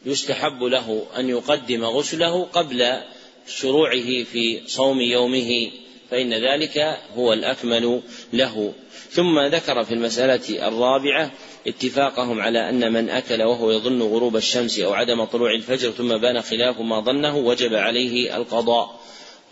يستحب 0.07 0.63
له 0.63 1.07
أن 1.17 1.29
يقدم 1.29 1.85
غسله 1.85 2.45
قبل 2.45 3.01
شروعه 3.47 4.25
في 4.25 4.61
صوم 4.67 5.01
يومه 5.01 5.71
فإن 6.11 6.35
ذلك 6.35 6.99
هو 7.17 7.33
الأكمل 7.33 8.03
له. 8.33 8.73
ثم 9.11 9.41
ذكر 9.41 9.85
في 9.85 9.95
المسألة 9.95 10.69
الرابعة 10.69 11.31
اتفاقهم 11.67 12.41
على 12.41 12.69
أن 12.69 12.93
من 12.93 13.11
أكل 13.11 13.43
وهو 13.43 13.71
يظن 13.71 14.03
غروب 14.03 14.37
الشمس 14.37 14.79
أو 14.79 14.93
عدم 14.93 15.25
طلوع 15.25 15.55
الفجر 15.55 15.91
ثم 15.91 16.17
بان 16.17 16.43
خلاف 16.43 16.81
ما 16.81 17.01
ظنه 17.01 17.37
وجب 17.37 17.75
عليه 17.75 18.37
القضاء. 18.37 19.01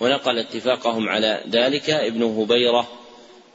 ونقل 0.00 0.38
اتفاقهم 0.38 1.08
على 1.08 1.44
ذلك 1.50 1.90
ابن 1.90 2.22
هبيرة 2.22 2.88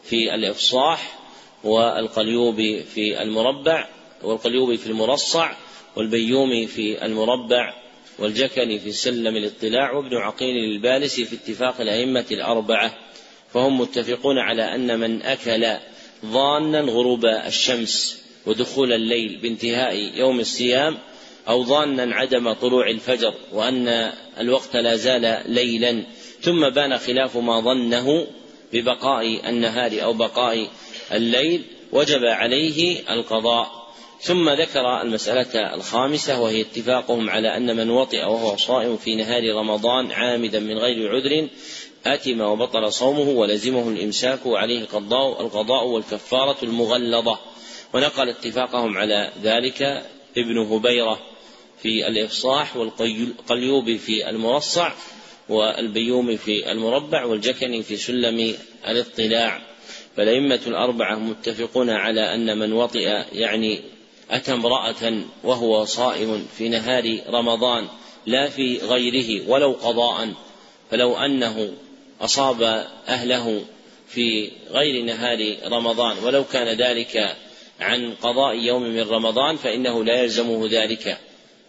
في 0.03 0.35
الإفصاح 0.35 1.19
والقليوبي 1.63 2.83
في 2.83 3.21
المربع 3.21 3.88
والقليوبي 4.23 4.77
في 4.77 4.88
المرصع 4.88 5.51
والبيومي 5.95 6.67
في 6.67 7.05
المربع 7.05 7.73
والجكني 8.19 8.79
في 8.79 8.91
سلم 8.91 9.35
الاطلاع 9.35 9.91
وابن 9.91 10.17
عقيل 10.17 10.57
البالسي 10.57 11.25
في 11.25 11.35
اتفاق 11.35 11.81
الأئمة 11.81 12.25
الأربعة 12.31 12.93
فهم 13.53 13.81
متفقون 13.81 14.38
على 14.38 14.75
أن 14.75 14.99
من 14.99 15.21
أكل 15.21 15.77
ظانا 16.25 16.79
غروب 16.79 17.25
الشمس 17.25 18.23
ودخول 18.45 18.93
الليل 18.93 19.38
بانتهاء 19.41 19.95
يوم 19.95 20.39
الصيام 20.39 20.97
أو 21.47 21.63
ظانا 21.63 22.15
عدم 22.15 22.53
طلوع 22.53 22.89
الفجر 22.89 23.33
وأن 23.53 24.11
الوقت 24.39 24.75
لا 24.75 24.95
زال 24.95 25.43
ليلا 25.45 26.03
ثم 26.41 26.69
بان 26.69 26.97
خلاف 26.97 27.38
ما 27.38 27.59
ظنه 27.59 28.27
ببقاء 28.73 29.49
النهار 29.49 30.03
أو 30.03 30.13
بقاء 30.13 30.67
الليل 31.11 31.63
وجب 31.91 32.25
عليه 32.25 32.99
القضاء. 33.13 33.88
ثم 34.21 34.49
ذكر 34.49 35.01
المسألة 35.01 35.75
الخامسة 35.75 36.41
وهي 36.41 36.61
اتفاقهم 36.61 37.29
على 37.29 37.57
أن 37.57 37.75
من 37.75 37.89
وطئ 37.89 38.17
وهو 38.17 38.57
صائم 38.57 38.97
في 38.97 39.15
نهار 39.15 39.55
رمضان 39.55 40.11
عامدا 40.11 40.59
من 40.59 40.77
غير 40.77 41.15
عذر 41.15 41.47
أتم 42.05 42.41
وبطل 42.41 42.93
صومه 42.93 43.29
ولزمه 43.29 43.89
الإمساك 43.89 44.45
وعليه 44.45 44.79
القضاء 44.79 45.41
القضاء 45.41 45.88
والكفارة 45.88 46.57
المغلظة. 46.63 47.39
ونقل 47.93 48.29
اتفاقهم 48.29 48.97
على 48.97 49.31
ذلك 49.43 49.81
ابن 50.38 50.57
هبيرة 50.57 51.19
في 51.81 52.07
الإفصاح 52.07 52.77
والقليوبي 52.77 53.97
في 53.97 54.29
المرصع 54.29 54.91
والبيومي 55.50 56.38
في 56.38 56.72
المربع 56.72 57.26
والجكني 57.26 57.84
في 57.84 57.98
سلم 57.98 58.54
الاطلاع. 58.88 59.62
فالأئمة 60.18 60.60
الأربعة 60.68 61.16
متفقون 61.16 61.89
على 61.89 62.34
أن 62.34 62.58
من 62.58 62.74
وطئ 62.74 63.24
يعني 63.34 63.82
أتى 64.32 64.54
امرأة 64.54 65.22
وهو 65.43 65.86
صائم 65.86 66.48
في 66.58 66.70
نهار 66.70 67.20
رمضان 67.30 67.88
لا 68.26 68.50
في 68.50 68.78
غيره 68.78 69.50
ولو 69.50 69.72
قضاء 69.72 70.34
فلو 70.91 71.16
أنه 71.16 71.74
أصاب 72.22 72.88
أهله 73.08 73.66
في 74.08 74.52
غير 74.72 75.04
نهار 75.04 75.56
رمضان 75.66 76.18
ولو 76.24 76.43
كان 76.43 76.78
ذلك 76.78 77.36
عن 77.80 78.14
قضاء 78.14 78.56
يوم 78.56 78.84
من 78.84 79.10
رمضان 79.10 79.56
فإنه 79.56 80.04
لا 80.04 80.22
يلزمه 80.22 80.68
ذلك. 80.72 81.18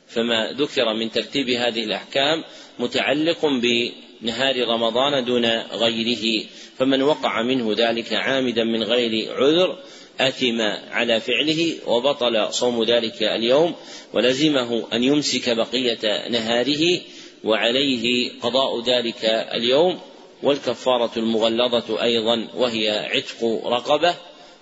فما 0.09 0.53
ذكر 0.53 0.95
من 0.95 1.11
ترتيب 1.11 1.51
هذه 1.51 1.85
الأحكام 1.85 2.45
متعلق 2.79 3.47
بنهار 3.47 4.69
رمضان 4.69 5.25
دون 5.25 5.47
غيره 5.61 6.45
فمن 6.79 7.03
وقع 7.03 7.43
منه 7.43 7.75
ذلك 7.79 8.13
عامدا 8.13 8.65
من 8.65 8.83
غير 8.83 9.33
عذر 9.33 9.79
أثم 10.21 10.61
على 10.91 11.21
فعله 11.21 11.75
وبطل 11.87 12.53
صوم 12.53 12.85
ذلك 12.85 13.23
اليوم 13.23 13.75
ولزمه 14.13 14.87
أن 14.93 15.05
يمسك 15.05 15.51
بقية 15.51 16.29
نهاره 16.29 17.01
وعليه 17.45 18.33
قضاء 18.43 18.83
ذلك 18.83 19.25
اليوم 19.55 19.99
والكفارة 20.43 21.11
المغلظة 21.17 22.03
أيضا 22.03 22.49
وهي 22.55 22.91
عتق 22.91 23.63
رقبة 23.67 24.15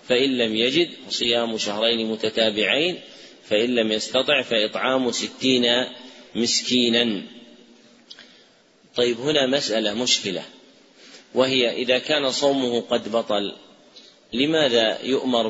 فإن 0.08 0.38
لم 0.38 0.56
يجد 0.56 0.88
صيام 1.10 1.58
شهرين 1.58 2.10
متتابعين 2.10 2.98
فإن 3.48 3.74
لم 3.74 3.92
يستطع 3.92 4.42
فإطعام 4.42 5.12
ستين 5.12 5.64
مسكينا. 6.34 7.22
طيب 8.96 9.20
هنا 9.20 9.46
مسألة 9.46 9.94
مشكلة 9.94 10.44
وهي 11.34 11.72
إذا 11.72 11.98
كان 11.98 12.30
صومه 12.30 12.80
قد 12.80 13.12
بطل 13.12 13.56
لماذا 14.32 15.02
يؤمر 15.02 15.48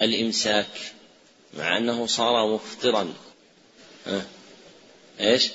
بالإمساك 0.00 0.92
مع 1.54 1.76
أنه 1.76 2.06
صار 2.06 2.54
مفطرا؟ 2.54 3.14
أه؟ 4.06 4.22
إيش؟ 5.20 5.48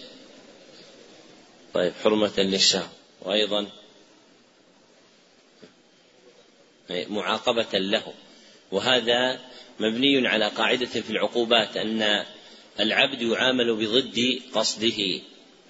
طيب 1.73 1.93
حرمة 2.03 2.33
للشهر 2.37 2.89
وأيضا 3.21 3.67
معاقبة 6.89 7.79
له. 7.79 8.13
وهذا 8.73 9.39
مبني 9.79 10.27
على 10.27 10.47
قاعدة 10.47 10.85
في 10.85 11.09
العقوبات 11.09 11.77
أن 11.77 12.25
العبد 12.79 13.21
يعامل 13.21 13.75
بضد 13.75 14.41
قصده 14.53 15.19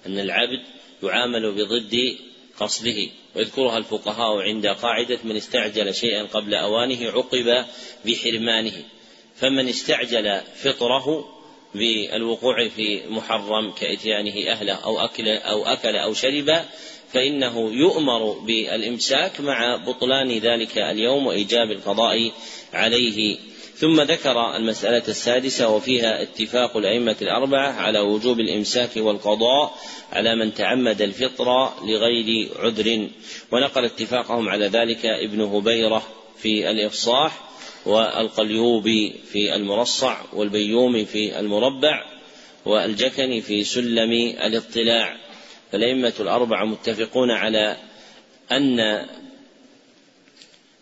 أن 0.06 0.18
العبد 0.18 0.62
يعامل 1.02 1.52
بضد 1.52 2.16
قصده. 2.60 3.08
ويذكرها 3.36 3.78
الفقهاء 3.78 4.40
عند 4.40 4.66
قاعدة 4.66 5.18
من 5.24 5.36
استعجل 5.36 5.94
شيئا 5.94 6.22
قبل 6.22 6.54
أوانه 6.54 7.10
عقب 7.10 7.66
بحرمانه. 8.06 8.84
فمن 9.36 9.68
استعجل 9.68 10.40
فطره 10.54 11.34
بالوقوع 11.74 12.68
في 12.68 13.02
محرم 13.08 13.70
كإتيانه 13.70 14.50
أهله 14.50 14.72
أو 14.72 14.98
أكل 14.98 15.28
أو 15.28 15.64
أكل 15.66 15.96
أو 15.96 16.14
شرب 16.14 16.64
فإنه 17.14 17.72
يؤمر 17.72 18.32
بالإمساك 18.32 19.40
مع 19.40 19.76
بطلان 19.76 20.38
ذلك 20.38 20.78
اليوم 20.78 21.26
وإيجاب 21.26 21.70
القضاء 21.70 22.32
عليه. 22.72 23.36
ثم 23.76 24.00
ذكر 24.00 24.56
المسألة 24.56 25.02
السادسة 25.08 25.68
وفيها 25.68 26.22
اتفاق 26.22 26.76
الأئمة 26.76 27.16
الأربعة 27.22 27.72
على 27.72 28.00
وجوب 28.00 28.40
الإمساك 28.40 28.90
والقضاء 28.96 29.74
على 30.12 30.36
من 30.36 30.54
تعمد 30.54 31.02
الفطر 31.02 31.72
لغير 31.84 32.48
عذر. 32.58 33.08
ونقل 33.52 33.84
اتفاقهم 33.84 34.48
على 34.48 34.66
ذلك 34.66 35.06
ابن 35.06 35.40
هبيرة 35.40 36.02
في 36.38 36.70
الإفصاح 36.70 37.40
والقليوبي 37.86 39.14
في 39.32 39.54
المرصع 39.54 40.16
والبيومي 40.32 41.04
في 41.04 41.40
المربع 41.40 42.04
والجكني 42.64 43.40
في 43.40 43.64
سلم 43.64 44.12
الاطلاع. 44.44 45.23
فالأئمة 45.72 46.14
الأربعة 46.20 46.64
متفقون 46.64 47.30
على 47.30 47.76
أن 48.52 49.06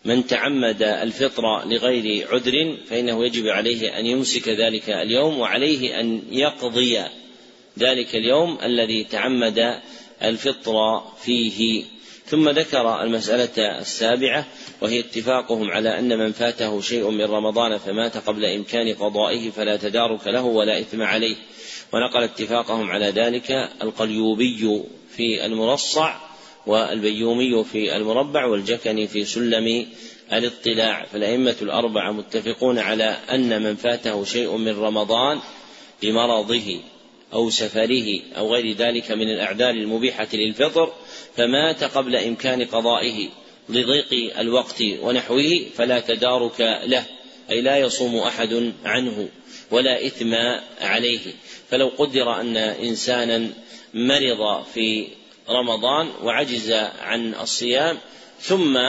من 0.05 0.27
تعمد 0.27 0.83
الفطر 0.83 1.65
لغير 1.65 2.27
عذر 2.31 2.77
فإنه 2.89 3.25
يجب 3.25 3.47
عليه 3.47 3.99
أن 3.99 4.05
يمسك 4.05 4.49
ذلك 4.49 4.89
اليوم 4.89 5.39
وعليه 5.39 5.99
أن 5.99 6.21
يقضي 6.31 6.99
ذلك 7.79 8.15
اليوم 8.15 8.57
الذي 8.63 9.03
تعمد 9.03 9.79
الفطر 10.23 11.03
فيه. 11.23 11.83
ثم 12.25 12.49
ذكر 12.49 13.03
المسألة 13.03 13.79
السابعة 13.79 14.45
وهي 14.81 14.99
اتفاقهم 14.99 15.71
على 15.71 15.99
أن 15.99 16.17
من 16.17 16.31
فاته 16.31 16.81
شيء 16.81 17.09
من 17.09 17.25
رمضان 17.25 17.77
فمات 17.77 18.17
قبل 18.17 18.45
إمكان 18.45 18.93
قضائه 18.93 19.49
فلا 19.49 19.77
تدارك 19.77 20.27
له 20.27 20.43
ولا 20.43 20.79
إثم 20.79 21.01
عليه. 21.01 21.35
ونقل 21.93 22.23
اتفاقهم 22.23 22.91
على 22.91 23.05
ذلك 23.05 23.51
القليوبي 23.81 24.83
في 25.15 25.45
المرصع 25.45 26.15
والبيومي 26.65 27.63
في 27.63 27.95
المربع 27.95 28.45
والجكني 28.45 29.07
في 29.07 29.25
سلم 29.25 29.87
الاطلاع. 30.33 31.05
فالأئمة 31.05 31.55
الأربعة 31.61 32.11
متفقون 32.11 32.79
على 32.79 33.17
أن 33.31 33.61
من 33.61 33.75
فاته 33.75 34.25
شيء 34.25 34.57
من 34.57 34.79
رمضان 34.79 35.39
بمرضه 36.01 36.79
أو 37.33 37.49
سفره 37.49 38.19
أو 38.37 38.53
غير 38.53 38.75
ذلك 38.75 39.11
من 39.11 39.29
الأعذار 39.29 39.69
المبيحة 39.69 40.27
للفطر 40.33 40.93
فمات 41.37 41.83
قبل 41.83 42.15
إمكان 42.15 42.65
قضائه 42.65 43.29
لضيق 43.69 44.39
الوقت 44.39 44.81
ونحوه 45.01 45.65
فلا 45.75 45.99
تدارك 45.99 46.61
له 46.85 47.05
أي 47.49 47.61
لا 47.61 47.77
يصوم 47.77 48.17
أحد 48.17 48.73
عنه 48.85 49.29
ولا 49.71 50.07
إثم 50.07 50.33
عليه. 50.81 51.19
فلو 51.69 51.91
قدر 51.97 52.41
أن 52.41 52.57
إنسانا 52.57 53.49
مرض 53.93 54.63
في 54.73 55.07
رمضان 55.49 56.09
وعجز 56.23 56.71
عن 57.01 57.33
الصيام 57.33 57.97
ثم 58.39 58.79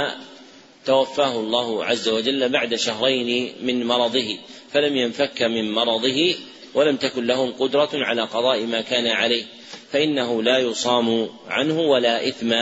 توفاه 0.87 1.41
الله 1.41 1.85
عز 1.85 2.09
وجل 2.09 2.49
بعد 2.49 2.75
شهرين 2.75 3.53
من 3.63 3.87
مرضه 3.87 4.39
فلم 4.73 4.97
ينفك 4.97 5.43
من 5.43 5.73
مرضه 5.73 6.35
ولم 6.75 6.97
تكن 6.97 7.27
لهم 7.27 7.53
قدرة 7.53 7.91
على 7.95 8.23
قضاء 8.23 8.63
ما 8.63 8.81
كان 8.81 9.07
عليه 9.07 9.45
فإنه 9.93 10.43
لا 10.43 10.59
يصام 10.59 11.29
عنه 11.49 11.81
ولا 11.81 12.29
إثم 12.29 12.53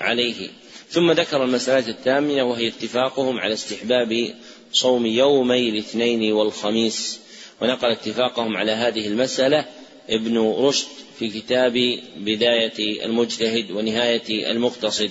عليه. 0.00 0.48
ثم 0.88 1.12
ذكر 1.12 1.44
المسألة 1.44 1.88
الثامنة 1.88 2.42
وهي 2.42 2.68
اتفاقهم 2.68 3.38
على 3.38 3.54
استحباب 3.54 4.34
صوم 4.72 5.06
يومي 5.06 5.68
الاثنين 5.68 6.32
والخميس. 6.32 7.20
ونقل 7.60 7.90
اتفاقهم 7.90 8.56
على 8.56 8.72
هذه 8.72 9.06
المسألة 9.06 9.64
ابن 10.10 10.38
رشد 10.38 10.88
في 11.18 11.28
كتاب 11.28 11.98
بداية 12.16 13.04
المجتهد 13.04 13.70
ونهاية 13.70 14.50
المقتصد. 14.50 15.10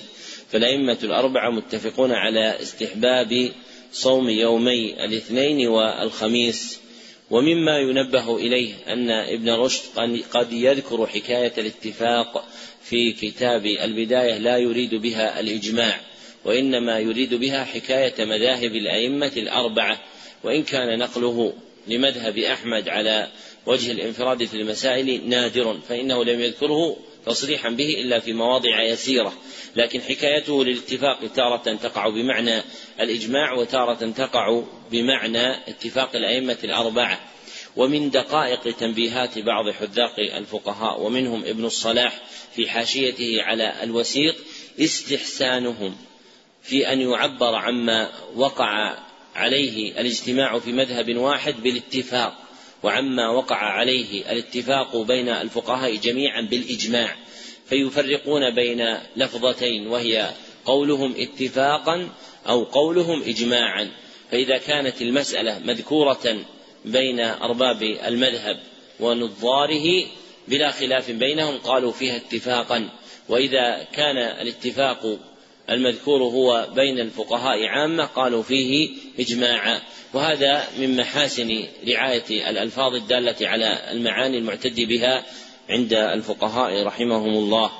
فالأئمة 0.50 0.98
الأربعة 1.04 1.50
متفقون 1.50 2.12
على 2.12 2.62
استحباب 2.62 3.52
صوم 3.92 4.28
يومي 4.28 5.04
الاثنين 5.04 5.68
والخميس. 5.68 6.80
ومما 7.30 7.78
ينبه 7.78 8.36
إليه 8.36 8.74
أن 8.88 9.10
ابن 9.10 9.50
رشد 9.50 9.82
قد 10.30 10.52
يذكر 10.52 11.06
حكاية 11.06 11.52
الاتفاق 11.58 12.44
في 12.82 13.12
كتاب 13.12 13.66
البداية 13.66 14.38
لا 14.38 14.56
يريد 14.56 14.94
بها 14.94 15.40
الإجماع 15.40 16.00
وإنما 16.44 16.98
يريد 16.98 17.34
بها 17.34 17.64
حكاية 17.64 18.24
مذاهب 18.24 18.74
الأئمة 18.74 19.32
الأربعة 19.36 20.00
وإن 20.44 20.62
كان 20.62 20.98
نقله 20.98 21.52
لمذهب 21.90 22.38
أحمد 22.38 22.88
على 22.88 23.28
وجه 23.66 23.92
الانفراد 23.92 24.44
في 24.44 24.54
المسائل 24.54 25.28
نادر 25.28 25.78
فإنه 25.88 26.24
لم 26.24 26.40
يذكره 26.40 26.96
تصريحا 27.26 27.70
به 27.70 28.00
إلا 28.00 28.20
في 28.20 28.32
مواضع 28.32 28.82
يسيرة. 28.82 29.32
لكن 29.76 30.00
حكايته 30.00 30.64
للاتفاق 30.64 31.32
تارة 31.34 31.76
تقع 31.76 32.08
بمعنى 32.08 32.62
الإجماع 33.00 33.52
وتارة 33.52 34.10
تقع 34.10 34.62
بمعنى 34.90 35.52
اتفاق 35.68 36.16
الأئمة 36.16 36.58
الأربعة. 36.64 37.20
ومن 37.76 38.10
دقائق 38.10 38.76
تنبيهات 38.76 39.38
بعض 39.38 39.70
حذاق 39.70 40.18
الفقهاء 40.18 41.00
ومنهم 41.00 41.44
ابن 41.44 41.64
الصلاح 41.64 42.20
في 42.54 42.68
حاشيته 42.68 43.42
على 43.42 43.82
الوسيط 43.82 44.34
استحسانهم 44.80 45.96
في 46.62 46.92
أن 46.92 47.00
يعبر 47.00 47.54
عما 47.54 48.10
وقع 48.36 48.98
عليه 49.34 50.00
الاجتماع 50.00 50.58
في 50.58 50.72
مذهب 50.72 51.16
واحد 51.16 51.54
بالاتفاق 51.62 52.34
وعما 52.82 53.28
وقع 53.28 53.56
عليه 53.56 54.32
الاتفاق 54.32 54.96
بين 54.96 55.28
الفقهاء 55.28 55.96
جميعا 55.96 56.40
بالإجماع 56.42 57.16
فيفرقون 57.70 58.54
بين 58.54 58.96
لفظتين 59.16 59.86
وهي 59.86 60.30
قولهم 60.64 61.14
اتفاقا 61.18 62.08
أو 62.48 62.64
قولهم 62.64 63.22
إجماعا. 63.22 63.90
فإذا 64.30 64.58
كانت 64.58 65.02
المسألة 65.02 65.58
مذكورة 65.58 66.44
بين 66.84 67.20
أرباب 67.20 67.82
المذهب 67.82 68.60
ونظاره 69.00 70.06
بلا 70.48 70.70
خلاف 70.70 71.10
بينهم 71.10 71.58
قالوا 71.58 71.92
فيها 71.92 72.16
اتفاقا. 72.16 72.88
وإذا 73.28 73.86
كان 73.92 74.16
الاتفاق 74.18 75.18
المذكور 75.70 76.22
هو 76.22 76.68
بين 76.74 77.00
الفقهاء 77.00 77.66
عامة 77.66 78.04
قالوا 78.04 78.42
فيه 78.42 78.90
إجماعا 79.20 79.80
وهذا 80.14 80.64
من 80.78 80.96
محاسن 80.96 81.64
رعاية 81.88 82.50
الألفاظ 82.50 82.94
الدالة 82.94 83.48
على 83.48 83.92
المعاني 83.92 84.38
المعتد 84.38 84.80
بها 84.80 85.24
عند 85.68 85.92
الفقهاء 85.92 86.82
رحمهم 86.82 87.30
الله. 87.30 87.70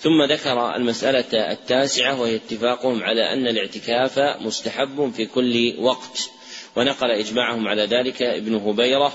ثم 0.00 0.22
ذكر 0.22 0.76
المسألة 0.76 1.52
التاسعة 1.52 2.20
وهي 2.20 2.36
اتفاقهم 2.36 3.02
على 3.02 3.32
أن 3.32 3.46
الاعتكاف 3.46 4.18
مستحب 4.18 5.12
في 5.16 5.26
كل 5.26 5.74
وقت. 5.78 6.30
ونقل 6.76 7.10
إجماعهم 7.10 7.68
على 7.68 7.84
ذلك 7.84 8.22
ابن 8.22 8.54
هبيرة 8.54 9.12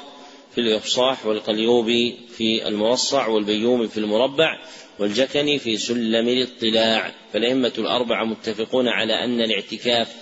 في 0.55 0.61
الإفصاح 0.61 1.25
والقليوبي 1.25 2.17
في 2.37 2.67
الموصع 2.67 3.27
والبيومي 3.27 3.87
في 3.87 3.97
المربع 3.97 4.59
والجكني 4.99 5.59
في 5.59 5.77
سلم 5.77 6.27
الاطلاع 6.27 7.11
فالأئمة 7.33 7.73
الأربعة 7.77 8.25
متفقون 8.25 8.87
على 8.87 9.23
أن 9.23 9.41
الاعتكاف 9.41 10.15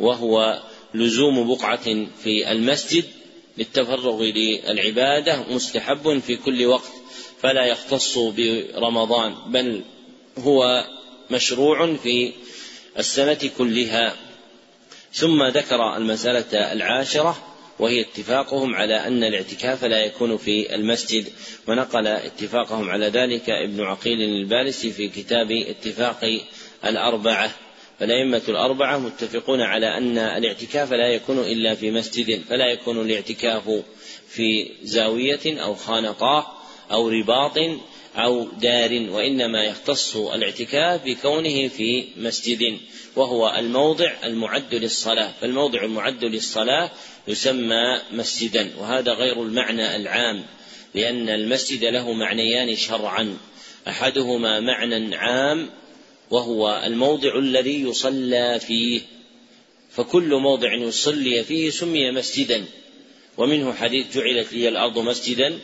وهو 0.00 0.62
لزوم 0.94 1.54
بقعة 1.54 2.06
في 2.22 2.52
المسجد 2.52 3.04
للتفرغ 3.58 4.22
للعبادة 4.22 5.44
مستحب 5.50 6.18
في 6.18 6.36
كل 6.36 6.66
وقت 6.66 6.92
فلا 7.42 7.64
يختص 7.64 8.18
برمضان 8.18 9.34
بل 9.46 9.82
هو 10.38 10.84
مشروع 11.30 11.96
في 11.96 12.32
السنة 12.98 13.50
كلها. 13.58 14.16
ثم 15.12 15.44
ذكر 15.44 15.96
المسألة 15.96 16.72
العاشرة 16.72 17.53
وهي 17.78 18.00
اتفاقهم 18.00 18.74
على 18.74 19.06
أن 19.06 19.24
الاعتكاف 19.24 19.84
لا 19.84 20.04
يكون 20.04 20.36
في 20.36 20.74
المسجد. 20.74 21.26
ونقل 21.66 22.06
اتفاقهم 22.06 22.90
على 22.90 23.06
ذلك 23.08 23.50
ابن 23.50 23.80
عقيل 23.80 24.20
البالسي 24.20 24.90
في 24.90 25.08
كتاب 25.08 25.50
اتفاق 25.50 26.40
الأربعة. 26.84 27.50
فالأئمة 28.00 28.42
الأربعة 28.48 28.98
متفقون 28.98 29.60
على 29.60 29.98
أن 29.98 30.18
الاعتكاف 30.18 30.92
لا 30.92 31.08
يكون 31.08 31.38
إلا 31.38 31.74
في 31.74 31.90
مسجد 31.90 32.42
فلا 32.48 32.66
يكون 32.66 33.00
الاعتكاف 33.00 33.82
في 34.28 34.70
زاوية 34.82 35.62
أو 35.62 35.74
خانقاه 35.74 36.46
أو 36.90 37.08
رباط 37.08 37.58
أو 38.16 38.48
دار 38.60 39.06
وإنما 39.10 39.64
يختص 39.64 40.16
الاعتكاف 40.16 41.04
بكونه 41.04 41.68
في 41.68 42.04
مسجد 42.16 42.78
وهو 43.16 43.54
الموضع 43.58 44.12
المعد 44.24 44.74
للصلاة. 44.74 45.32
فالموضع 45.40 45.84
المعد 45.84 46.24
للصلاة 46.24 46.90
يسمى 47.28 48.00
مسجدا 48.12 48.70
وهذا 48.78 49.12
غير 49.12 49.42
المعنى 49.42 49.96
العام 49.96 50.44
لأن 50.94 51.28
المسجد 51.28 51.84
له 51.84 52.12
معنيان 52.12 52.76
شرعا. 52.76 53.38
أحدهما 53.88 54.60
معنى 54.60 55.16
عام 55.16 55.70
وهو 56.30 56.82
الموضع 56.86 57.38
الذي 57.38 57.82
يصلى 57.82 58.60
فيه. 58.60 59.00
فكل 59.90 60.34
موضع 60.34 60.74
يصلي 60.74 61.44
فيه 61.44 61.70
سمي 61.70 62.10
مسجدا 62.10 62.64
ومنه 63.36 63.72
حديث 63.72 64.16
جعلت 64.16 64.52
لي 64.52 64.68
الأرض 64.68 64.98
مسجدا 64.98 65.58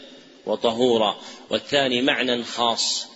وطهورا. 0.47 1.21
والثاني 1.51 2.03
معنى 2.03 2.45
خاص 2.45 3.07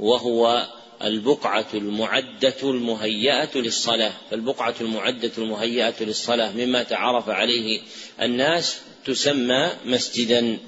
وهو 0.00 0.66
البقعة 1.04 1.66
المعدة 1.74 2.56
المهيئة 2.62 3.58
للصلاة. 3.58 4.12
فالبقعة 4.30 4.74
المعدة 4.80 5.32
المهيئة 5.38 6.02
للصلاة 6.04 6.52
مما 6.52 6.82
تعرف 6.82 7.28
عليه 7.28 7.80
الناس 8.22 8.80
تسمى 9.04 9.72
مسجدا. 9.84 10.58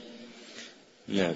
نعم. 1.08 1.34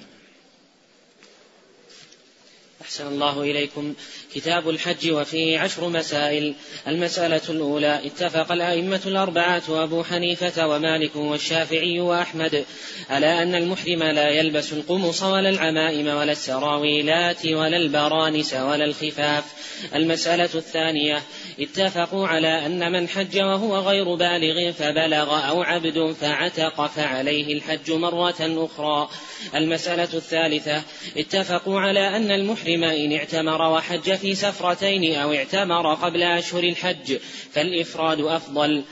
أحسن 2.88 3.06
الله 3.06 3.42
إليكم. 3.42 3.94
كتاب 4.34 4.68
الحج 4.68 5.10
وفيه 5.10 5.58
عشر 5.58 5.88
مسائل. 5.88 6.54
المسألة 6.86 7.40
الأولى 7.48 8.00
اتفق 8.06 8.52
الأئمة 8.52 9.00
الأربعة 9.06 9.62
وأبو 9.68 10.04
حنيفة 10.04 10.68
ومالك 10.68 11.16
والشافعي 11.16 12.00
وأحمد 12.00 12.64
على 13.10 13.42
أن 13.42 13.54
المحرم 13.54 14.02
لا 14.02 14.28
يلبس 14.28 14.72
القمص 14.72 15.22
ولا 15.22 15.48
العمائم 15.48 16.06
ولا 16.06 16.32
السراويلات 16.32 17.46
ولا 17.46 17.76
البرانس 17.76 18.54
ولا 18.54 18.84
الخفاف. 18.84 19.44
المسألة 19.94 20.50
الثانية 20.54 21.22
اتفقوا 21.60 22.28
على 22.28 22.66
أن 22.66 22.92
من 22.92 23.08
حج 23.08 23.40
وهو 23.40 23.78
غير 23.78 24.14
بالغ 24.14 24.72
فبلغ 24.72 25.48
أو 25.48 25.62
عبد 25.62 26.16
فعتق 26.20 26.86
فعليه 26.86 27.54
الحج 27.54 27.90
مرة 27.90 28.36
أخرى. 28.40 29.08
المسألة 29.54 30.14
الثالثة 30.14 30.82
اتفقوا 31.16 31.80
على 31.80 32.16
أن 32.16 32.30
المحرم 32.30 32.77
إن 32.84 33.12
اعتمر 33.12 33.62
وحج 33.62 34.14
في 34.14 34.34
سفرتين 34.34 35.14
أو 35.14 35.32
اعتمر 35.32 35.94
قبل 35.94 36.22
أشهر 36.22 36.64
الحج 36.64 37.16
فالإفراد 37.52 38.20
أفضل. 38.20 38.84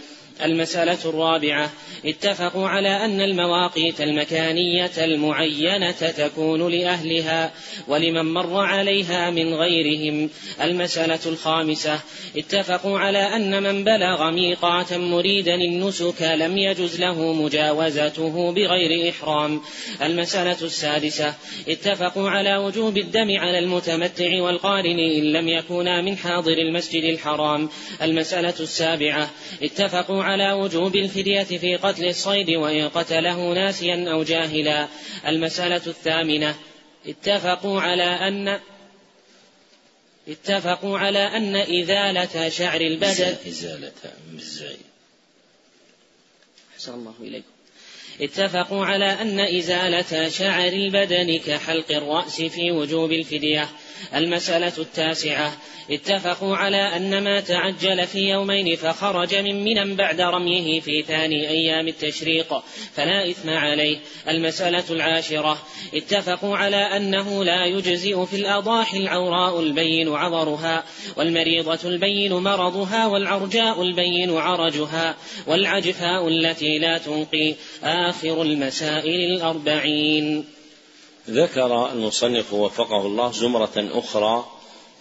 المسألة 0.44 0.98
الرابعة. 1.04 1.72
اتفقوا 2.04 2.68
على 2.68 3.04
أن 3.04 3.20
المواقيت 3.20 4.00
المكانية 4.00 4.90
المعينة 4.98 5.90
تكون 5.90 6.72
لأهلها 6.72 7.52
ولمن 7.88 8.32
مر 8.32 8.64
عليها 8.64 9.30
من 9.30 9.54
غيرهم. 9.54 10.30
المسألة 10.60 11.18
الخامسة. 11.26 12.00
اتفقوا 12.36 12.98
على 12.98 13.18
أن 13.18 13.62
من 13.62 13.84
بلغ 13.84 14.30
ميقاتا 14.30 14.98
مريدا 14.98 15.54
النسك 15.54 16.22
لم 16.22 16.58
يجز 16.58 17.00
له 17.00 17.32
مجاوزته 17.32 18.52
بغير 18.52 19.10
إحرام. 19.10 19.60
المسألة 20.02 20.62
السادسة. 20.62 21.34
اتفقوا 21.68 22.30
على 22.30 22.56
وجوب 22.56 22.98
الدم 22.98 23.38
على 23.38 23.58
المتمتع 23.58 24.42
والقارن 24.42 24.98
إن 24.98 25.32
لم 25.32 25.48
يكونا 25.48 26.02
من 26.02 26.16
حاضر 26.16 26.52
المسجد 26.52 27.04
الحرام. 27.04 27.68
المسألة 28.02 28.54
السابعة. 28.60 29.30
اتفقوا 29.62 30.25
على 30.26 30.52
وجوب 30.52 30.96
الفدية 30.96 31.42
في 31.42 31.76
قتل 31.76 32.04
الصيد 32.04 32.50
وإن 32.50 32.88
قتله 32.88 33.52
ناسيا 33.52 34.12
أو 34.12 34.22
جاهلا. 34.22 34.88
المسألة 35.26 35.82
الثامنة. 35.86 36.54
اتفقوا 37.06 37.80
على 37.80 38.02
أن 38.02 38.60
اتفقوا 40.28 40.98
على 40.98 41.18
أن 41.18 41.56
إزالة 41.56 42.48
شعر 42.48 42.80
البدن. 42.80 43.36
إزالة 43.48 43.92
أحسن 46.74 46.94
الله 46.94 47.14
إليكم. 47.20 47.50
اتفقوا 48.20 48.84
على 48.86 49.12
أن 49.22 49.40
إزالة 49.40 50.28
شعر 50.28 50.68
البدن 50.68 51.38
كحلق 51.38 51.92
الرأس 51.92 52.42
في 52.42 52.70
وجوب 52.70 53.12
الفدية. 53.12 53.68
المسألة 54.14 54.72
التاسعة 54.78 55.56
اتفقوا 55.90 56.56
على 56.56 56.96
أن 56.96 57.24
ما 57.24 57.40
تعجل 57.40 58.06
في 58.06 58.18
يومين 58.18 58.76
فخرج 58.76 59.34
من 59.34 59.64
منى 59.64 59.94
بعد 59.94 60.20
رميه 60.20 60.80
في 60.80 61.02
ثاني 61.02 61.48
أيام 61.48 61.88
التشريق 61.88 62.62
فلا 62.94 63.30
إثم 63.30 63.50
عليه. 63.50 63.98
المسألة 64.28 64.84
العاشرة 64.90 65.58
اتفقوا 65.94 66.56
على 66.56 66.76
أنه 66.76 67.44
لا 67.44 67.64
يجزئ 67.64 68.26
في 68.26 68.36
الأضاحي 68.36 68.98
العوراء 68.98 69.60
البين 69.60 70.08
عضرها 70.08 70.84
والمريضة 71.16 71.88
البين 71.88 72.32
مرضها 72.32 73.06
والعرجاء 73.06 73.82
البين 73.82 74.36
عرجها 74.36 75.16
والعجفاء 75.46 76.28
التي 76.28 76.78
لا 76.78 76.98
تنقي 76.98 77.54
آخر 77.82 78.42
المسائل 78.42 79.32
الأربعين. 79.32 80.55
ذكر 81.30 81.92
المصنف 81.92 82.52
وفقه 82.52 83.06
الله 83.06 83.32
زمرة 83.32 83.72
أخرى 83.76 84.46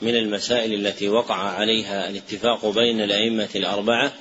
من 0.01 0.15
المسائل 0.15 0.73
التي 0.73 1.09
وقع 1.09 1.35
عليها 1.35 2.09
الاتفاق 2.09 2.65
بين 2.65 3.01
الأئمة 3.01 3.49
الأربعة 3.55 4.13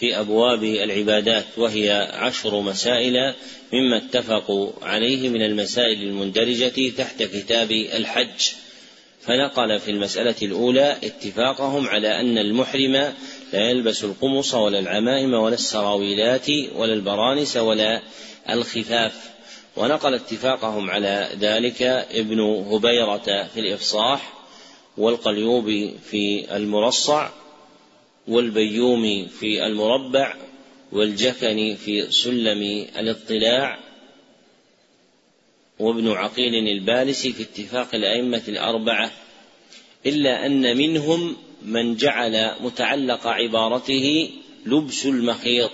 في 0.00 0.20
أبواب 0.20 0.64
العبادات 0.64 1.44
وهي 1.56 2.10
عشر 2.12 2.60
مسائل 2.60 3.34
مما 3.72 3.96
اتفقوا 3.96 4.70
عليه 4.82 5.28
من 5.28 5.42
المسائل 5.42 6.02
المندرجة 6.02 6.90
تحت 6.96 7.22
كتاب 7.22 7.70
الحج. 7.72 8.50
فنقل 9.20 9.78
في 9.78 9.90
المسألة 9.90 10.34
الأولى 10.42 10.96
اتفاقهم 11.04 11.86
على 11.86 12.20
أن 12.20 12.38
المحرم 12.38 12.92
لا 13.52 13.70
يلبس 13.70 14.04
القمص 14.04 14.54
ولا 14.54 14.78
العمائم 14.78 15.34
ولا 15.34 15.54
السراويلات 15.54 16.50
ولا 16.74 16.94
البرانس 16.94 17.56
ولا 17.56 18.02
الخفاف. 18.50 19.37
ونقل 19.78 20.14
اتفاقهم 20.14 20.90
على 20.90 21.30
ذلك 21.40 21.82
ابن 21.82 22.40
هبيرة 22.40 23.46
في 23.54 23.60
الإفصاح 23.60 24.32
والقليوبي 24.96 25.94
في 26.10 26.56
المرصع 26.56 27.30
والبيومي 28.28 29.26
في 29.26 29.66
المربع 29.66 30.34
والجكني 30.92 31.76
في 31.76 32.10
سلم 32.10 32.86
الاطلاع 32.98 33.78
وابن 35.78 36.08
عقيل 36.12 36.68
البالسي 36.68 37.32
في 37.32 37.42
اتفاق 37.42 37.94
الأئمة 37.94 38.42
الأربعة 38.48 39.10
إلا 40.06 40.46
أن 40.46 40.76
منهم 40.76 41.36
من 41.62 41.96
جعل 41.96 42.50
متعلق 42.60 43.26
عبارته 43.26 44.30
لبس 44.66 45.06
المخيط. 45.06 45.70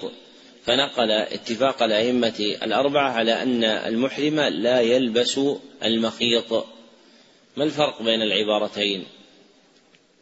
فنقل 0.67 1.11
اتفاق 1.11 1.83
الأئمة 1.83 2.57
الأربعة 2.63 3.11
على 3.11 3.43
أن 3.43 3.65
المحرم 3.65 4.41
لا 4.41 4.81
يلبس 4.81 5.41
المخيط. 5.85 6.53
ما 7.57 7.65
الفرق 7.65 8.03
بين 8.03 8.23
العبارتين؟ 8.23 9.07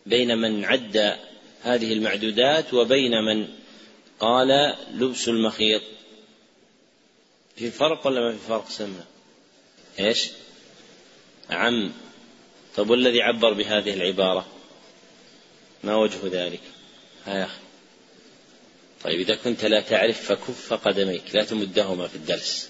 بين 0.07 0.39
من 0.39 0.65
عد 0.65 1.17
هذه 1.63 1.93
المعدودات 1.93 2.75
وبين 2.75 3.13
من 3.25 3.49
قال 4.21 4.75
لبس 4.95 5.29
المخيط. 5.29 5.83
في 7.57 7.71
فرق 7.71 8.07
ولا 8.07 8.21
ما 8.21 8.33
في 8.33 8.39
فرق 8.49 8.69
سمى 8.69 9.05
إيش؟ 9.99 10.29
عم 11.51 11.93
طب 12.77 12.91
والذي 12.91 13.23
عبر 13.23 13.53
بهذه 13.53 13.95
العبارة؟ 13.95 14.47
ما 15.85 15.97
وجه 15.97 16.19
ذلك؟ 16.25 16.61
ها 17.27 17.39
يا 17.39 17.45
أخي. 17.45 17.72
طيب 19.05 19.21
إذا 19.21 19.35
كنت 19.35 19.65
لا 19.65 19.81
تعرف 19.81 20.33
فكف 20.33 20.73
قدميك 20.73 21.23
لا 21.35 21.45
تمدهما 21.45 22.09
في 22.09 22.15
الدرس. 22.15 22.69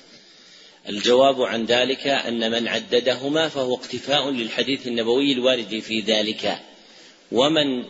الجواب 0.88 1.42
عن 1.42 1.64
ذلك 1.64 2.06
أن 2.06 2.50
من 2.50 2.68
عددهما 2.68 3.48
فهو 3.48 3.74
اقتفاء 3.74 4.30
للحديث 4.30 4.86
النبوي 4.86 5.32
الوارد 5.32 5.78
في 5.78 6.00
ذلك. 6.00 6.58
ومن 7.32 7.84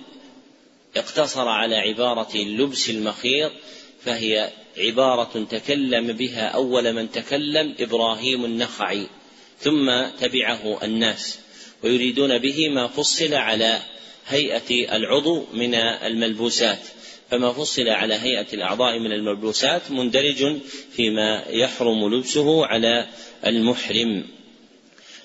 اقتصر 0.96 1.48
على 1.48 1.76
عبارة 1.76 2.36
لبس 2.36 2.90
المخيط 2.90 3.52
فهي 4.04 4.50
عبارة 4.78 5.46
تكلم 5.50 6.12
بها 6.12 6.48
أول 6.48 6.92
من 6.92 7.10
تكلم 7.10 7.74
إبراهيم 7.80 8.44
النخعي 8.44 9.06
ثم 9.58 10.06
تبعه 10.20 10.84
الناس 10.84 11.38
ويريدون 11.82 12.38
به 12.38 12.68
ما 12.68 12.86
فصل 12.86 13.34
على 13.34 13.82
هيئة 14.26 14.96
العضو 14.96 15.44
من 15.54 15.74
الملبوسات. 15.74 16.78
فما 17.32 17.52
فصل 17.52 17.88
على 17.88 18.14
هيئة 18.14 18.46
الأعضاء 18.52 18.98
من 18.98 19.12
الملبوسات 19.12 19.90
مندرج 19.90 20.56
فيما 20.92 21.44
يحرم 21.48 22.14
لبسه 22.14 22.66
على 22.66 23.06
المحرم. 23.46 24.24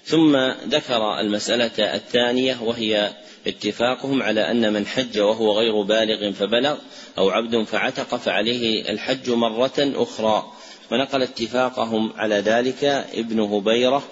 ثم 0.05 0.37
ذكر 0.67 1.19
المسألة 1.19 1.95
الثانية 1.95 2.57
وهي 2.63 3.13
اتفاقهم 3.47 4.23
على 4.23 4.51
أن 4.51 4.73
من 4.73 4.85
حج 4.85 5.19
وهو 5.19 5.59
غير 5.59 5.81
بالغ 5.81 6.31
فبلغ 6.31 6.77
أو 7.17 7.29
عبد 7.29 7.63
فعتق 7.63 8.15
فعليه 8.15 8.89
الحج 8.89 9.29
مرة 9.29 9.73
أخرى. 9.77 10.51
ونقل 10.91 11.21
اتفاقهم 11.21 12.13
على 12.15 12.35
ذلك 12.35 12.83
ابن 13.13 13.39
هبيرة 13.39 14.03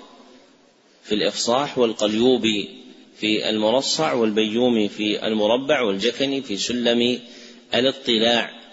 في 1.04 1.16
الإفصاح 1.16 1.78
والقليوبي 1.78 2.70
في 3.18 3.50
المرصع 3.50 4.14
والبيومي 4.14 4.90
في 4.90 5.28
المربع 5.28 5.82
والجكني 5.82 6.42
في 6.42 6.58
سلم 6.58 7.20
الاطلاع 7.76 8.66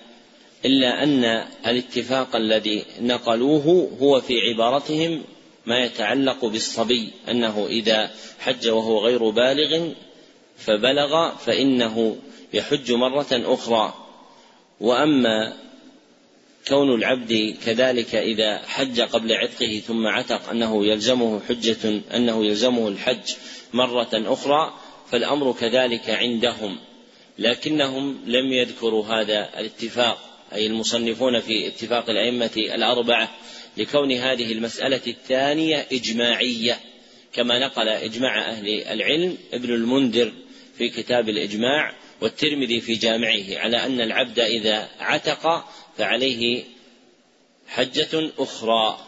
إلا 0.65 1.03
أن 1.03 1.25
الاتفاق 1.67 2.37
الذي 2.37 2.85
نقلوه 3.01 3.91
هو 4.01 4.21
في 4.21 4.35
عبارتهم 4.41 5.23
ما 5.67 5.79
يتعلق 5.79 6.45
بالصبي 6.45 7.11
أنه 7.29 7.67
إذا 7.67 8.11
حج 8.41 8.69
وهو 8.69 8.99
غير 8.99 9.31
بالغ 9.31 9.89
فبلغ 10.57 11.37
فإنه 11.37 12.17
يحج 12.53 12.93
مرة 12.93 13.27
أخرى. 13.33 13.95
وأما 14.81 15.53
كون 16.69 16.95
العبد 16.95 17.57
كذلك 17.67 18.15
إذا 18.15 18.59
حج 18.59 19.01
قبل 19.01 19.33
عتقه 19.33 19.83
ثم 19.87 20.07
عتق 20.07 20.51
أنه 20.51 20.87
يلزمه 20.87 21.41
حجة 21.49 22.01
أنه 22.15 22.45
يلزمه 22.45 22.89
الحج 22.89 23.35
مرة 23.73 24.11
أخرى 24.13 24.75
فالأمر 25.11 25.53
كذلك 25.53 26.11
عندهم. 26.11 26.79
لكنهم 27.39 28.21
لم 28.27 28.53
يذكروا 28.53 29.07
هذا 29.07 29.51
الاتفاق 29.59 30.33
أي 30.53 30.67
المصنفون 30.67 31.41
في 31.41 31.67
اتفاق 31.67 32.11
الأئمة 32.11 32.51
الأربعة 32.57 33.37
لكون 33.77 34.13
هذه 34.13 34.53
المسألة 34.53 35.01
الثانية 35.07 35.87
إجماعية 35.93 36.81
كما 37.33 37.59
نقل 37.59 37.89
إجماع 37.89 38.51
أهل 38.51 38.69
العلم 38.83 39.39
ابن 39.53 39.75
المنذر 39.75 40.33
في 40.79 40.89
كتاب 40.89 41.29
الإجماع 41.29 41.95
والترمذي 42.21 42.81
في 42.81 42.95
جامعه 42.95 43.59
على 43.59 43.77
أن 43.77 44.01
العبد 44.01 44.41
إذا 44.41 44.89
عتق 45.01 45.65
فعليه 45.99 46.65
حجة 47.69 48.31
أخرى 48.39 48.99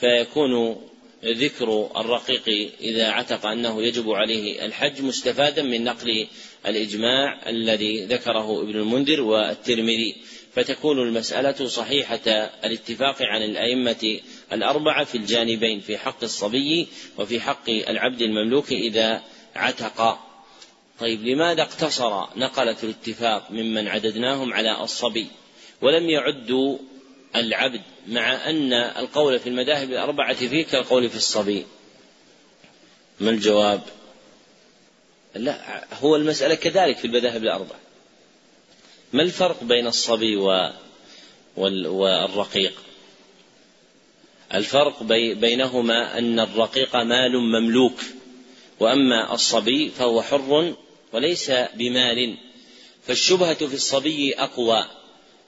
فيكون 0.00 0.80
ذكر 1.24 1.90
الرقيق 1.96 2.72
إذا 2.80 3.10
عتق 3.10 3.46
أنه 3.46 3.82
يجب 3.82 4.10
عليه 4.10 4.64
الحج 4.64 5.02
مستفادا 5.02 5.62
من 5.62 5.84
نقل 5.84 6.26
الإجماع 6.66 7.48
الذي 7.48 8.04
ذكره 8.04 8.62
ابن 8.62 8.76
المنذر 8.76 9.20
والترمذي. 9.20 10.16
فتكون 10.54 10.98
المسألة 10.98 11.66
صحيحة 11.66 12.28
الاتفاق 12.64 13.16
عن 13.22 13.42
الأئمة 13.42 14.20
الأربعة 14.52 15.04
في 15.04 15.18
الجانبين 15.18 15.80
في 15.80 15.98
حق 15.98 16.22
الصبي 16.22 16.86
وفي 17.18 17.40
حق 17.40 17.70
العبد 17.70 18.22
المملوك 18.22 18.72
إذا 18.72 19.22
عتق. 19.54 20.18
طيب 20.98 21.26
لماذا 21.26 21.62
اقتصر 21.62 22.38
نقلة 22.38 22.76
الاتفاق 22.82 23.50
ممن 23.50 23.88
عددناهم 23.88 24.52
على 24.52 24.80
الصبي؟ 24.80 25.26
ولم 25.82 26.10
يعدوا 26.10 26.78
العبد 27.36 27.82
مع 28.08 28.50
أن 28.50 28.72
القول 28.72 29.38
في 29.38 29.48
المذاهب 29.48 29.90
الأربعة 29.90 30.34
فيه 30.34 30.64
كالقول 30.64 31.10
في 31.10 31.16
الصبي. 31.16 31.66
ما 33.20 33.30
الجواب؟ 33.30 33.82
لا 35.34 35.84
هو 36.00 36.16
المسألة 36.16 36.54
كذلك 36.54 36.98
في 36.98 37.06
المذاهب 37.06 37.42
الأربعة. 37.42 37.78
ما 39.12 39.22
الفرق 39.22 39.64
بين 39.64 39.86
الصبي 39.86 40.36
والرقيق؟ 41.56 42.72
الفرق 44.54 45.02
بينهما 45.32 46.18
أن 46.18 46.40
الرقيق 46.40 46.96
مال 46.96 47.38
مملوك 47.38 48.00
وأما 48.80 49.34
الصبي 49.34 49.90
فهو 49.90 50.22
حر 50.22 50.74
وليس 51.12 51.50
بمال. 51.50 52.36
فالشبهة 53.06 53.54
في 53.54 53.74
الصبي 53.74 54.34
أقوى. 54.34 54.86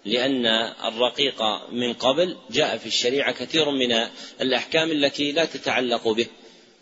لأن 0.05 0.46
الرقيق 0.84 1.42
من 1.72 1.92
قبل 1.92 2.36
جاء 2.51 2.76
في 2.76 2.86
الشريعة 2.86 3.32
كثير 3.32 3.70
من 3.70 4.07
الأحكام 4.40 4.90
التي 4.90 5.32
لا 5.32 5.44
تتعلق 5.44 6.09
به 6.09 6.26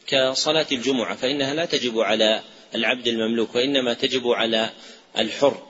كصلاة 0.07 0.67
الجمعة 0.73 1.17
فإنها 1.17 1.55
لا 1.55 1.65
تجب 1.65 1.99
على 1.99 2.43
العبد 2.75 3.07
المملوك 3.07 3.55
وإنما 3.55 3.95
تجب 3.95 4.29
على 4.29 4.71
الحر. 5.19 5.63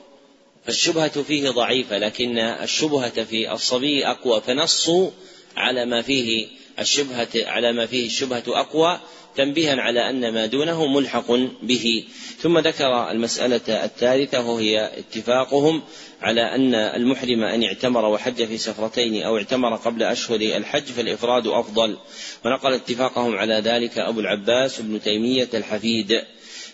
فالشبهة 0.64 1.22
فيه 1.22 1.50
ضعيفة 1.50 1.98
لكن 1.98 2.38
الشبهة 2.38 3.24
في 3.24 3.52
الصبي 3.52 4.06
أقوى 4.06 4.40
فنصوا 4.40 5.10
على 5.56 5.84
ما 5.84 6.02
فيه 6.02 6.48
الشبهة 6.78 7.28
على 7.36 7.72
ما 7.72 7.86
فيه 7.86 8.06
الشبهة 8.06 8.42
أقوى 8.48 9.00
تنبيها 9.36 9.80
على 9.80 10.10
أن 10.10 10.32
ما 10.32 10.46
دونه 10.46 10.86
ملحق 10.86 11.32
به. 11.62 12.04
ثم 12.38 12.58
ذكر 12.58 13.10
المسألة 13.10 13.84
الثالثة 13.84 14.50
وهي 14.50 14.98
اتفاقهم 14.98 15.82
على 16.22 16.54
أن 16.54 16.74
المحرم 16.74 17.42
أن 17.42 17.62
اعتمر 17.62 18.04
وحج 18.04 18.44
في 18.44 18.58
سفرتين 18.58 19.22
أو 19.22 19.36
اعتمر 19.36 19.76
قبل 19.76 20.02
أشهر 20.02 20.40
الحج 20.40 20.84
فالإفراد 20.84 21.46
أفضل. 21.46 21.96
ونقل 22.44 22.72
اتفاقهم 22.72 23.36
على 23.36 23.54
ذلك 23.54 23.98
أبو 23.98 24.20
العباس 24.20 24.80
بن 24.80 25.00
تيمية 25.02 25.48
الحفيد. 25.54 26.22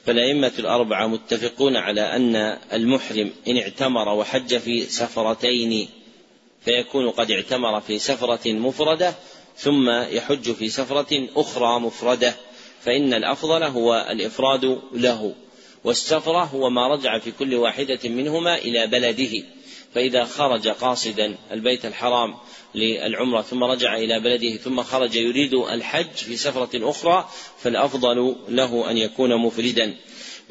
فالأئمة 0.07 0.53
الأربعة 0.59 1.07
متفقون 1.07 1.77
على 1.77 2.01
أن 2.01 2.59
المحرم 2.73 3.31
إن 3.49 3.57
اعتمر 3.57 4.09
وحج 4.09 4.59
في 4.59 4.83
سفرتين 4.83 5.89
فيكون 6.65 7.11
قد 7.11 7.31
اعتمر 7.31 7.81
في 7.81 7.99
سفرة 7.99 8.53
مفردة 8.53 9.15
ثم 9.57 9.91
يحج 9.91 10.53
في 10.53 10.69
سفرة 10.69 11.29
أخرى 11.37 11.81
مفردة. 11.81 12.35
فإن 12.85 13.15
الأفضل 13.15 13.63
هو 13.63 14.07
الإفراد 14.11 14.81
له 14.93 15.35
والسفرة 15.85 16.45
هو 16.45 16.71
ما 16.71 16.89
رجع 16.89 17.19
في 17.19 17.33
كل 17.33 17.55
واحدة 17.55 17.99
منهما 18.05 18.59
إلى 18.59 18.87
بلده. 18.87 19.45
فإذا 19.95 20.25
خرج 20.25 20.69
قاصدا 20.69 21.37
البيت 21.53 21.87
الحرام 21.87 22.35
للعمرة 22.75 23.43
ثم 23.43 23.65
رجع 23.65 23.97
إلى 23.97 24.21
بلده 24.21 24.57
ثم 24.57 24.83
خرج 24.83 25.15
يريد 25.15 25.55
الحج 25.55 26.15
في 26.15 26.37
سفرة 26.37 26.91
أخرى 26.91 27.29
فالأفضل 27.59 28.37
له 28.49 28.91
أن 28.91 28.99
يكون 28.99 29.37
مفردا. 29.37 29.97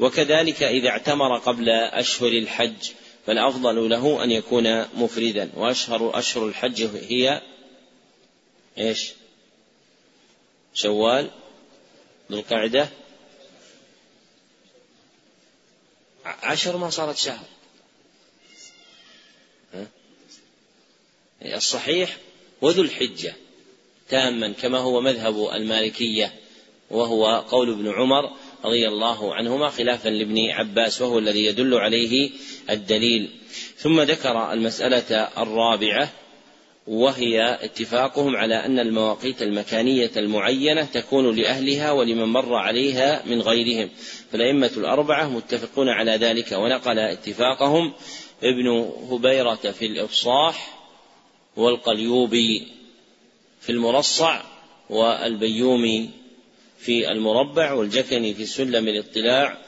وكذلك 0.00 0.62
إذا 0.62 0.88
اعتمر 0.88 1.38
قبل 1.38 1.68
أشهر 1.70 2.28
الحج 2.28 2.90
فالأفضل 3.26 3.90
له 3.90 4.24
أن 4.24 4.30
يكون 4.30 4.84
مفردا. 4.96 5.50
وأشهر 5.56 6.18
أشهر 6.18 6.46
الحج 6.46 6.82
هي 7.08 7.42
إيش؟ 8.78 9.12
شوال. 10.74 11.30
ذو 12.32 12.38
القعدة 12.38 12.88
عشر 16.24 16.76
ما 16.76 16.90
صارت 16.90 17.16
شهر. 17.16 17.44
الصحيح 21.42 22.16
وذو 22.60 22.82
الحجة 22.82 23.34
تاما 24.08 24.52
كما 24.52 24.78
هو 24.78 25.00
مذهب 25.00 25.48
المالكية 25.52 26.34
وهو 26.90 27.26
قول 27.40 27.70
ابن 27.70 27.92
عمر 27.92 28.36
رضي 28.64 28.88
الله 28.88 29.34
عنهما 29.34 29.70
خلافا 29.70 30.08
لابن 30.08 30.50
عباس 30.50 31.02
وهو 31.02 31.18
الذي 31.18 31.44
يدل 31.44 31.74
عليه 31.74 32.30
الدليل. 32.70 33.30
ثم 33.76 34.00
ذكر 34.00 34.52
المسألة 34.52 35.28
الرابعة 35.42 36.12
وهي 36.86 37.58
اتفاقهم 37.64 38.36
على 38.36 38.54
أن 38.54 38.78
المواقيت 38.78 39.42
المكانية 39.42 40.10
المعينة 40.16 40.84
تكون 40.84 41.36
لأهلها 41.36 41.90
ولمن 41.92 42.24
مر 42.24 42.54
عليها 42.54 43.22
من 43.26 43.42
غيرهم. 43.42 43.90
فالأئمة 44.32 44.70
الأربعة 44.76 45.28
متفقون 45.28 45.88
على 45.88 46.12
ذلك 46.12 46.52
ونقل 46.52 46.98
اتفاقهم 46.98 47.92
ابن 48.42 48.68
هبيرة 49.10 49.54
في 49.54 49.86
الإفصاح 49.86 50.78
والقليوبي 51.56 52.66
في 53.60 53.72
المرصع 53.72 54.40
والبيومي 54.90 56.10
في 56.78 57.12
المربع 57.12 57.72
والجكني 57.72 58.34
في 58.34 58.46
سلم 58.46 58.88
الاطلاع 58.88 59.58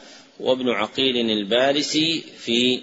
وابن 0.40 0.70
عقيل 0.70 1.30
البارسي 1.30 2.24
في 2.38 2.80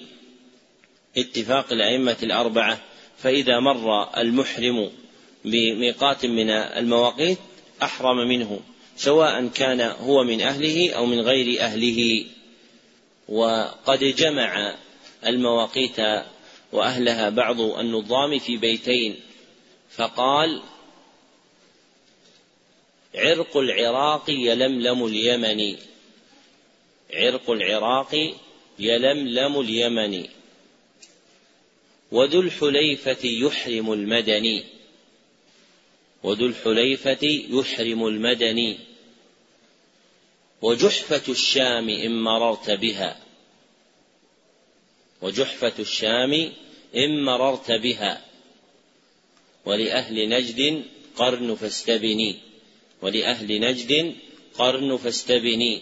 اتفاق 1.17 1.73
الأئمة 1.73 2.17
الأربعة. 2.23 2.79
فإذا 3.23 3.59
مر 3.59 4.17
المحرم 4.17 4.91
بميقات 5.45 6.25
من 6.25 6.49
المواقيت 6.49 7.37
أحرم 7.83 8.17
منه 8.27 8.59
سواء 8.97 9.47
كان 9.47 9.81
هو 9.81 10.23
من 10.23 10.41
أهله 10.41 10.91
أو 10.91 11.05
من 11.05 11.21
غير 11.21 11.61
أهله. 11.61 12.25
وقد 13.29 13.99
جمع 14.03 14.75
المواقيت 15.25 15.97
وأهلها 16.71 17.29
بعض 17.29 17.61
النظام 17.61 18.39
في 18.39 18.57
بيتين 18.57 19.15
فقال 19.89 20.61
عرق 23.15 23.57
العراق 23.57 24.29
يلملم 24.29 25.05
اليمن. 25.05 25.77
عرق 27.13 27.51
العراق 27.51 28.33
يلملم 28.79 29.59
اليمن. 29.59 30.27
وذو 32.11 32.41
الحليفة 32.41 33.17
يحرم 33.23 33.93
المدني. 33.93 34.63
وذو 36.23 36.45
الحليفة 36.45 37.27
يحرم 37.49 38.07
المدني. 38.07 38.77
وجحفة 40.61 41.31
الشام 41.31 41.89
إن 41.89 42.21
مررت 42.21 42.71
بها. 42.71 43.19
وجحفة 45.21 45.73
الشام 45.79 46.51
إن 46.95 47.23
مررت 47.23 47.71
بها. 47.71 48.25
ولأهل 49.65 50.29
نجد 50.29 50.83
قرن 51.15 51.55
فاستبني. 51.55 52.35
ولأهل 53.01 53.61
نجد 53.61 54.15
قرن 54.57 54.97
فاستبني. 54.97 55.81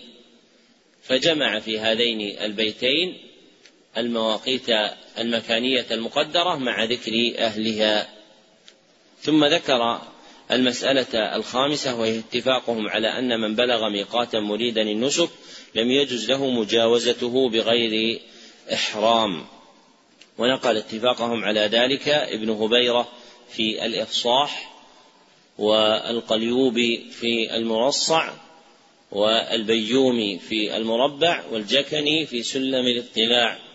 فجمع 1.03 1.59
في 1.59 1.79
هذين 1.79 2.21
البيتين 2.21 3.28
المواقيت 3.97 4.67
المكانية 5.17 5.85
المقدرة 5.91 6.55
مع 6.55 6.83
ذكر 6.83 7.33
أهلها. 7.37 8.09
ثم 9.21 9.45
ذكر 9.45 10.01
المسألة 10.51 11.35
الخامسة 11.35 11.95
وهي 11.95 12.19
اتفاقهم 12.19 12.89
على 12.89 13.07
أن 13.19 13.39
من 13.39 13.55
بلغ 13.55 13.89
ميقاتا 13.89 14.39
مريدا 14.39 14.81
النسك 14.81 15.29
لم 15.75 15.91
يجز 15.91 16.31
له 16.31 16.49
مجاوزته 16.49 17.49
بغير 17.49 18.21
إحرام. 18.73 19.45
ونقل 20.37 20.77
اتفاقهم 20.77 21.43
على 21.43 21.59
ذلك 21.59 22.07
ابن 22.07 22.49
هبيرة 22.49 23.07
في 23.49 23.85
الإفصاح 23.85 24.73
والقليوبي 25.57 27.11
في 27.11 27.55
المرصع 27.55 28.29
والبيومي 29.11 30.39
في 30.39 30.77
المربع 30.77 31.43
والجكني 31.51 32.25
في 32.25 32.43
سلم 32.43 32.87
الاطلاع. 32.87 33.68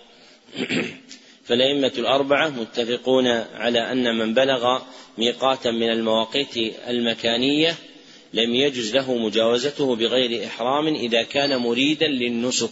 فالأئمة 1.47 1.93
الأربعة 1.99 2.49
متفقون 2.49 3.27
على 3.55 3.93
أن 3.93 4.19
من 4.19 4.35
بلغ 4.35 4.83
ميقاتا 5.19 5.71
من 5.71 5.91
المواقيت 5.91 6.57
المكانية 6.89 7.75
لم 8.33 8.55
يجز 8.55 8.95
له 8.97 9.15
مجاوزته 9.15 9.97
بغير 9.97 10.47
إحرام 10.47 10.95
إذا 10.95 11.23
كان 11.23 11.57
مريدا 11.57 12.07
للنسك. 12.07 12.71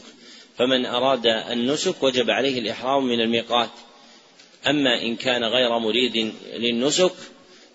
فمن 0.59 0.87
أراد 0.87 1.27
النسك 1.27 2.03
وجب 2.03 2.31
عليه 2.31 2.59
الإحرام 2.59 3.07
من 3.07 3.21
الميقات. 3.21 3.71
أما 4.67 5.03
إن 5.03 5.17
كان 5.17 5.45
غير 5.45 5.79
مريد 5.79 6.33
للنسك 6.55 7.13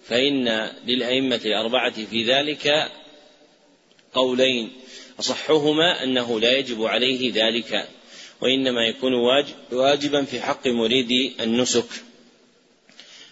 فإن 0.08 0.72
للأئمة 0.86 1.42
الأربعة 1.46 2.06
في 2.06 2.24
ذلك 2.24 2.92
قولين. 4.14 4.72
أصحهما 5.20 6.04
أنه 6.04 6.40
لا 6.40 6.58
يجب 6.58 6.84
عليه 6.84 7.32
ذلك. 7.34 7.88
وإنما 8.42 8.86
يكون 8.86 9.14
واجبا 9.72 10.24
في 10.24 10.42
حق 10.42 10.68
مريد 10.68 11.34
النسك. 11.42 11.90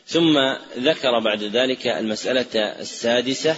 ثم 0.07 0.37
ذكر 0.77 1.19
بعد 1.19 1.43
ذلك 1.43 1.87
المسألة 1.87 2.55
السادسة 2.55 3.55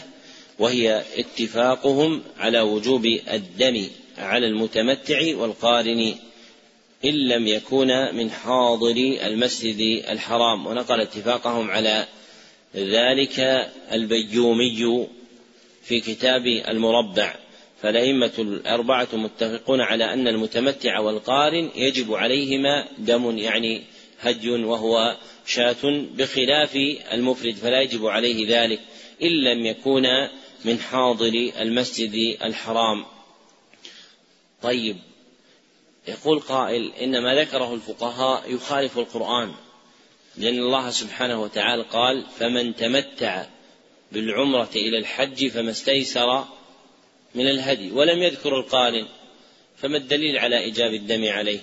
وهي 0.60 1.04
اتفاقهم 1.16 2.24
على 2.38 2.62
وجوب 2.62 3.06
الدم 3.06 3.88
على 4.18 4.48
المتمتع 4.48 5.36
والقارن 5.36 6.16
إن 7.06 7.14
لم 7.14 7.48
يكون 7.48 8.16
من 8.16 8.32
حاضر 8.32 9.18
المسجد 9.26 10.06
الحرام. 10.10 10.68
ونقل 10.68 11.02
اتفاقهم 11.02 11.72
على 11.72 12.08
ذلك 12.76 13.40
البيومي 13.92 15.08
في 15.84 16.00
كتاب 16.00 16.48
المربع. 16.48 17.36
فالأئمة 17.82 18.32
الأربعة 18.40 19.08
متفقون 19.14 19.82
على 19.82 20.14
أن 20.14 20.28
المتمتع 20.28 21.00
والقارن 21.00 21.72
يجب 21.76 22.14
عليهما 22.14 22.88
دم 22.98 23.38
يعني 23.38 23.84
هدي 24.20 24.50
وهو 24.50 25.18
شاة 25.46 26.08
بخلاف 26.16 26.76
المفرد 27.12 27.56
فلا 27.56 27.82
يجب 27.82 28.06
عليه 28.06 28.64
ذلك 28.64 28.80
إن 29.24 29.32
لم 29.32 29.66
يكون 29.66 30.04
من 30.66 30.80
حاضر 30.80 31.52
المسجد 31.60 32.38
الحرام. 32.44 33.06
طيب 34.62 34.98
يقول 36.08 36.40
قائل 36.40 36.92
إن 37.02 37.24
ما 37.24 37.36
ذكره 37.36 37.74
الفقهاء 37.74 38.54
يخالف 38.54 38.98
القرآن 38.98 39.54
لأن 40.38 40.58
الله 40.60 40.90
سبحانه 40.90 41.42
وتعالى 41.42 41.84
قال 41.84 42.26
فمن 42.40 42.76
تمتع 42.76 43.46
بالعمرة 44.12 44.70
إلى 44.76 44.98
الحج 44.98 45.48
فما 45.48 45.72
استيسر 45.72 46.46
من 47.38 47.48
الهدي 47.48 47.92
ولم 47.92 48.24
يذكر 48.24 48.60
القارن 48.60 49.08
فما 49.78 49.98
الدليل 49.98 50.38
على 50.38 50.60
إيجاب 50.60 50.94
الدم 50.94 51.26
عليه؟ 51.32 51.60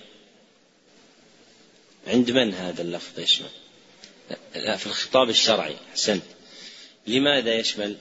عند 2.06 2.30
من 2.30 2.54
هذا 2.54 2.82
اللفظ 2.82 3.20
يشمل 3.20 3.48
لا 4.54 4.76
في 4.76 4.86
الخطاب 4.86 5.28
الشرعي 5.28 5.76
أحسنت. 5.90 6.22
لماذا 7.06 7.54
يشمل؟ 7.54 7.96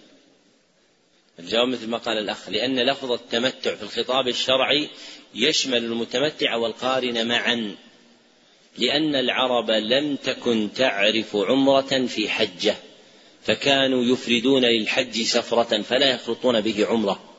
الجواب 1.40 1.68
مثل 1.68 1.88
ما 1.88 1.98
قال 1.98 2.18
الأخ 2.18 2.50
لأن 2.50 2.80
لفظ 2.80 3.12
التمتع 3.12 3.76
في 3.76 3.84
الخطاب 3.84 4.28
الشرعي 4.28 4.90
يشمل 5.36 5.86
المتمتع 5.86 6.56
والقارن 6.56 7.28
معا 7.28 7.76
لأن 8.78 9.16
العرب 9.16 9.72
لم 9.72 10.16
تكن 10.16 10.70
تعرف 10.76 11.36
عمرة 11.36 12.06
في 12.06 12.30
حجة 12.30 12.76
فكانوا 13.44 14.04
يفردون 14.04 14.66
للحج 14.66 15.22
سفرة 15.22 15.82
فلا 15.82 16.10
يخلطون 16.10 16.62
به 16.62 16.86
عمرة. 16.86 17.33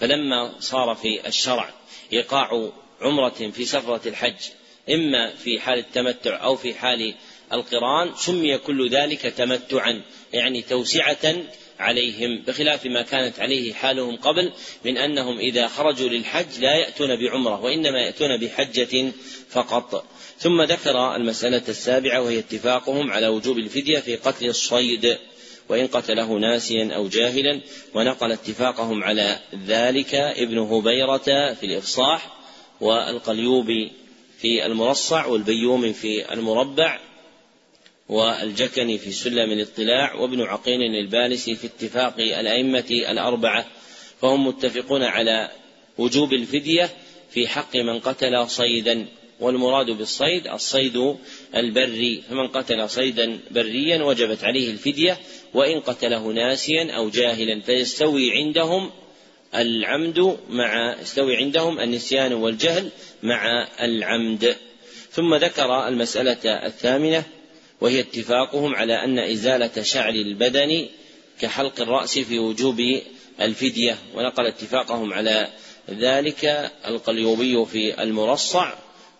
فلما 0.00 0.60
صار 0.60 0.94
في 0.94 1.26
الشرع 1.26 1.70
إيقاع 2.12 2.70
عمرة 3.00 3.50
في 3.52 3.64
سفرة 3.64 4.08
الحج 4.08 4.48
إما 4.90 5.30
في 5.30 5.60
حال 5.60 5.78
التمتع 5.78 6.44
أو 6.44 6.56
في 6.56 6.74
حال 6.74 7.14
القران 7.52 8.14
سمي 8.16 8.58
كل 8.58 8.90
ذلك 8.90 9.20
تمتعا 9.20 10.02
يعني 10.32 10.62
توسعة 10.62 11.34
عليهم 11.78 12.42
بخلاف 12.46 12.86
ما 12.86 13.02
كانت 13.02 13.40
عليه 13.40 13.72
حالهم 13.72 14.16
قبل 14.16 14.52
من 14.84 14.96
أنهم 14.96 15.38
إذا 15.38 15.68
خرجوا 15.68 16.08
للحج 16.08 16.58
لا 16.60 16.76
يأتون 16.76 17.16
بعمرة 17.16 17.60
وإنما 17.60 18.00
يأتون 18.00 18.36
بحجة 18.36 19.12
فقط. 19.50 20.04
ثم 20.38 20.62
ذكر 20.62 21.16
المسألة 21.16 21.62
السابعة 21.68 22.20
وهي 22.20 22.38
اتفاقهم 22.38 23.10
على 23.10 23.28
وجوب 23.28 23.58
الفدية 23.58 23.98
في 23.98 24.16
قتل 24.16 24.46
الصيد. 24.46 25.18
وإن 25.70 25.86
قتله 25.86 26.38
ناسيا 26.38 26.94
أو 26.94 27.08
جاهلا 27.08 27.60
ونقل 27.94 28.32
اتفاقهم 28.32 29.04
على 29.04 29.38
ذلك 29.66 30.14
ابن 30.14 30.58
هبيرة 30.58 31.54
في 31.54 31.66
الإفصاح 31.66 32.36
والقليوبي 32.80 33.92
في 34.38 34.66
المرصع 34.66 35.26
والبيومي 35.26 35.92
في 35.92 36.32
المربع 36.32 36.98
والجكني 38.08 38.98
في 38.98 39.12
سلم 39.12 39.52
الاطلاع 39.52 40.14
وابن 40.14 40.40
عقيل 40.40 40.80
البالسي 40.82 41.54
في 41.54 41.66
اتفاق 41.66 42.14
الأئمة 42.18 42.84
الأربعة. 42.90 43.66
فهم 44.20 44.46
متفقون 44.46 45.02
على 45.02 45.50
وجوب 45.98 46.32
الفدية 46.32 46.90
في 47.30 47.48
حق 47.48 47.76
من 47.76 47.98
قتل 48.00 48.48
صيدا 48.48 49.06
والمراد 49.40 49.90
بالصيد 49.90 50.46
الصيد 50.46 51.16
البري 51.56 52.22
فمن 52.30 52.48
قتل 52.48 52.90
صيدا 52.90 53.38
بريا 53.50 54.04
وجبت 54.04 54.44
عليه 54.44 54.70
الفدية 54.70 55.18
وإن 55.54 55.80
قتله 55.80 56.32
ناسيا 56.32 56.92
أو 56.92 57.10
جاهلا 57.10 57.60
فيستوي 57.60 58.32
عندهم 58.32 58.90
العمد 59.54 60.38
مع 60.48 60.96
يستوي 61.02 61.36
عندهم 61.36 61.80
النسيان 61.80 62.32
والجهل 62.32 62.90
مع 63.22 63.68
العمد. 63.80 64.56
ثم 65.10 65.34
ذكر 65.34 65.88
المسألة 65.88 66.66
الثامنة 66.66 67.24
وهي 67.80 68.00
اتفاقهم 68.00 68.74
على 68.74 69.04
أن 69.04 69.18
إزالة 69.18 69.82
شعر 69.82 70.14
البدن 70.14 70.86
كحلق 71.40 71.80
الرأس 71.80 72.18
في 72.18 72.38
وجوب 72.38 73.00
الفدية. 73.40 73.98
ونقل 74.14 74.46
اتفاقهم 74.46 75.12
على 75.12 75.48
ذلك 75.90 76.70
القليوبي 76.86 77.64
في 77.66 78.02
المرصع. 78.02 78.72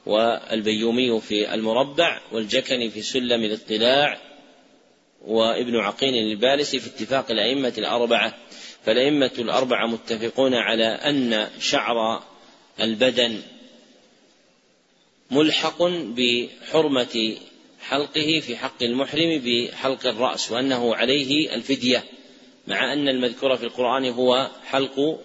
والبيومي 0.07 1.21
في 1.21 1.55
المربع 1.55 2.21
والجكني 2.33 2.91
في 2.91 3.03
سلم 3.03 3.45
الاطلاع 3.45 4.19
وابن 5.27 5.77
عقيل 5.77 6.15
البالسي 6.15 6.79
في 6.79 6.87
اتفاق 6.87 7.31
الأئمة 7.31 7.75
الأربعة. 7.79 8.35
فالأئمة 8.85 9.33
الأربعة 9.39 9.87
متفقون 9.87 10.55
على 10.55 10.85
أن 10.85 11.49
شعر 11.61 12.23
البدن 12.81 13.43
ملحق 15.31 15.83
بحرمة 15.89 17.37
حلقه 17.81 18.41
في 18.41 18.57
حق 18.57 18.83
المحرم 18.83 19.43
بحلق 19.45 20.07
الرأس 20.07 20.53
وأنه 20.53 20.95
عليه 20.95 21.55
الفدية 21.55 22.05
مع 22.67 22.93
أن 22.93 23.09
المذكور 23.09 23.57
في 23.57 23.65
القرآن 23.65 24.09
هو 24.09 24.51
حلق 24.65 25.21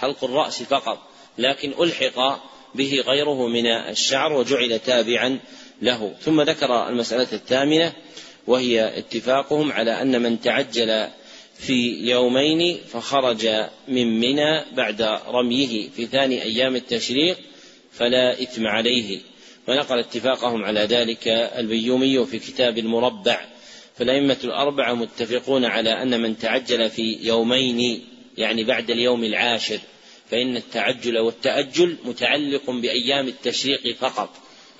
حلق 0.00 0.24
الرأس 0.24 0.62
فقط 0.62 0.98
لكن 1.38 1.72
ألحق 1.80 2.51
به 2.74 3.02
غيره 3.06 3.46
من 3.46 3.66
الشعر 3.66 4.32
وجعل 4.32 4.78
تابعا 4.78 5.38
له. 5.82 6.14
ثم 6.20 6.40
ذكر 6.42 6.88
المسألة 6.88 7.28
الثامنة 7.32 7.92
وهي 8.46 8.98
اتفاقهم 8.98 9.72
على 9.72 10.02
أن 10.02 10.22
من 10.22 10.40
تعجل 10.40 11.08
في 11.58 12.10
يومين 12.10 12.78
فخرج 12.92 13.48
من 13.88 14.20
منى 14.20 14.64
بعد 14.76 15.02
رميه 15.28 15.88
في 15.88 16.06
ثاني 16.06 16.42
أيام 16.42 16.76
التشريق 16.76 17.38
فلا 17.92 18.42
إثم 18.42 18.66
عليه. 18.66 19.20
ونقل 19.68 19.98
اتفاقهم 19.98 20.64
على 20.64 20.80
ذلك 20.80 21.28
البيومي 21.28 22.26
في 22.26 22.38
كتاب 22.38 22.78
المربع. 22.78 23.40
فالأئمة 23.98 24.36
الأربعة 24.44 24.94
متفقون 24.94 25.64
على 25.64 26.02
أن 26.02 26.20
من 26.20 26.38
تعجل 26.38 26.90
في 26.90 27.18
يومين 27.22 28.04
يعني 28.38 28.64
بعد 28.64 28.90
اليوم 28.90 29.24
العاشر. 29.24 29.78
فإن 30.32 30.56
التعجل 30.56 31.18
والتأجل 31.18 31.96
متعلق 32.04 32.70
بأيام 32.70 33.28
التشريق 33.28 33.96
فقط. 33.96 34.30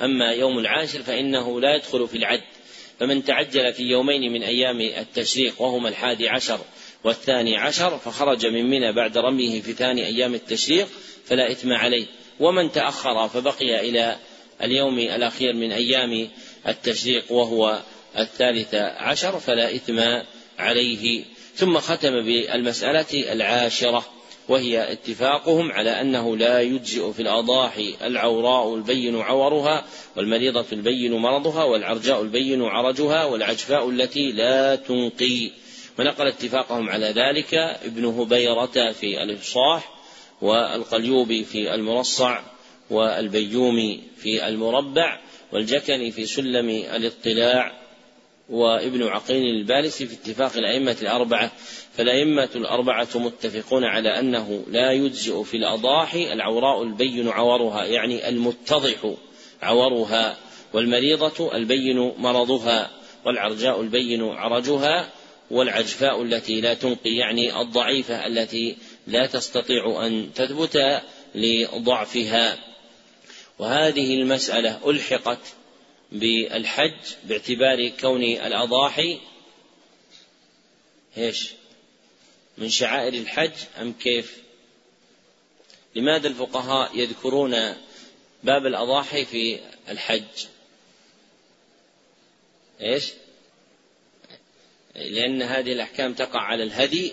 أما 0.03 0.33
يوم 0.33 0.59
العاشر 0.59 1.03
فإنه 1.03 1.61
لا 1.61 1.75
يدخل 1.75 2.09
في 2.09 2.17
العد. 2.17 2.43
فمن 3.01 3.25
تعجل 3.25 3.73
في 3.73 3.83
يومين 3.83 4.33
من 4.33 4.43
أيام 4.43 4.81
التشريق 4.81 5.63
وهما 5.63 5.89
الحادي 5.89 6.29
عشر 6.29 6.61
والثاني 7.05 7.57
عشر 7.57 7.99
فخرج 7.99 8.47
من 8.47 8.71
منى 8.71 8.93
بعد 8.93 9.19
رميه 9.19 9.61
في 9.61 9.73
ثاني 9.73 10.07
أيام 10.07 10.35
التشريق 10.35 10.89
فلا 11.25 11.51
إثم 11.51 11.73
عليه. 11.73 12.07
ومن 12.41 12.73
تأخر 12.73 13.29
فبقي 13.29 13.89
إلى 13.89 14.17
اليوم 14.63 14.99
الأخير 14.99 15.55
من 15.55 15.73
أيام 15.73 16.29
التشريق 16.69 17.33
وهو 17.33 17.83
الثالث 18.19 18.75
عشر 18.75 19.39
فلا 19.39 19.75
إثم 19.75 20.01
عليه. 20.59 21.25
ثم 21.55 21.79
ختم 21.79 22.11
بالمسألة 22.11 23.33
العاشرة. 23.33 24.22
وهي 24.49 24.93
اتفاقهم 24.93 25.73
على 25.73 26.01
أنه 26.01 26.37
لا 26.37 26.61
يجزئ 26.61 27.13
في 27.13 27.23
الأضاحي 27.23 27.95
العوراء 28.03 28.75
البين 28.75 29.21
عورها 29.21 29.85
والمريضة 30.17 30.67
البين 30.73 31.13
مرضها 31.13 31.65
والعرجاء 31.65 32.23
البين 32.23 32.63
عرجها 32.63 33.25
والعجفاء 33.25 33.91
التي 33.91 34.33
لا 34.33 34.77
تنقي. 34.77 35.51
ونقل 35.99 36.27
اتفاقهم 36.27 36.89
على 36.89 37.07
ذلك 37.07 37.55
ابن 37.55 38.05
هبيرة 38.05 38.93
في 38.93 39.23
الإفصاح 39.23 39.93
والقليوبي 40.43 41.45
في 41.45 41.75
المرصع 41.75 42.41
والبيومي 42.91 44.01
في 44.17 44.49
المربع 44.49 45.21
والجكني 45.53 46.11
في 46.11 46.27
سلم 46.27 46.69
الاطلاع 46.69 47.82
وابن 48.53 49.03
عقيل 49.03 49.45
البالسي 49.45 50.07
في 50.07 50.15
اتفاق 50.15 50.57
الأئمة 50.57 50.97
الأربعة 51.03 51.53
فالأئمة 51.97 52.49
الأربعة 52.55 53.09
متفقون 53.15 53.85
على 53.85 54.19
أنه 54.19 54.65
لا 54.69 54.93
يجزئ 54.93 55.43
في 55.43 55.57
الأضاحي 55.57 56.33
العوراء 56.33 56.83
البين 56.83 57.29
عورها 57.29 57.85
يعني 57.85 58.29
المتضح 58.29 59.15
عورها 59.63 60.37
والمريضة 60.73 61.57
البين 61.57 62.13
مرضها 62.19 62.91
والعرجاء 63.25 63.81
البين 63.81 64.23
عرجها 64.23 65.11
والعجفاء 65.51 66.23
التي 66.23 66.61
لا 66.61 66.75
تنقي 66.75 67.11
يعني 67.11 67.61
الضعيفة 67.61 68.27
التي 68.27 68.77
لا 69.07 69.27
تستطيع 69.27 70.07
أن 70.07 70.29
تثبت 70.35 71.03
لضعفها. 71.35 72.59
وهذه 73.59 74.15
المسألة 74.15 74.91
ألحقت 74.91 75.39
بالحج 76.13 77.15
باعتبار 77.25 77.89
كون 77.89 78.23
الأضاحي 78.23 79.21
إيش؟ 81.17 81.51
من 82.59 82.69
شعائر 82.69 83.15
الحج 83.15 83.53
أم 83.81 83.93
كيف؟ 83.93 84.43
لماذا 85.95 86.29
الفقهاء 86.29 86.99
يذكرون 86.99 87.77
باب 88.45 88.67
الأضاحي 88.67 89.25
في 89.25 89.61
الحج؟ 89.89 90.47
إيش؟ 92.81 93.13
لأن 94.95 95.43
هذه 95.43 95.73
الأحكام 95.73 96.15
تقع 96.15 96.41
على 96.41 96.63
الهدي 96.63 97.13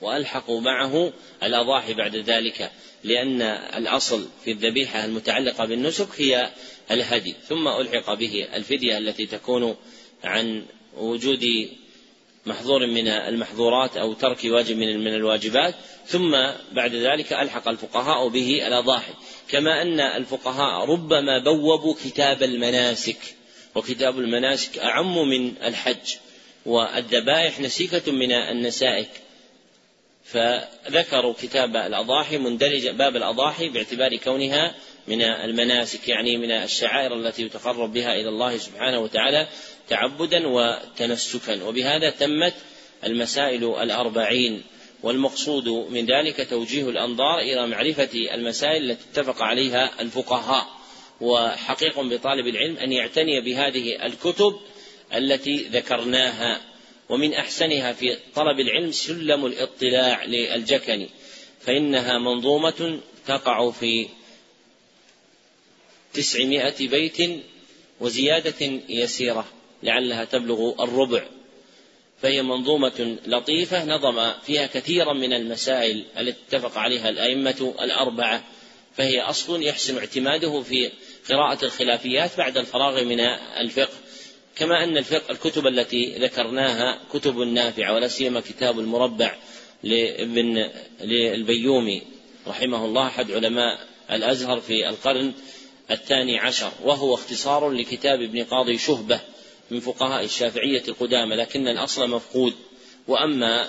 وألحقوا 0.00 0.60
معه 0.60 1.12
الأضاحي 1.42 1.94
بعد 1.94 2.16
ذلك 2.16 2.70
لأن 3.04 3.42
الأصل 3.76 4.28
في 4.44 4.50
الذبيحة 4.50 5.04
المتعلقة 5.04 5.64
بالنسك 5.64 6.08
هي 6.16 6.50
الهدي 6.90 7.34
ثم 7.48 7.68
ألحق 7.68 8.14
به 8.14 8.48
الفدية 8.54 8.98
التي 8.98 9.26
تكون 9.26 9.76
عن 10.24 10.64
وجود 10.96 11.44
محظور 12.46 12.86
من 12.86 13.08
المحظورات 13.08 13.96
أو 13.96 14.12
ترك 14.12 14.38
واجب 14.44 14.76
من 14.76 15.14
الواجبات 15.14 15.74
ثم 16.06 16.36
بعد 16.72 16.94
ذلك 16.94 17.32
ألحق 17.32 17.68
الفقهاء 17.68 18.28
به 18.28 18.66
الأضاحي. 18.66 19.12
كما 19.48 19.82
أن 19.82 20.00
الفقهاء 20.00 20.84
ربما 20.84 21.38
بوبوا 21.38 21.94
كتاب 22.04 22.42
المناسك 22.42 23.18
وكتاب 23.74 24.18
المناسك 24.18 24.78
أعم 24.78 25.28
من 25.28 25.54
الحج 25.62 26.14
والذبائح 26.66 27.60
نسيكة 27.60 28.12
من 28.12 28.32
النسائك. 28.32 29.10
فذكروا 30.24 31.34
كتاب 31.42 31.76
الأضاحي 31.76 32.38
مندرج 32.38 32.88
باب 32.88 33.16
الأضاحي 33.16 33.68
باعتبار 33.68 34.16
كونها 34.16 34.74
من 35.08 35.22
المناسك 35.22 36.08
يعني 36.08 36.36
من 36.36 36.50
الشعائر 36.50 37.14
التي 37.14 37.42
يتقرب 37.42 37.92
بها 37.92 38.14
إلى 38.14 38.28
الله 38.28 38.56
سبحانه 38.56 38.98
وتعالى 38.98 39.48
تعبدا 39.88 40.46
وتنسكا 40.46 41.64
وبهذا 41.64 42.10
تمت 42.10 42.54
المسائل 43.04 43.64
الأربعين. 43.64 44.62
والمقصود 45.02 45.68
من 45.68 46.06
ذلك 46.06 46.50
توجيه 46.50 46.88
الأنظار 46.88 47.38
إلى 47.38 47.66
معرفة 47.66 48.08
المسائل 48.14 48.90
التي 48.90 49.04
اتفق 49.10 49.42
عليها 49.42 49.90
الفقهاء. 50.00 50.66
وحقيق 51.20 52.00
بطالب 52.00 52.46
العلم 52.46 52.76
أن 52.76 52.92
يعتني 52.92 53.40
بهذه 53.40 54.06
الكتب 54.06 54.60
التي 55.14 55.56
ذكرناها. 55.56 56.60
ومن 57.08 57.34
أحسنها 57.34 57.92
في 57.92 58.16
طلب 58.34 58.60
العلم 58.60 58.92
سلم 58.92 59.46
الاطلاع 59.46 60.24
للجكني 60.24 61.08
فإنها 61.60 62.18
منظومة 62.18 63.00
تقع 63.26 63.70
في 63.70 64.08
تسعمائة 66.12 66.88
بيت 66.88 67.42
وزيادة 68.00 68.80
يسيرة 68.88 69.46
لعلها 69.82 70.24
تبلغ 70.24 70.84
الربع. 70.84 71.26
فهي 72.22 72.42
منظومة 72.42 73.18
لطيفة 73.26 73.84
نظم 73.84 74.32
فيها 74.46 74.66
كثيرا 74.66 75.12
من 75.12 75.32
المسائل 75.32 76.04
التي 76.18 76.38
اتفق 76.48 76.78
عليها 76.78 77.08
الأئمة 77.08 77.74
الأربعة 77.80 78.44
فهي 78.96 79.20
أصل 79.20 79.62
يحسن 79.62 79.98
اعتماده 79.98 80.62
في 80.62 80.90
قراءة 81.30 81.64
الخلافيات 81.64 82.36
بعد 82.38 82.58
الفراغ 82.58 83.04
من 83.04 83.20
الفقه. 83.60 84.03
كما 84.56 84.84
أن 84.84 84.96
الفقه 84.96 85.32
الكتب 85.32 85.66
التي 85.66 86.18
ذكرناها 86.18 87.00
كتب 87.12 87.38
نافعة 87.38 87.94
ولا 87.94 88.08
سيما 88.08 88.40
كتاب 88.40 88.78
المربع 88.78 89.36
لابن 89.82 90.70
للبيومي 91.00 92.02
رحمه 92.46 92.84
الله 92.84 93.06
أحد 93.06 93.30
علماء 93.30 93.86
الأزهر 94.10 94.60
في 94.60 94.88
القرن 94.88 95.32
الثاني 95.90 96.38
عشر 96.38 96.72
وهو 96.84 97.14
اختصار 97.14 97.70
لكتاب 97.70 98.22
ابن 98.22 98.44
قاضي 98.44 98.78
شهبة 98.78 99.20
من 99.70 99.80
فقهاء 99.80 100.24
الشافعية 100.24 100.82
القدامى 100.88 101.36
لكن 101.36 101.68
الأصل 101.68 102.10
مفقود. 102.10 102.54
وأما 103.08 103.68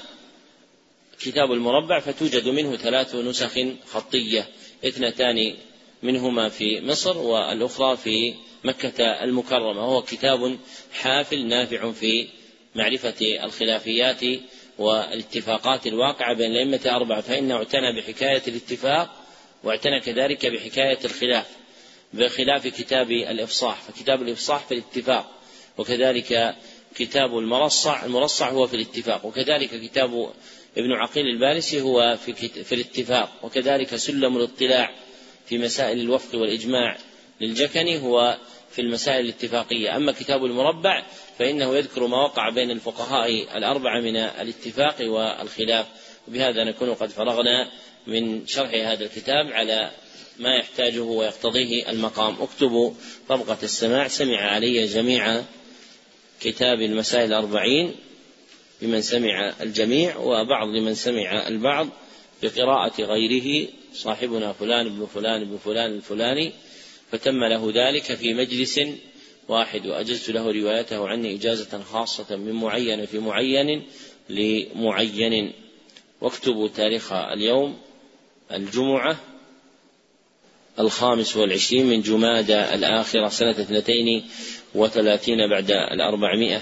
كتاب 1.22 1.52
المربع 1.52 2.00
فتوجد 2.00 2.48
منه 2.48 2.78
ثلاث 2.78 3.16
نسخ 3.16 3.60
خطية 3.88 4.48
اثنتان 4.86 5.56
منهما 6.04 6.50
في 6.50 6.82
مصر 6.82 7.18
والأخرى 7.18 7.98
في 7.98 8.34
مكة 8.66 9.24
المكرمة 9.24 9.86
وهو 9.88 10.02
كتاب 10.02 10.58
حافل 10.94 11.48
نافع 11.48 11.92
في 11.92 12.28
معرفة 12.76 13.44
الخلافيات 13.44 14.22
والاتفاقات 14.78 15.88
الواقعة 15.88 16.34
بين 16.34 16.52
الأئمة 16.52 16.80
الأربعة 16.86 17.22
فإنه 17.22 17.56
اعتنى 17.56 18.02
بحكاية 18.02 18.42
الاتفاق 18.48 19.16
واعتنى 19.64 20.00
كذلك 20.00 20.46
بحكاية 20.46 21.00
الخلاف 21.06 21.46
بخلاف 22.14 22.68
كتاب 22.68 23.12
الإفصاح 23.12 23.82
فكتاب 23.82 24.22
الإفصاح 24.22 24.66
في 24.66 24.74
الاتفاق 24.74 25.32
وكذلك 25.78 26.56
كتاب 26.96 27.38
المرصع 27.38 28.06
المرصع 28.06 28.50
هو 28.50 28.68
في 28.68 28.76
الاتفاق 28.76 29.26
وكذلك 29.26 29.82
كتاب 29.82 30.34
ابن 30.78 30.92
عقيل 30.92 31.26
البارسي 31.28 31.82
هو 31.82 32.18
في, 32.26 32.34
في 32.64 32.76
الاتفاق 32.76 33.32
وكذلك 33.44 33.96
سلم 33.96 34.38
الاطلاع 34.38 34.94
في 35.46 35.58
مسائل 35.58 36.00
الوفق 36.00 36.40
والإجماع 36.40 36.98
للجكني 37.42 38.02
هو 38.02 38.38
في 38.76 38.82
المسائل 38.82 39.26
الاتفاقية. 39.26 39.96
أما 39.96 40.12
كتاب 40.12 40.46
المربع 40.46 41.04
فإنه 41.40 41.76
يذكر 41.76 42.08
ما 42.08 42.18
وقع 42.18 42.50
بين 42.50 42.72
الفقهاء 42.72 43.58
الأربعة 43.58 44.02
من 44.02 44.16
الاتفاق 44.16 44.96
والخلاف. 45.02 45.86
وبهذا 46.28 46.64
نكون 46.64 46.94
قد 46.94 47.10
فرغنا 47.10 47.72
من 48.08 48.48
شرح 48.48 48.74
هذا 48.74 49.06
الكتاب 49.06 49.52
على 49.52 49.92
ما 50.40 50.56
يحتاجه 50.60 51.02
ويقتضيه 51.02 51.90
المقام. 51.90 52.36
اكتبوا 52.42 52.92
طبقة 53.30 53.58
السماع. 53.64 54.08
سمع 54.08 54.38
علي 54.38 54.86
جميع 54.86 55.42
كتاب 56.42 56.82
المسائل 56.82 57.26
الأربعين 57.26 57.96
لمن 58.82 59.02
سمع 59.02 59.54
الجميع 59.62 60.18
وبعض 60.18 60.68
لمن 60.68 60.96
سمع 60.96 61.48
البعض 61.48 61.88
بقراءة 62.44 63.02
غيره. 63.02 63.68
صاحبنا 63.94 64.54
فلان 64.54 64.86
ابن 64.86 65.06
فلان 65.06 65.42
ابن 65.42 65.58
فلان 65.58 65.92
الفلاني 65.92 66.52
فتم 67.18 67.44
له 67.44 67.72
ذلك 67.76 68.04
في 68.04 68.34
مجلس 68.34 68.80
واحد 69.48 69.88
وأجزت 69.88 70.30
له 70.30 70.52
روايته 70.52 71.08
عني 71.08 71.36
إجازة 71.36 71.84
خاصة 71.84 72.36
من 72.36 72.52
معين 72.52 73.06
في 73.06 73.20
معين 73.20 73.84
لمعين. 74.30 75.54
واكتبوا 76.22 76.68
تاريخ 76.68 77.14
اليوم 77.14 77.78
الجمعة 78.52 79.18
الخامس 80.80 81.38
والعشرين 81.38 81.86
من 81.86 82.02
جمادى 82.02 82.74
الآخرة 82.74 83.28
سنة 83.28 83.52
اثنتين 83.52 84.24
وثلاثين 84.76 85.50
بعد 85.50 85.72
الأربعمائة 85.72 86.62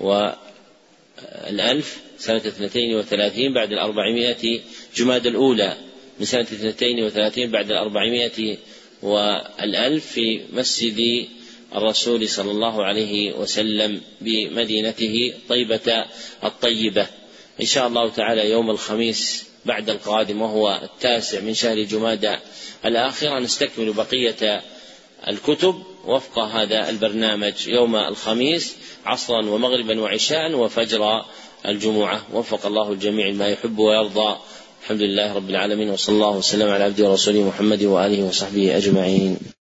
والألف 0.00 2.00
سنة 2.18 2.36
اثنتين 2.36 2.96
وثلاثين 2.96 3.54
بعد 3.54 3.72
الأربعمائة 3.72 4.60
جماد 4.96 5.26
الأولى 5.26 5.76
من 6.20 6.26
سنة 6.26 6.42
اثنتين 6.42 7.04
وثلاثين 7.04 7.50
بعد 7.50 7.70
الأربعمائة 7.70 8.56
والألف 9.04 10.06
في 10.06 10.40
مسجد 10.52 11.28
الرسول 11.74 12.28
صلى 12.28 12.50
الله 12.50 12.84
عليه 12.84 13.32
وسلم 13.32 14.00
بمدينته 14.20 15.34
طيبة 15.48 16.04
الطيبة. 16.44 17.06
إن 17.60 17.66
شاء 17.66 17.86
الله 17.86 18.10
تعالى 18.10 18.50
يوم 18.50 18.70
الخميس 18.70 19.44
بعد 19.64 19.90
القادم 19.90 20.42
وهو 20.42 20.80
التاسع 20.82 21.40
من 21.40 21.54
شهر 21.54 21.82
جمادى 21.82 22.36
الآخرة 22.84 23.38
نستكمل 23.38 23.92
بقية 23.92 24.62
الكتب 25.28 25.82
وفق 26.04 26.38
هذا 26.38 26.90
البرنامج. 26.90 27.68
يوم 27.68 27.96
الخميس 27.96 28.76
عصرا 29.04 29.46
ومغربا 29.46 30.00
وعشاء 30.00 30.52
وفجر 30.52 31.24
الجمعة. 31.66 32.26
وفق 32.32 32.66
الله 32.66 32.92
الجميع 32.92 33.30
ما 33.30 33.48
يحب 33.48 33.78
ويرضى. 33.78 34.36
الحمد 34.84 35.02
لله 35.02 35.32
رب 35.32 35.50
العالمين 35.50 35.90
وصلى 35.90 36.14
الله 36.14 36.36
وسلم 36.36 36.68
على 36.68 36.84
عبده 36.84 37.10
ورسوله 37.10 37.48
محمد 37.48 37.82
وآله 37.82 38.28
وصحبه 38.28 38.76
أجمعين. 38.76 39.53